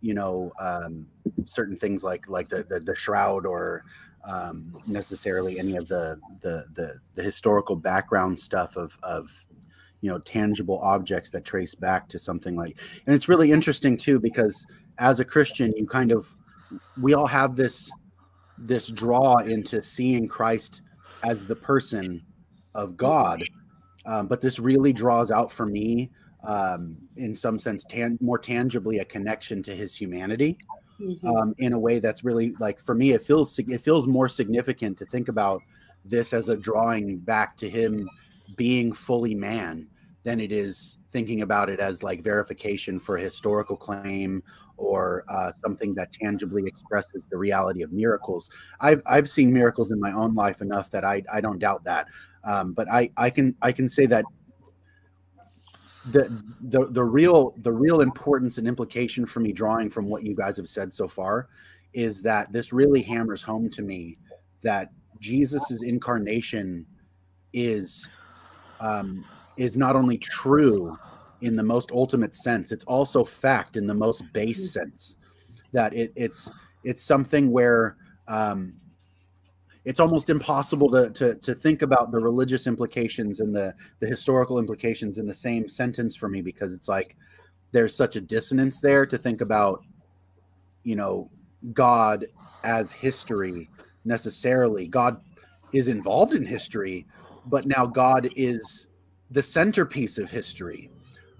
[0.00, 1.06] you know um,
[1.44, 3.84] certain things like like the the, the shroud or
[4.24, 9.46] um, necessarily any of the, the the the historical background stuff of of
[10.02, 14.20] you know tangible objects that trace back to something like and it's really interesting too
[14.20, 14.66] because
[14.98, 16.34] as a christian you kind of
[17.00, 17.90] we all have this
[18.58, 20.82] this draw into seeing Christ
[21.24, 22.22] as the person
[22.74, 23.42] of God.
[24.06, 26.10] Um, but this really draws out for me,
[26.44, 30.58] um, in some sense, tan- more tangibly a connection to his humanity
[31.00, 31.24] Mhm.
[31.24, 33.12] um, in a way that's really like for me.
[33.12, 35.62] It feels it feels more significant to think about
[36.04, 38.08] this as a drawing back to him
[38.56, 39.86] being fully man
[40.24, 44.42] than it is thinking about it as like verification for a historical claim
[44.76, 48.50] or uh, something that tangibly expresses the reality of miracles.
[48.80, 52.08] I've I've seen miracles in my own life enough that I I don't doubt that.
[52.44, 54.24] Um, but I I can I can say that
[56.10, 60.34] the the the real the real importance and implication for me drawing from what you
[60.34, 61.48] guys have said so far
[61.94, 64.18] is that this really hammers home to me
[64.62, 64.90] that
[65.20, 66.86] Jesus's incarnation
[67.52, 68.08] is
[68.80, 69.24] um,
[69.56, 70.96] is not only true
[71.42, 75.16] in the most ultimate sense it's also fact in the most base sense.
[75.72, 76.50] That it, it's
[76.84, 77.96] it's something where
[78.28, 78.74] um,
[79.84, 84.58] it's almost impossible to, to to think about the religious implications and the the historical
[84.58, 87.16] implications in the same sentence for me because it's like
[87.72, 89.82] there's such a dissonance there to think about
[90.84, 91.30] you know
[91.72, 92.26] god
[92.64, 93.68] as history
[94.04, 94.86] necessarily.
[94.88, 95.20] God
[95.72, 97.06] is involved in history
[97.46, 98.88] but now god is
[99.32, 100.90] the centerpiece of history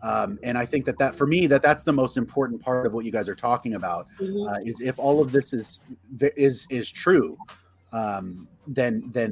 [0.02, 2.93] um, and i think that that for me that that's the most important part of
[2.93, 4.48] what you guys are talking about Mhm.
[4.51, 5.81] uh, is if all of this is
[6.36, 7.36] is is true
[7.93, 9.31] um, then then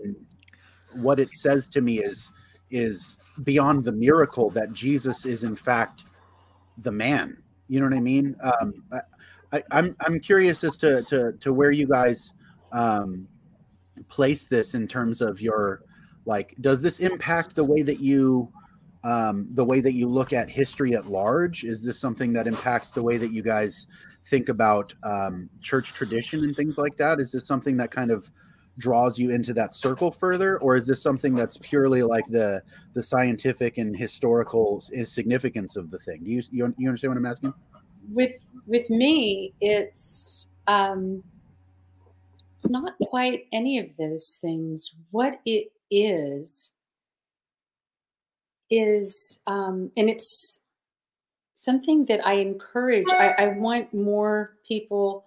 [0.93, 2.31] what it says to me is
[2.71, 6.05] is beyond the miracle that Jesus is in fact
[6.83, 7.37] the man.
[7.69, 8.37] You know what I mean?
[8.43, 9.01] Um, I,
[9.57, 12.33] I, I'm I'm curious as to to to where you guys
[12.73, 13.27] um,
[14.09, 15.83] place this in terms of your
[16.31, 16.55] like.
[16.61, 18.51] Does this impact the way that you
[19.03, 21.65] um, the way that you look at history at large?
[21.65, 23.87] Is this something that impacts the way that you guys
[24.25, 27.21] think about um, church tradition and things like that?
[27.21, 28.31] Is this something that kind of
[28.79, 32.63] draws you into that circle further, or is this something that's purely like the
[32.95, 36.25] the scientific and historical significance of the thing?
[36.25, 37.55] Do you you, you understand what I'm asking?
[38.13, 38.33] with
[38.67, 41.23] with me it's um
[42.57, 46.73] it's not quite any of those things what it is
[48.71, 50.61] is um and it's
[51.55, 55.27] something that i encourage i, I want more people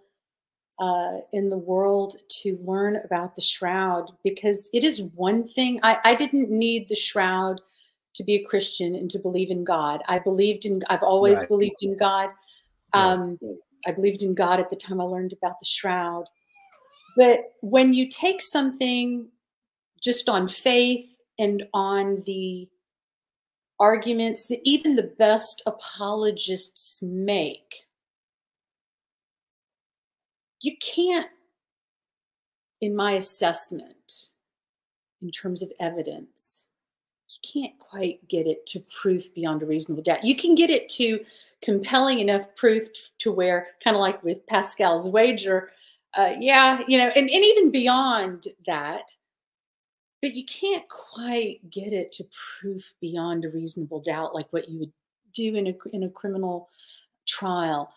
[0.80, 6.00] uh, in the world to learn about the shroud because it is one thing I,
[6.04, 7.62] I didn't need the shroud
[8.16, 11.48] to be a christian and to believe in god i believed in i've always Right.
[11.48, 12.30] believed in god
[12.96, 13.04] Right.
[13.14, 13.40] um,
[13.86, 16.26] I believed in God at the time I learned about the shroud.
[17.18, 19.28] But when you take something
[20.04, 21.06] just on faith
[21.40, 22.68] and on the
[23.80, 27.86] arguments that even the best apologists make,
[30.62, 31.30] you can't,
[32.82, 34.32] in my assessment,
[35.22, 36.66] in terms of evidence,
[37.30, 40.24] you can't quite get it to proof beyond a reasonable doubt.
[40.24, 41.20] You can get it to
[41.64, 42.88] compelling enough proof
[43.20, 45.72] to where, kind of like with Pascal's wager,
[46.16, 49.12] uh, yeah, you know, and, and even beyond that,
[50.24, 52.26] but you can't quite get it to
[52.62, 54.94] proof beyond a reasonable doubt like what you would
[55.34, 56.70] do in a in a criminal
[57.28, 57.94] trial.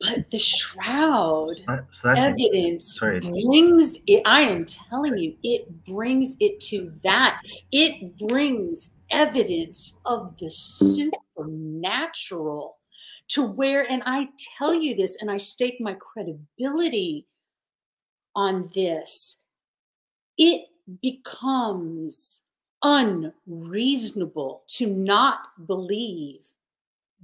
[0.00, 1.60] But the shroud
[1.92, 3.20] So evidence sorry.
[3.20, 4.22] brings it.
[4.26, 7.40] I am telling you, it brings it to that.
[7.70, 12.80] It brings evidence of the supernatural
[13.28, 17.28] to where, and I tell you this, and I stake my credibility
[18.34, 19.38] on this,
[20.36, 20.66] it
[21.00, 22.42] becomes
[22.82, 26.40] unreasonable to not believe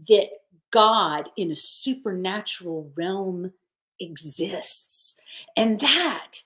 [0.08, 0.28] that
[0.70, 3.52] God in a supernatural realm
[4.00, 5.16] exists.
[5.56, 6.42] And that,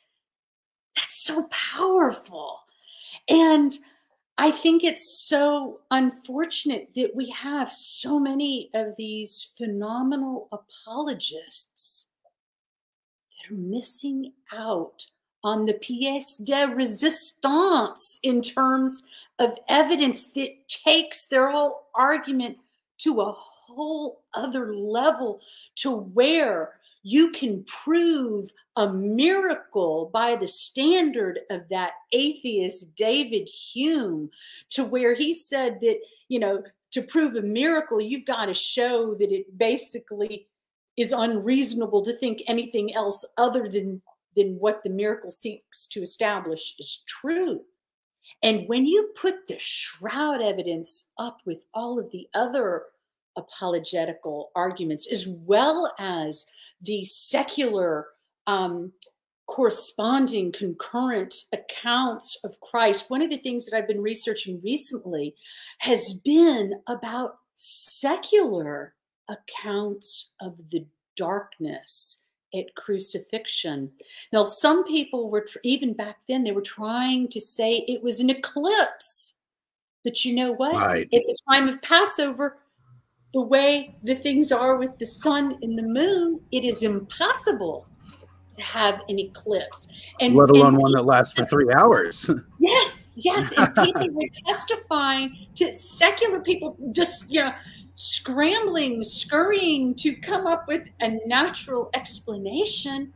[0.96, 2.60] that's so powerful.
[3.28, 3.76] And
[4.38, 12.08] I think it's so unfortunate that we have so many of these phenomenal apologists
[13.28, 15.06] that are missing out
[15.44, 19.02] on the pièce de resistance in terms
[19.38, 22.56] of evidence that takes their whole argument
[22.98, 25.40] to a whole other level
[25.74, 34.30] to where you can prove a miracle by the standard of that atheist David Hume
[34.70, 35.98] to where he said that,
[36.28, 36.62] you know,
[36.92, 40.46] to prove a miracle, you've got to show that it basically
[40.96, 44.00] is unreasonable to think anything else other than
[44.36, 47.62] than what the miracle seeks to establish is true.
[48.42, 52.84] And when you put the shroud evidence up with all of the other
[53.36, 56.46] apologetical arguments, as well as
[56.80, 58.06] the secular
[58.46, 58.92] um,
[59.46, 65.34] corresponding concurrent accounts of Christ, one of the things that I've been researching recently
[65.78, 68.94] has been about secular
[69.28, 70.86] accounts of the
[71.16, 72.22] darkness
[72.54, 73.90] at crucifixion.
[74.32, 78.30] Now, some people were, even back then, they were trying to say it was an
[78.30, 79.34] eclipse.
[80.04, 80.74] But you know what?
[80.74, 81.08] Right.
[81.12, 82.58] At the time of Passover,
[83.32, 87.86] the way the things are with the sun and the moon, it is impossible
[88.56, 89.88] to have an eclipse.
[90.20, 92.30] And let alone and one that lasts for three hours.
[92.58, 93.52] Yes, yes.
[93.56, 97.52] And people were testifying to secular people just, you know,
[98.02, 103.12] scrambling, scurrying to come up with a natural explanation.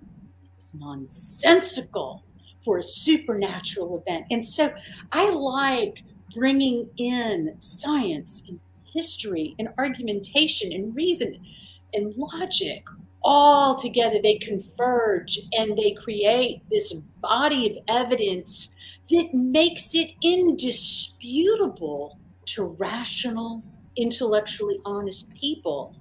[0.56, 2.22] It's nonsensical
[2.64, 4.26] for a supernatural event.
[4.30, 4.72] And so
[5.10, 6.04] I like
[6.36, 11.44] bringing in science and history and argumentation and reason
[11.92, 12.84] and logic
[13.24, 14.20] all together.
[14.22, 18.68] They converge and they create this body of evidence
[19.10, 23.64] that makes it indisputable to rational,
[23.96, 25.94] intellectually honest people.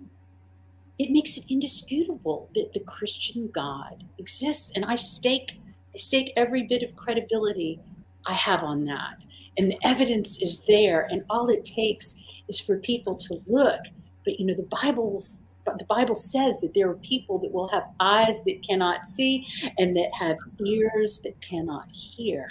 [0.98, 4.72] It makes it indisputable that the Christian God exists.
[4.76, 5.54] And I stake,
[5.94, 7.80] I stake every bit of credibility
[8.26, 9.26] I have on that.
[9.58, 12.16] And the evidence is there, and all it takes
[12.48, 13.80] is for people to look.
[14.24, 15.22] But you know, the Bible
[15.66, 19.46] the Bible says that there are people that will have eyes that cannot see
[19.78, 22.48] and that have ears that cannot hear.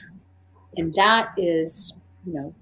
[0.76, 1.94] And that is,
[2.26, 2.54] you know,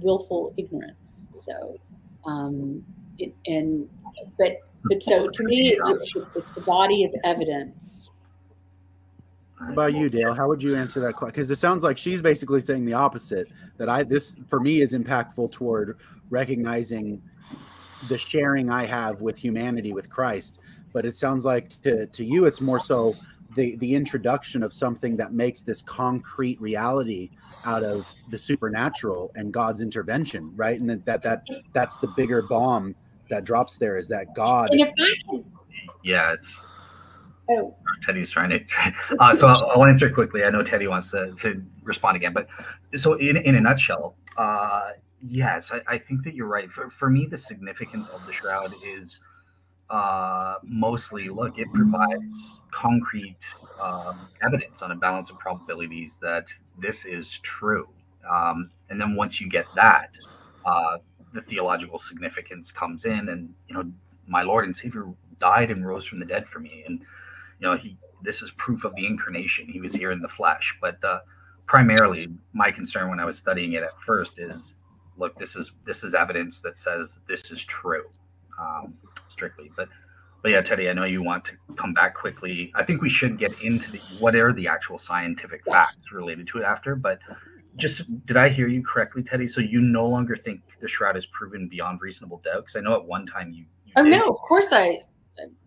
[0.00, 1.28] willful ignorance.
[1.32, 1.78] So,
[2.26, 2.84] um,
[3.18, 3.88] it, and,
[4.38, 8.10] but, but so to me, it's, it's the body of evidence.
[9.60, 10.32] What about you, Dale?
[10.32, 11.34] How would you answer that question?
[11.34, 13.48] Because it sounds like she's basically saying the opposite.
[13.76, 15.98] That I this for me is impactful toward
[16.30, 17.20] recognizing
[18.08, 20.60] the sharing I have with humanity with Christ.
[20.94, 23.14] But it sounds like to to you, it's more so
[23.54, 27.30] the the introduction of something that makes this concrete reality
[27.64, 30.80] out of the supernatural and God's intervention, right?
[30.80, 32.94] And that that, that that's the bigger bomb
[33.28, 34.70] that drops there is that God.
[34.70, 35.44] And if I can,
[36.02, 36.56] Yeah, it's
[37.50, 38.60] oh, Teddy's trying to.
[39.18, 40.44] Uh, so I'll, I'll answer quickly.
[40.44, 42.48] I know Teddy wants to, to respond again, but
[42.96, 44.90] so in, in a nutshell, uh,
[45.20, 46.70] yes, I, I think that you're right.
[46.70, 49.18] For, for me, the significance of the shroud is
[49.90, 53.36] uh, mostly look, it provides concrete
[53.80, 56.46] um, evidence on a balance of probabilities that
[56.78, 57.88] this is true.
[58.30, 60.10] Um, and then once you get that,
[60.64, 60.98] uh,
[61.32, 63.90] the theological significance comes in, and you know,
[64.26, 65.06] my Lord and Savior
[65.40, 68.84] died and rose from the dead for me, and you know, he this is proof
[68.84, 69.66] of the incarnation.
[69.66, 70.76] He was here in the flesh.
[70.80, 71.20] But uh,
[71.66, 74.74] primarily, my concern when I was studying it at first is,
[75.16, 78.04] look, this is this is evidence that says this is true,
[78.58, 78.94] um,
[79.40, 79.70] strictly.
[79.74, 79.88] But
[80.42, 82.72] but yeah, Teddy, I know you want to come back quickly.
[82.74, 86.58] I think we should get into the what are the actual scientific facts related to
[86.58, 86.94] it after.
[86.94, 87.18] But
[87.76, 89.48] just did I hear you correctly, Teddy?
[89.48, 92.62] So you no longer think the shroud is proven beyond reasonable doubt?
[92.66, 93.64] Because I know at one time you.
[93.86, 94.10] you oh did.
[94.12, 94.98] no, of course I,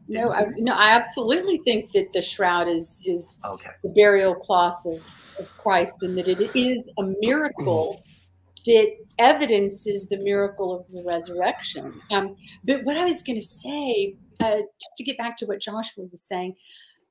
[0.08, 3.70] No, I, no, I absolutely think that the shroud is is Okay.
[3.84, 5.02] the burial cloth of,
[5.40, 8.02] of Christ, and that it is a miracle
[8.66, 12.02] that evidences the miracle of the resurrection.
[12.12, 15.62] Um, but what I was going to say, uh, just to get back to what
[15.62, 16.56] Joshua was saying,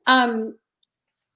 [0.06, 0.56] um,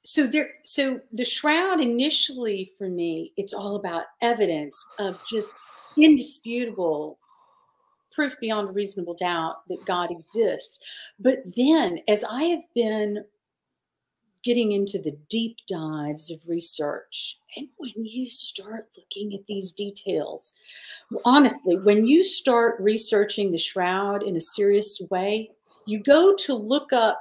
[0.02, 5.58] so there, so the shroud initially for me, it's all about evidence of just
[5.98, 7.18] indisputable
[8.12, 10.80] proof beyond reasonable doubt that God exists.
[11.18, 13.24] But then, as I have been
[14.46, 20.54] getting into the deep dives of research, and when you start looking at these details,
[21.24, 25.50] honestly, when you start researching the shroud in a serious way,
[25.86, 27.20] you go to look up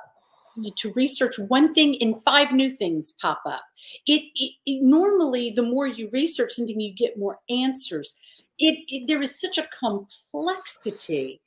[0.78, 3.64] to research one thing and five new things pop up.
[4.08, 8.16] It, it, it normally the more you research something, you get more answers
[8.58, 11.42] it, there is such a complexity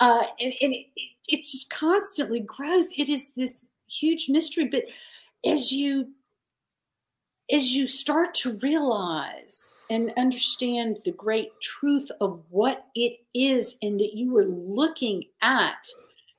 [0.00, 0.86] uh, and, and it,
[1.28, 4.84] it just constantly grows it is this huge mystery but
[5.46, 6.10] as you
[7.52, 14.00] as you start to realize and understand the great truth of what it is and
[14.00, 15.86] that you are looking at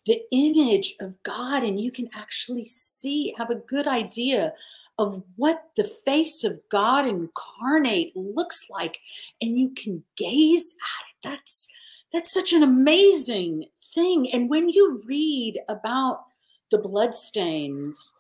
[0.08, 4.52] the image of god and you can actually see have a good idea
[4.98, 9.00] of what the face of God incarnate looks like,
[9.42, 11.36] and you can gaze at it.
[11.36, 11.68] That's
[12.14, 14.32] that's such an amazing thing.
[14.32, 16.24] And when you read about
[16.72, 18.16] the bloodstains,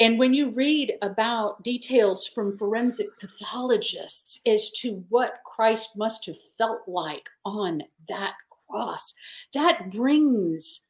[0.00, 6.40] and when you read about details from forensic pathologists as to what Christ must have
[6.58, 8.34] felt like on that
[8.66, 9.14] cross,
[9.52, 10.86] that brings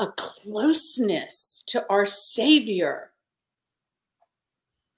[0.00, 3.12] a closeness to our Savior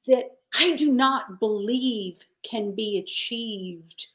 [0.07, 4.07] that I do not believe can be achieved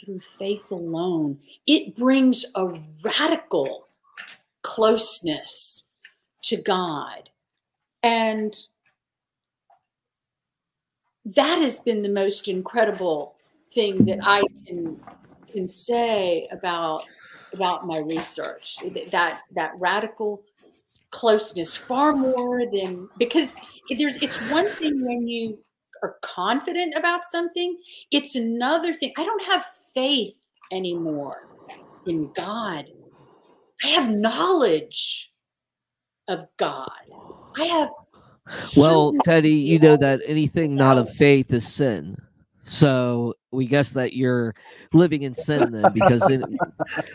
[0.00, 1.38] through faith alone.
[1.66, 3.84] It brings a radical
[4.62, 5.84] closeness
[6.44, 7.30] to God.
[8.04, 8.54] And
[11.24, 13.34] that has been the most incredible
[13.72, 15.00] thing that I can
[15.50, 17.02] can say about
[17.52, 18.76] about my research.
[19.10, 20.42] That that radical
[21.14, 23.54] closeness far more than because
[23.96, 25.56] there's it's one thing when you
[26.02, 27.78] are confident about something
[28.10, 29.64] it's another thing i don't have
[29.94, 30.34] faith
[30.72, 31.46] anymore
[32.06, 32.86] in god
[33.84, 35.32] i have knowledge
[36.26, 36.90] of god
[37.56, 37.88] i have
[38.76, 42.16] well teddy you know that anything not of faith is sin
[42.64, 44.54] so we guess that you're
[44.92, 46.42] living in sin then because it,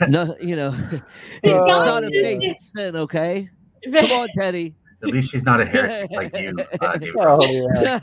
[0.08, 0.76] no you know
[1.44, 3.50] it's not of faith it's sin okay
[3.94, 4.76] Come on, Teddy.
[5.04, 6.56] At least she's not a heretic like you.
[6.82, 8.00] Uh, oh, yeah.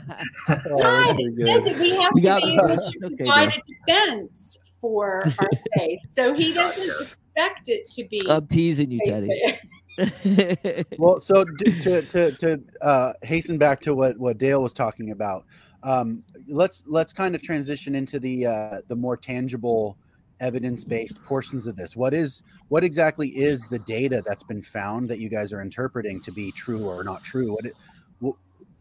[0.49, 5.49] Oh, God, said that we have to be able to provide a defense for our
[5.75, 5.99] faith.
[6.09, 8.21] So he doesn't expect it to be.
[8.27, 9.59] I'm teasing you, Teddy.
[10.97, 15.45] well, so to to to uh, hasten back to what what Dale was talking about,
[15.83, 19.97] um, let's let's kind of transition into the uh, the more tangible
[20.39, 21.95] evidence-based portions of this.
[21.95, 26.21] What is what exactly is the data that's been found that you guys are interpreting
[26.21, 27.53] to be true or not true?
[27.53, 27.65] What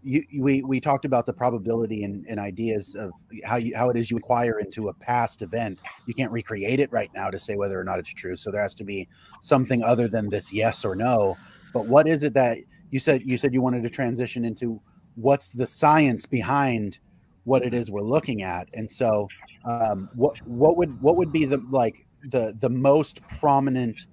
[0.06, 3.10] you, we we talked about the probability and, and ideas of
[3.44, 5.80] how you how it is you acquire into a past event.
[6.06, 8.36] You can't recreate it right now to say whether or not it's true.
[8.36, 9.08] So there has to be
[9.42, 11.36] something other than this yes or no.
[11.74, 12.58] But what is it that
[12.90, 14.80] you said you said you wanted to transition into
[15.16, 17.00] what's the science behind
[17.42, 18.68] what it is we're looking at?
[18.74, 19.26] And so
[19.64, 24.06] um, what what would what would be the like the the most prominent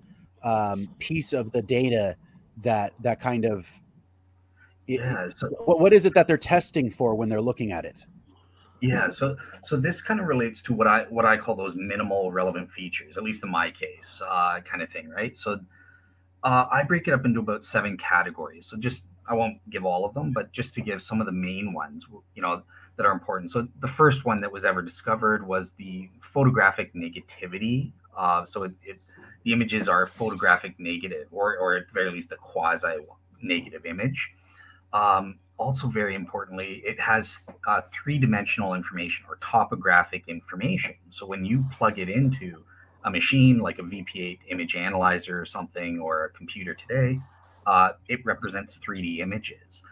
[0.44, 2.18] um, piece of the data
[2.58, 3.70] that that kind of
[4.88, 7.86] it, yeah, so, what, what is it that they're testing for when they're looking at
[7.86, 8.06] it
[8.82, 12.32] yeah so so this kind of relates to what i what i call those minimal
[12.32, 15.60] relevant features at least in my case uh, kind of thing right so
[16.44, 20.04] uh, i break it up into about seven categories so just i won't give all
[20.06, 22.06] of them but just to give some of the main ones
[22.36, 22.62] you know
[22.96, 23.52] that are important.
[23.52, 27.92] So the first one that was ever discovered was the photographic negativity.
[28.18, 29.00] Uh, so it, it,
[29.44, 32.98] the images are photographic negative, or, or at the very least a quasi
[33.42, 34.32] negative image.
[34.94, 40.96] Um, also, very importantly, it has uh, three dimensional information or topographic information.
[41.10, 42.64] So when you plug it into
[43.06, 47.20] a machine like a VP8 image analyzer or something, or a computer today,
[47.68, 49.84] uh, it represents 3D images.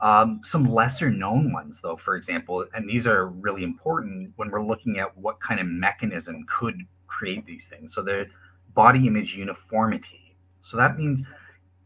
[0.00, 4.64] Um, some lesser known ones, though, for example, and these are really important when we're
[4.64, 7.94] looking at what kind of mechanism could create these things.
[7.94, 8.26] So the
[8.74, 10.36] body image uniformity.
[10.62, 11.22] So that means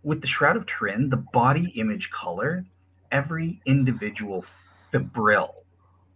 [0.03, 2.65] with the Shroud of Turin, the body image color,
[3.11, 4.45] every individual
[4.93, 5.55] fibril.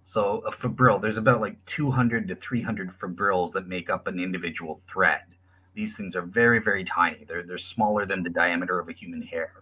[0.04, 4.80] So a fibril, there's about like 200 to 300 fibrils that make up an individual
[4.88, 5.22] thread.
[5.74, 7.24] These things are very, very tiny.
[7.28, 9.52] They're, they're smaller than the diameter of a human hair.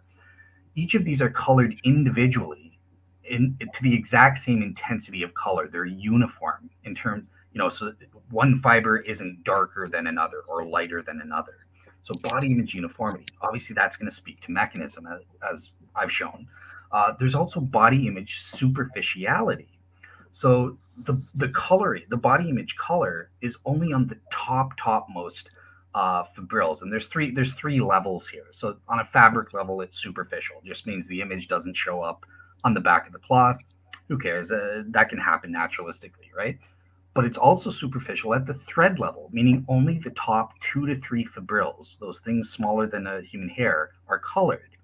[0.76, 2.78] Each of these are colored individually
[3.24, 5.68] in, to the exact same intensity of color.
[5.68, 7.92] They're uniform in terms, you know, so
[8.30, 11.63] one fiber isn't darker than another or lighter than another.
[12.04, 15.20] So body image uniformity, obviously that's going to speak to mechanism as,
[15.52, 16.46] as I've shown.
[16.92, 19.68] Uh, there's also body image superficiality.
[20.30, 25.50] So the the color, the body image color is only on the top topmost
[25.94, 28.46] uh, fibrils, and there's three there's three levels here.
[28.52, 30.56] So on a fabric level, it's superficial.
[30.62, 32.24] It just means the image doesn't show up
[32.64, 33.56] on the back of the cloth.
[34.08, 34.50] Who cares?
[34.50, 36.58] Uh, that can happen naturalistically, right?
[37.14, 41.24] But it's also superficial at the thread level, meaning only the top two to three
[41.24, 44.76] fibrils, those things smaller than a human hair, are colored.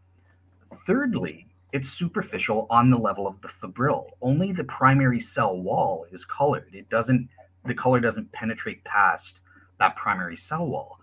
[0.87, 4.11] Thirdly, it's superficial on the level of the fibril.
[4.23, 6.71] Only the primary cell wall is colored.
[6.73, 7.29] It doesn't
[7.67, 9.41] the color doesn't penetrate past
[9.79, 10.99] that primary cell wall.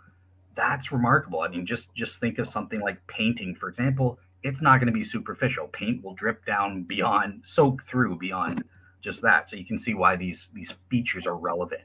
[0.55, 1.41] That's remarkable.
[1.41, 4.19] I mean, just just think of something like painting, for example.
[4.43, 5.67] It's not going to be superficial.
[5.67, 8.63] Paint will drip down beyond, soak through beyond
[9.07, 9.49] just that.
[9.49, 11.81] So you can see why these these features are relevant.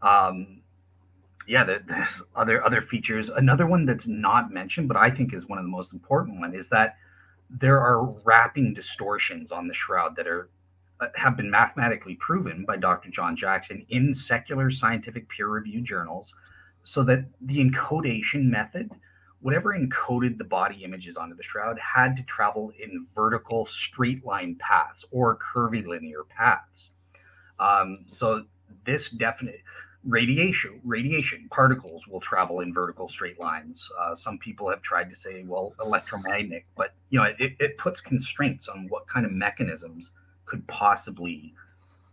[0.00, 0.62] Um,
[1.48, 3.28] yeah, there's other other features.
[3.28, 6.54] Another one that's not mentioned, but I think is one of the most important one,
[6.54, 6.96] is that
[7.50, 10.48] there are wrapping distortions on the shroud that are
[11.00, 13.10] uh, have been mathematically proven by Dr.
[13.10, 16.32] John Jackson in secular scientific peer-reviewed journals,
[16.84, 18.90] so that the encodation method,
[19.40, 24.56] whatever encoded the body images onto the shroud, had to travel in vertical straight line
[24.58, 26.90] paths or curvilinear paths.
[27.58, 28.44] Um, so
[28.84, 29.60] this definite
[30.04, 35.14] radiation radiation particles will travel in vertical straight lines uh, some people have tried to
[35.14, 40.12] say well electromagnetic but you know it, it puts constraints on what kind of mechanisms
[40.46, 41.52] could possibly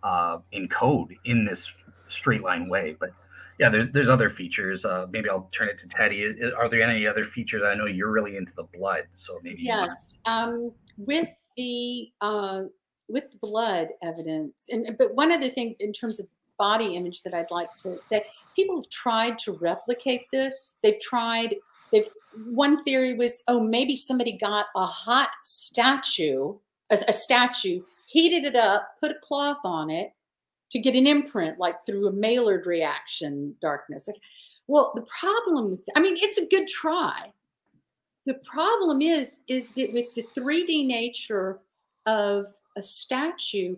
[0.04, 1.72] uh, encode in this
[2.10, 3.12] straight line way but
[3.60, 7.06] yeah there, there's other features uh, maybe i'll turn it to teddy are there any
[7.06, 12.10] other features i know you're really into the blood so maybe yes um, with the
[12.22, 12.64] uh,
[13.10, 16.28] with the blood evidence and but one other thing in terms of
[16.58, 18.26] body image that I'd like to say.
[18.56, 20.76] People have tried to replicate this.
[20.84, 21.56] They've tried.
[21.92, 22.08] They've
[22.48, 26.56] one theory was, oh, maybe somebody got a hot statue,
[26.90, 30.12] a, a statue, heated it up, put a cloth on it
[30.70, 34.08] to get an imprint, like through a Maillard reaction darkness.
[34.08, 34.22] Like,
[34.68, 37.32] well, the problem I mean, it's a good try.
[38.26, 41.60] The problem is, is that with the 3D nature
[42.06, 43.78] of a statue,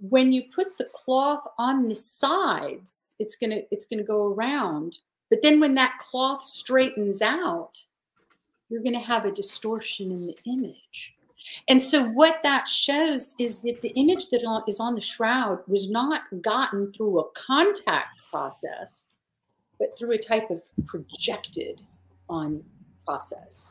[0.00, 4.98] when you put the cloth on the sides, it's gonna it's gonna go around.
[5.28, 7.84] But then when that cloth straightens out,
[8.68, 11.14] you're gonna have a distortion in the image.
[11.68, 15.90] And so what that shows is that the image that is on the shroud was
[15.90, 19.06] not gotten through a contact process,
[19.78, 21.80] but through a type of projected
[22.28, 22.62] on
[23.04, 23.70] process.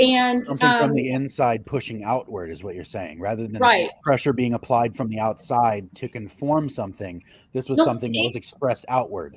[0.00, 3.90] And something um, from the inside pushing outward is what you're saying, rather than right.
[4.02, 7.22] pressure being applied from the outside to conform something.
[7.52, 9.36] This was something that was expressed outward.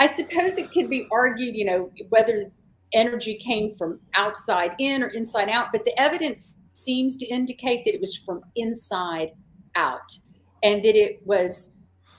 [0.00, 2.50] I suppose it could be argued, you know, whether
[2.92, 7.94] energy came from outside in or inside out, but the evidence seems to indicate that
[7.94, 9.32] it was from inside
[9.76, 10.18] out
[10.62, 11.72] and that it was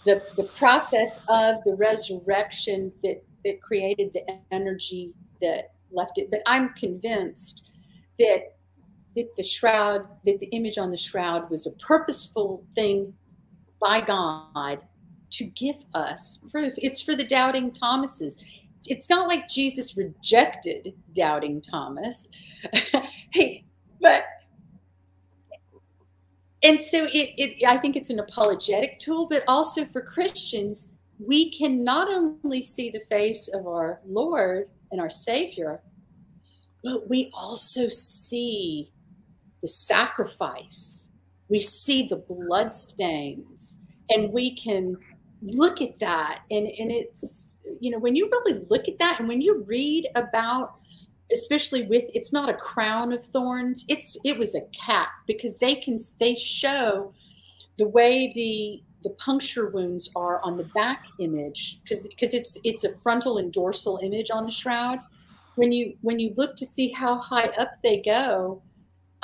[0.06, 4.22] the, the process of the resurrection that, that created the
[4.52, 6.30] energy that left it.
[6.30, 7.72] But I'm convinced
[8.20, 8.56] that
[9.16, 13.14] that the shroud, that the image on the shroud was a purposeful thing
[13.80, 14.84] by God
[15.32, 16.74] to give us proof.
[16.78, 18.44] It's for the doubting Thomases.
[18.88, 22.30] It's not like Jesus rejected doubting Thomas.
[23.32, 23.64] hey,
[24.02, 24.26] but
[26.66, 31.50] and so it, it I think it's an apologetic tool, but also for Christians, we
[31.58, 35.82] can not only see the face of our Lord, and our Savior,
[36.84, 38.92] but we also see
[39.62, 41.12] the sacrifice.
[41.50, 43.80] We see the blood stains,
[44.10, 44.98] and we can
[45.42, 46.42] look at that.
[46.50, 50.08] And, and it's, you know, when you really look at that and when you read
[50.16, 50.76] about,
[51.32, 55.76] especially with it's not a crown of thorns, it's it was a cap because they
[55.76, 57.14] can they show
[57.78, 62.84] the way the the puncture wounds are on the back image because because it's it's
[62.84, 65.00] a frontal and dorsal image on the shroud.
[65.56, 68.62] When you when you look to see how high up they go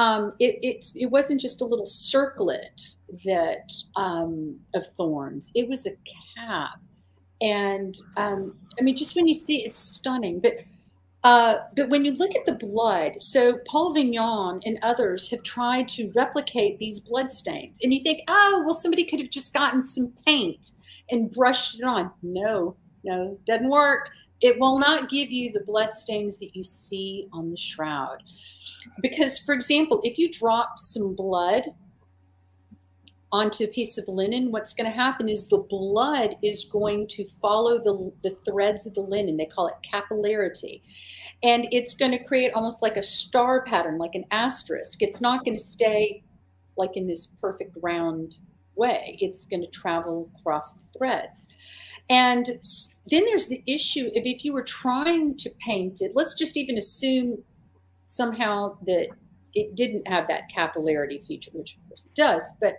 [0.01, 2.81] um, it, it, it wasn't just a little circlet
[3.23, 5.51] that um, of thorns.
[5.53, 5.91] It was a
[6.35, 6.79] cap.
[7.41, 10.39] And um, i mean just when you see it's stunning.
[10.39, 10.53] But
[11.23, 15.87] uh, but when you look at the blood, so Paul Vignon and others have tried
[15.89, 19.83] to replicate these blood stains, and you think, oh, well, somebody could have just gotten
[19.83, 20.71] some paint
[21.11, 22.11] and brushed it on.
[22.23, 24.09] No, no, doesn't work.
[24.41, 28.23] It will not give you the blood stains that you see on the shroud.
[29.03, 31.65] Because, for example, if you drop some blood
[33.31, 37.25] onto a piece of linen, what's going to happen is the blood is going to
[37.41, 39.37] follow the, the threads of the linen.
[39.37, 40.81] They call it capillarity.
[41.43, 45.01] And it's going to create almost like a star pattern, like an asterisk.
[45.01, 46.23] It's not going to stay
[46.77, 48.37] like in this perfect round
[48.75, 49.17] way.
[49.21, 51.47] It's going to travel across the threads.
[52.09, 56.57] And then there's the issue of if you were trying to paint it, let's just
[56.57, 57.41] even assume
[58.07, 59.07] somehow that
[59.53, 62.43] it didn't have that capillarity feature, which of course it does.
[62.59, 62.75] But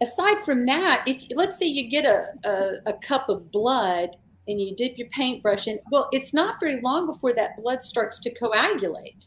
[0.00, 4.10] aside from that, if let's say you get a, a, a cup of blood
[4.48, 8.18] and you dip your paintbrush in, well, it's not very long before that blood starts
[8.20, 9.26] to coagulate.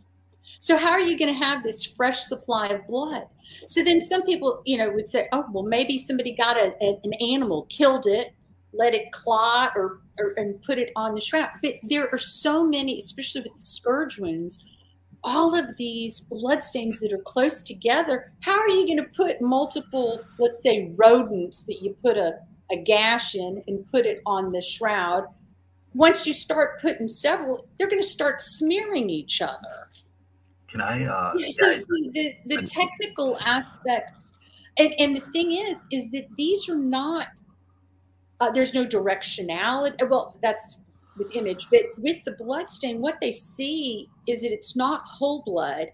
[0.59, 3.23] So how are you going to have this fresh supply of blood?
[3.67, 6.99] So then some people, you know, would say, oh, well, maybe somebody got a, a,
[7.03, 8.33] an animal, killed it,
[8.73, 11.49] let it clot or, or and put it on the shroud.
[11.61, 14.63] But there are so many, especially with scourge wounds,
[15.23, 18.31] all of these blood stains that are close together.
[18.41, 22.39] How are you going to put multiple, let's say, rodents that you put a,
[22.71, 25.27] a gash in and put it on the shroud?
[25.93, 29.89] Once you start putting several, they're going to start smearing each other.
[30.69, 31.05] Can I?
[31.05, 34.33] Uh, yeah, so, so the, the technical aspects,
[34.77, 37.27] and, and the thing is, is that these are not.
[38.39, 40.07] Uh, there's no directionality.
[40.07, 40.77] Well, that's
[41.17, 45.43] with image, but with the blood stain, what they see is that it's not whole
[45.45, 45.87] blood,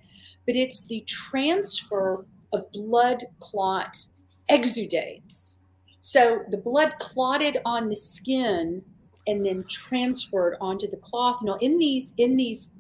[0.46, 3.98] but it's the transfer of blood clot
[4.50, 5.58] exudates.
[6.00, 8.84] So the blood clotted on the skin
[9.28, 11.40] and then transferred onto the cloth.
[11.42, 12.72] Now, in these in these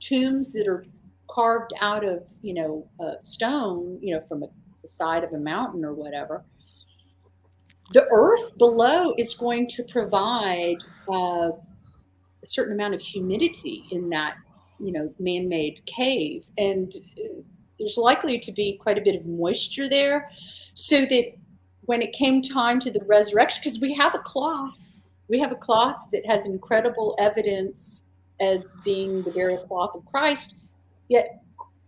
[0.00, 0.84] tombs that are
[1.30, 2.88] carved out of you know
[3.22, 4.48] stone, you know, from a,
[4.82, 6.44] the side of a mountain or whatever.
[7.92, 10.78] The earth below is going to provide
[11.08, 11.50] uh,
[12.42, 14.36] a certain amount of humidity in that
[14.78, 17.42] you know man-made cave, and uh,
[17.78, 20.30] there's likely to be quite a bit of moisture there,
[20.74, 21.32] so that
[21.82, 24.78] when it came time to the resurrection, because we have a cloth,
[25.28, 28.04] we have a cloth that has incredible evidence
[28.40, 30.56] as being the burial cloth of Christ
[31.12, 31.42] yet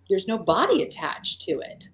[0.09, 1.89] there's no body attached to it.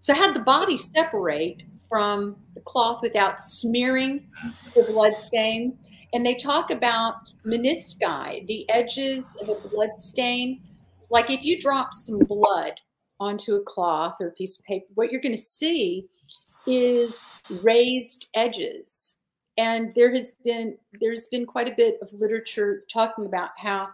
[0.00, 4.28] So had the body separate from the cloth without smearing
[4.74, 5.82] the blood stains.
[6.12, 10.60] And they talk about menisci, the edges of a blood stain.
[11.10, 12.80] Like if you drop some blood
[13.20, 16.06] onto a cloth or a piece of paper, what you're going to see
[16.66, 17.14] is
[17.62, 19.16] raised edges.
[19.56, 23.88] And there has been there's been quite a bit of literature talking about how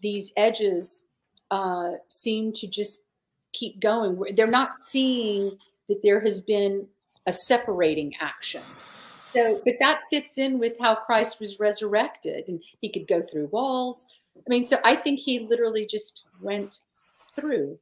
[0.00, 1.04] these edges
[1.50, 3.04] uh, seem to just
[3.52, 4.22] keep going.
[4.36, 5.58] They're not seeing
[5.88, 6.86] that there has been
[7.26, 8.62] a separating action.
[9.32, 13.46] So, but that fits in with how Christ was resurrected and he could go through
[13.46, 14.06] walls.
[14.36, 16.80] I mean, so I think he literally just went
[17.34, 17.78] through.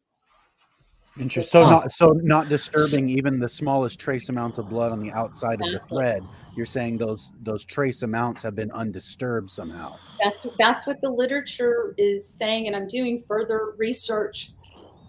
[1.18, 1.62] Interesting.
[1.62, 5.60] So not so not disturbing even the smallest trace amounts of blood on the outside
[5.62, 6.22] of the thread.
[6.54, 9.96] You're saying those those trace amounts have been undisturbed somehow.
[10.22, 14.50] That's that's what the literature is saying, and I'm doing further research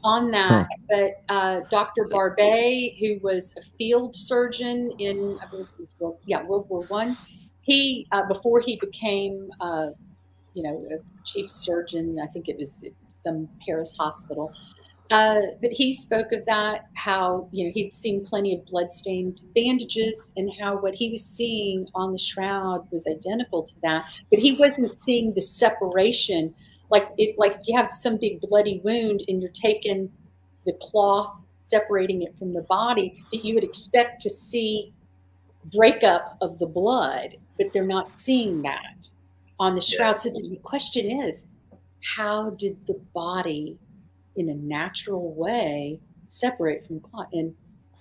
[0.03, 0.67] on that.
[0.69, 0.77] Huh.
[0.89, 2.07] But uh, Dr.
[2.09, 6.83] Barbet, who was a field surgeon in I believe it was World, yeah World War
[6.83, 7.17] One,
[7.61, 9.89] he uh, before he became uh,
[10.53, 14.51] you know a chief surgeon, I think it was some Paris hospital.
[15.09, 20.33] Uh, but he spoke of that, how you know he'd seen plenty of bloodstained bandages,
[20.35, 24.05] and how what he was seeing on the shroud was identical to that.
[24.29, 26.53] But he wasn't seeing the separation,
[26.89, 30.11] like if like if you have some big bloody wound and you're taking
[30.65, 34.93] the cloth, separating it from the body, that you would expect to see
[35.73, 39.09] breakup of the blood, but they're not seeing that
[39.59, 40.19] on the shroud.
[40.19, 41.45] So the question is,
[42.01, 43.77] how did the body
[44.37, 47.29] in a natural way separate from clot.
[47.33, 47.53] And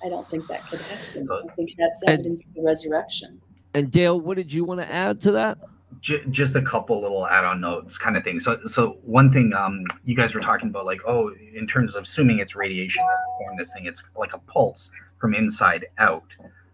[0.04, 1.28] I don't think that could happen.
[1.30, 3.40] I think that's evidence and, of the resurrection.
[3.74, 5.58] And Dale, what did you want to add to that?
[6.00, 10.14] Just a couple little add-on notes kind of thing so so one thing um you
[10.14, 13.72] guys were talking about like oh in terms of assuming it's radiation that formed this
[13.72, 16.24] thing it's like a pulse from inside out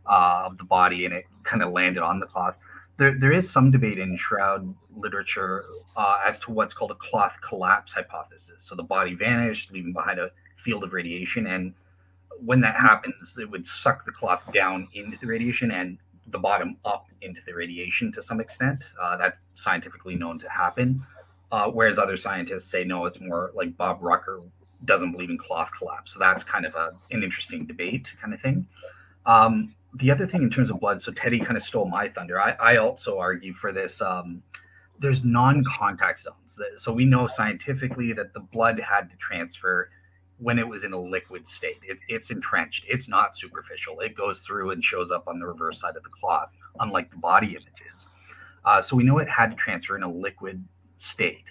[0.06, 2.56] uh, of the body and it kind of landed on the cloth
[2.98, 5.64] there, there is some debate in shroud literature
[5.96, 8.62] uh, as to what's called a cloth collapse hypothesis.
[8.62, 11.46] So the body vanished, leaving behind a field of radiation.
[11.46, 11.74] And
[12.44, 16.76] when that happens, it would suck the cloth down into the radiation and the bottom
[16.84, 18.82] up into the radiation to some extent.
[19.00, 21.04] Uh, that's scientifically known to happen.
[21.50, 24.40] Uh, whereas other scientists say no, it's more like Bob Rucker
[24.84, 26.12] doesn't believe in cloth collapse.
[26.12, 28.66] So that's kind of a, an interesting debate kind of thing.
[29.26, 32.40] Um, the other thing in terms of blood, so Teddy kind of stole my thunder.
[32.40, 34.42] I, I also argue for this um,
[34.98, 36.58] there's non-contact zones.
[36.76, 39.90] So we know scientifically that the blood had to transfer
[40.42, 41.78] when it was in a liquid state.
[41.82, 42.84] It, it's entrenched.
[42.88, 44.00] It's not superficial.
[44.00, 46.50] It goes through and shows up on the reverse side of the cloth,
[46.80, 48.06] unlike the body images.
[48.64, 50.62] Uh, so we know it had to transfer in a liquid
[50.98, 51.44] state.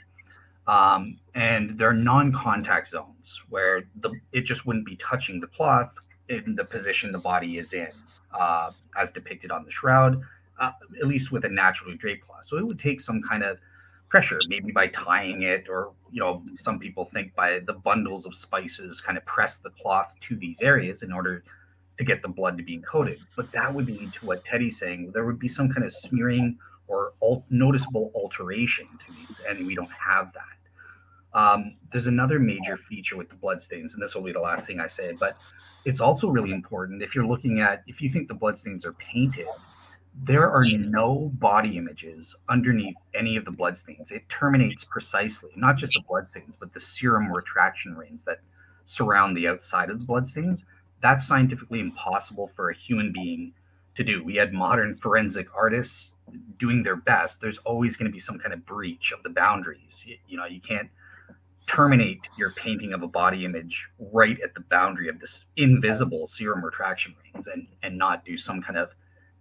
[0.68, 5.92] Um, and there are non-contact zones where the it just wouldn't be touching the cloth
[6.30, 7.90] in the position the body is in,
[8.34, 10.22] uh, as depicted on the shroud,
[10.60, 12.46] uh, at least with a naturally draped cloth.
[12.46, 13.58] So it would take some kind of
[14.12, 18.36] pressure, maybe by tying it, or you know, some people think by the bundles of
[18.36, 21.44] spices kind of press the cloth to these areas in order
[21.98, 23.20] to get the blood to be encoded.
[23.38, 25.12] But that would lead to what Teddy's saying.
[25.14, 26.60] There would be some kind of smearing
[26.90, 31.40] or al- noticeable alteration to these, and we don't have that.
[31.40, 34.82] Um, there's another major feature with the bloodstains, and this will be the last thing
[34.82, 35.38] I say, but
[35.86, 39.48] it's also really important if you're looking at if you think the bloodstains are painted,
[40.14, 40.92] there are hmm.
[40.92, 44.12] no body images underneath any of the bloodstains.
[44.12, 48.40] It terminates precisely, not just the bloodstains, but the serum retraction rings that
[48.86, 50.66] surround the outside of the bloodstains.
[51.02, 53.54] That's scientifically impossible for a human being
[53.96, 54.24] to do.
[54.24, 56.14] We had modern forensic artists
[56.60, 57.42] doing their best.
[57.42, 60.04] There's always going to be some kind of breach of the boundaries.
[60.06, 60.90] You, you know, you can't
[61.68, 66.64] terminate your painting of a body image right at the boundary of this invisible serum
[66.64, 68.90] retraction rings and and not do some kind of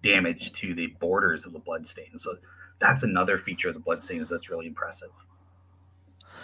[0.03, 2.23] damage to the borders of the blood stains.
[2.23, 2.37] So
[2.81, 5.11] that's another feature of the blood stains that's really impressive.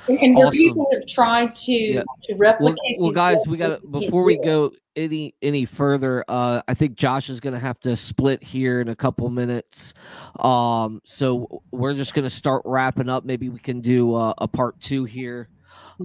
[0.08, 0.52] And, and awesome.
[0.52, 2.02] people have tried to yeah.
[2.24, 2.78] to replicate.
[2.98, 6.24] Well, well guys, we got to before we go any any further.
[6.28, 9.94] Uh, I think Josh is going to have to split here in a couple minutes.
[10.38, 13.24] Um, so we're just going to start wrapping up.
[13.24, 15.48] Maybe we can do uh, a part two here.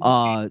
[0.01, 0.49] Uh,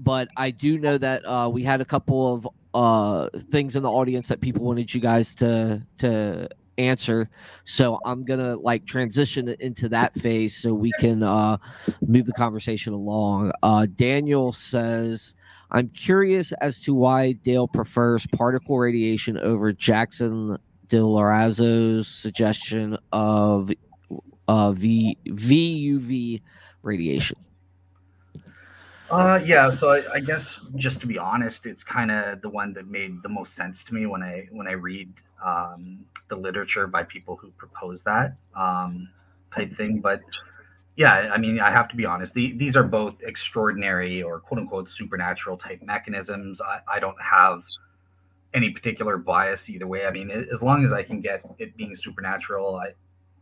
[0.00, 3.90] but I do know that uh, we had a couple of uh, things in the
[3.90, 6.48] audience that people wanted you guys to to
[6.78, 7.28] answer.
[7.64, 11.58] So I'm gonna like transition into that phase so we can uh,
[12.02, 13.52] move the conversation along.
[13.62, 15.34] Uh, Daniel says,
[15.70, 20.56] "I'm curious as to why Dale prefers particle radiation over Jackson
[20.88, 23.70] Di Lazzaro's suggestion of
[24.48, 26.40] uh, v, VUV
[26.82, 27.36] radiation."
[29.10, 29.70] Uh, yeah.
[29.70, 33.22] So I, I, guess just to be honest, it's kind of the one that made
[33.22, 35.12] the most sense to me when I when I read
[35.44, 39.08] um, the literature by people who propose that um,
[39.52, 40.00] type thing.
[40.00, 40.20] But
[40.96, 42.34] yeah, I mean, I have to be honest.
[42.34, 46.60] The, these are both extraordinary or quote unquote supernatural type mechanisms.
[46.60, 47.62] I, I don't have
[48.54, 50.06] any particular bias either way.
[50.06, 52.92] I mean, as long as I can get it being supernatural, I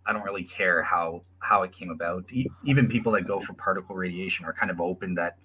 [0.06, 2.24] I don't really care how how it came about.
[2.64, 5.36] even people that go for particle radiation are kind of open that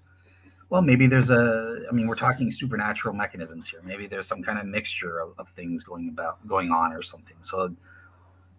[0.70, 3.82] well, maybe there's a, I mean, we're talking supernatural mechanisms here.
[3.84, 7.36] Maybe there's some kind of mixture of, of things going about, going on or something.
[7.42, 7.76] So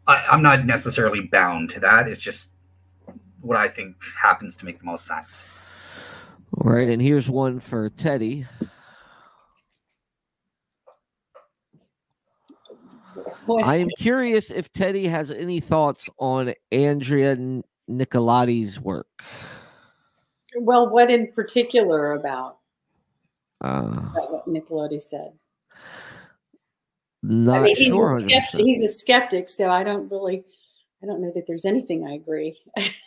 [0.07, 2.09] I, I'm not necessarily bound to that.
[2.09, 2.51] It's just
[3.41, 5.43] what I think happens to make the most sense.
[6.61, 6.89] All right.
[6.89, 8.47] And here's one for Teddy.
[13.63, 17.37] I am curious if Teddy has any thoughts on Andrea
[17.91, 19.23] Nicolotti's work.
[20.57, 22.59] Well, what in particular about,
[23.61, 25.33] uh, what Nicolotti said?
[27.23, 28.17] Not I mean, he's sure.
[28.17, 30.45] A skeptic, he's a skeptic, so I don't really.
[31.03, 32.59] I don't know that there's anything I agree.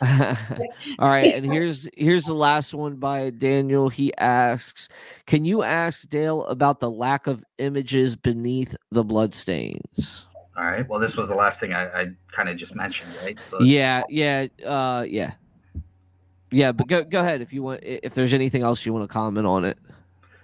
[1.00, 3.88] All right, and here's here's the last one by Daniel.
[3.88, 4.88] He asks,
[5.26, 10.26] "Can you ask Dale about the lack of images beneath the bloodstains?"
[10.56, 10.88] All right.
[10.88, 13.38] Well, this was the last thing I, I kind of just mentioned, right?
[13.50, 15.34] So yeah, yeah, uh, yeah.
[16.50, 17.80] Yeah, but go go ahead if you want.
[17.82, 19.78] If there's anything else you want to comment on it.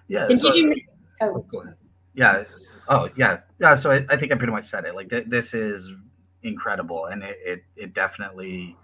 [0.08, 0.28] Yeah.
[0.36, 0.74] So, you,
[1.20, 1.46] oh.
[2.14, 2.44] Yeah.
[2.88, 3.38] Oh yeah.
[3.58, 3.74] Yeah.
[3.74, 4.94] So I, I, think I pretty much said it.
[4.94, 5.90] Like th- this is
[6.42, 8.76] incredible, and it, it, it definitely.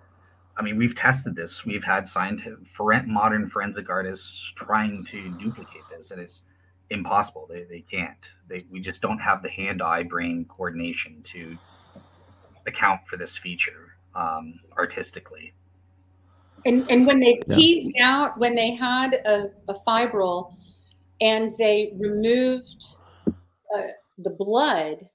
[0.56, 1.64] I mean, we've tested this.
[1.64, 2.58] We've had scientific,
[3.06, 6.42] modern forensic artists trying to duplicate this, and it's
[6.90, 7.46] impossible.
[7.48, 8.18] They, they can't.
[8.48, 11.56] They, we just don't have the hand-eye brain coordination to
[12.66, 15.54] account for this feature um, artistically.
[16.64, 17.56] And and when they yeah.
[17.56, 20.54] teased out, when they had a, a fibril
[21.20, 22.96] and they removed
[23.26, 23.82] uh,
[24.18, 25.08] the blood,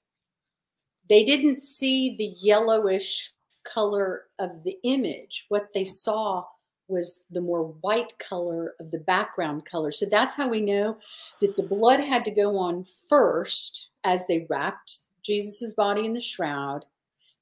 [1.08, 3.32] they didn't see the yellowish
[3.64, 5.46] color of the image.
[5.48, 6.44] What they saw
[6.88, 9.90] was the more white color of the background color.
[9.90, 10.98] So that's how we know
[11.40, 14.92] that the blood had to go on first as they wrapped
[15.24, 16.84] Jesus's body in the shroud.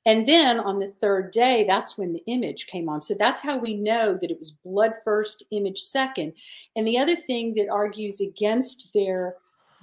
[0.07, 3.01] And then on the third day, that's when the image came on.
[3.01, 6.35] So that's how we know that it was blood first, image second.
[6.77, 9.37] And the other thing that argues against their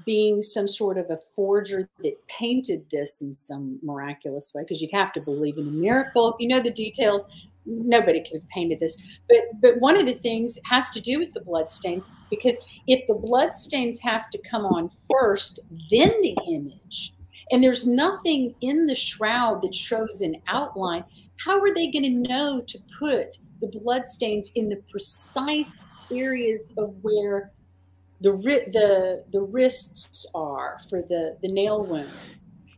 [0.06, 4.91] being some sort of a forger that painted this in some miraculous way, because you'd
[4.91, 6.34] have to believe in a miracle.
[6.34, 7.27] If you know the details,
[7.68, 8.98] nobody could have painted this.
[9.30, 12.57] But but one of the things has to do with the blood stains, because
[12.88, 15.60] if the blood stains have to come on first,
[15.91, 17.14] then the image,
[17.52, 21.03] and there's nothing in the shroud that shows an outline,
[21.45, 26.73] how are they going to know to put the blood stains in the precise areas
[26.78, 27.52] of where
[28.22, 28.32] the
[28.73, 32.11] the the wrists are for the the nail wound.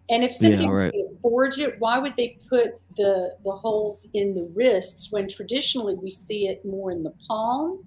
[0.09, 0.91] And if somebody's Yeah, right.
[0.91, 5.27] going to forge it, why would they put the the holes in the wrists when
[5.29, 7.85] traditionally we see it more in the palm?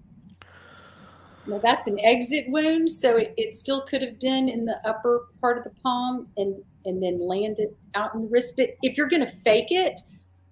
[1.46, 5.28] Now that's an exit wound, so it, it still could have been in the upper
[5.40, 8.54] part of the palm and and then landed out in the wrist.
[8.56, 10.00] But if you're going to fake it,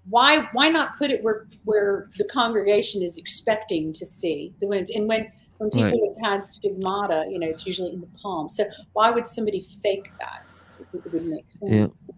[0.09, 4.91] why why not put it where where the congregation is expecting to see the wounds?
[4.91, 6.23] And when when people Right.
[6.23, 8.49] have had stigmata, you know, it's usually in the palm.
[8.49, 10.45] So why would somebody fake that?
[10.93, 12.11] It would make sense.
[12.11, 12.15] Yeah.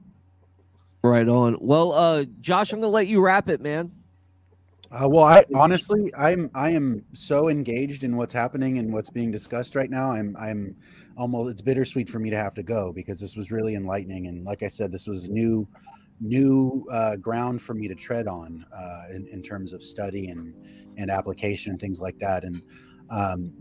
[1.02, 1.58] Right on.
[1.60, 3.92] Well, uh, Josh, I'm gonna let you wrap it, man.
[4.90, 9.30] Uh, well, I honestly, I'm I am so engaged in what's happening and what's being
[9.30, 10.12] discussed right now.
[10.12, 10.76] I'm I'm
[11.16, 14.44] almost it's bittersweet for me to have to go because this was really enlightening and
[14.44, 15.66] like I said, this was new
[16.20, 20.54] new uh, ground for me to tread on uh, in, in terms of study and
[20.96, 22.44] and application and things like that.
[22.44, 22.62] And
[23.10, 23.52] um,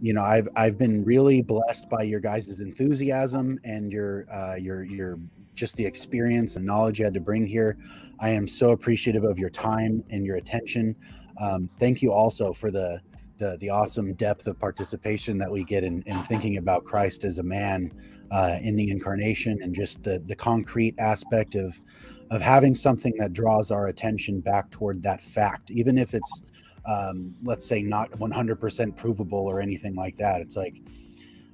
[0.00, 4.84] you know, I've I've been really blessed by your guys' enthusiasm and your uh, your
[4.84, 5.18] your
[5.54, 7.78] just the experience and knowledge you had to bring here.
[8.20, 10.96] I am so appreciative of your time and your attention.
[11.40, 13.00] Um, thank you also for the,
[13.38, 17.38] the the awesome depth of participation that we get in, in thinking about Christ as
[17.38, 17.92] a man
[18.30, 21.80] uh, in the incarnation and just the the concrete aspect of
[22.30, 26.42] of having something that draws our attention back toward that fact, even if it's
[26.86, 30.40] um, let's say not 100% provable or anything like that.
[30.40, 30.76] It's like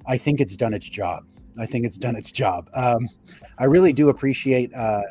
[0.06, 1.24] I think it's done its job.
[1.58, 2.70] I think it's done its job.
[2.74, 3.08] Um,
[3.58, 5.02] I really do appreciate uh,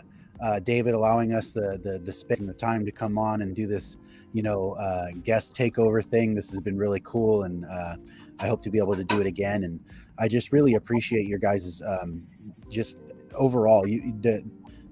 [0.41, 3.55] uh, David allowing us the, the the space and the time to come on and
[3.55, 3.97] do this,
[4.33, 6.33] you know, uh, guest takeover thing.
[6.33, 7.95] This has been really cool, and uh,
[8.39, 9.63] I hope to be able to do it again.
[9.63, 9.79] And
[10.17, 12.23] I just really appreciate your guys' um,
[12.69, 12.97] just
[13.35, 14.43] overall you the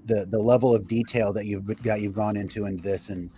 [0.05, 3.29] the the level of detail that you've got you've gone into into this and.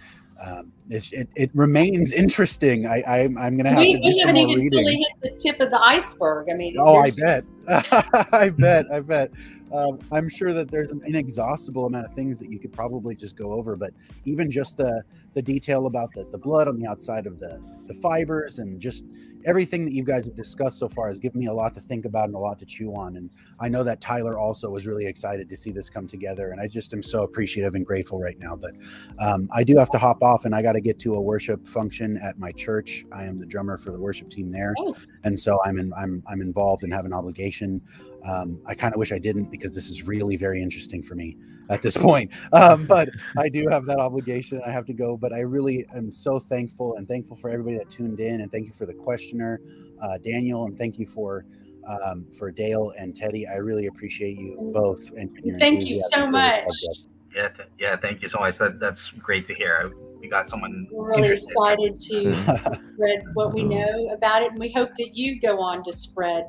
[0.41, 2.86] Um, it, it, it remains interesting.
[2.86, 4.80] I, I I'm gonna have We, to do we some haven't more even reading.
[4.86, 6.48] really hit the tip of the iceberg.
[6.49, 7.44] I mean, oh, I bet.
[8.34, 8.86] I bet.
[8.91, 9.32] I bet.
[9.72, 13.36] Um, I'm sure that there's an inexhaustible amount of things that you could probably just
[13.36, 13.91] go over, but
[14.26, 15.03] even just the
[15.36, 19.03] the detail about the, the blood on the outside of the the fibers and just
[19.49, 22.05] everything that you guys have discussed so far has given me a lot to think
[22.05, 23.17] about and a lot to chew on.
[23.17, 26.61] And I know that Tyler also was really excited to see this come together, and
[26.61, 28.55] I just am so appreciative and grateful right now.
[28.55, 28.76] But
[29.19, 31.67] um, I do have to hop off, and I got to get to a worship
[31.67, 33.05] function at my church.
[33.11, 34.95] I am the drummer for the worship team there Oh.
[35.23, 37.81] and so I'm in, I'm I'm involved and have an obligation.
[38.27, 41.38] Um, I kind of wish I didn't because this is really very interesting for me
[41.70, 42.32] at this point.
[42.54, 44.62] Um, but I do have that obligation.
[44.66, 45.16] I have to go.
[45.16, 48.68] But I really am so thankful and thankful for everybody that tuned in, and thank
[48.68, 49.62] you for the questioner,
[50.02, 51.46] uh, Daniel, and thank you for
[51.88, 53.48] um, for Dale and Teddy.
[53.48, 55.10] I really appreciate you both.
[55.12, 57.00] And, and your Thank you so enthusiasm for the much.
[57.36, 57.96] Yeah, th- yeah.
[57.96, 58.58] Thank you so much.
[58.58, 59.91] That that's great to hear.
[60.20, 62.36] We got someone We're really excited to
[62.94, 66.46] spread what we know about it, and we hope that you go on to spread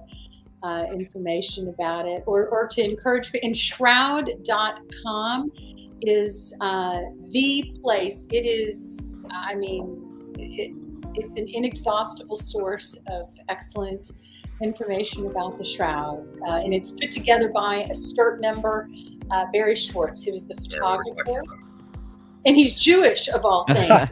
[0.63, 3.31] uh, information about it or, or to encourage.
[3.43, 5.51] And shroud.com
[6.03, 7.01] is uh,
[7.31, 8.27] the place.
[8.31, 10.73] It is, I mean, it,
[11.15, 14.13] it's an inexhaustible source of excellent
[14.63, 16.27] information about the shroud.
[16.47, 18.89] Uh, and it's put together by a STURP member,
[19.31, 21.43] uh, Barrie Schwortz, who is the photographer.
[22.47, 24.11] And he's Jewish, of all things.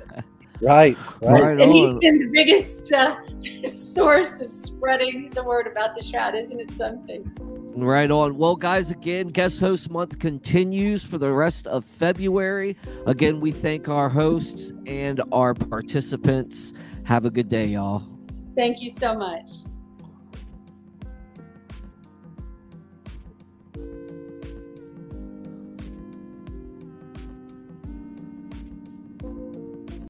[0.61, 1.43] Right, right.
[1.43, 3.17] Right and he's been the biggest uh,
[3.69, 7.31] source of spreading the word about the shroud, isn't it something?
[7.77, 8.37] Right on.
[8.37, 12.77] Well, guys, again, guest host month continues for the rest of February.
[13.07, 16.73] Again, we thank our hosts and our participants.
[17.05, 18.03] Have a good day, y'all.
[18.57, 19.51] Thank you so much.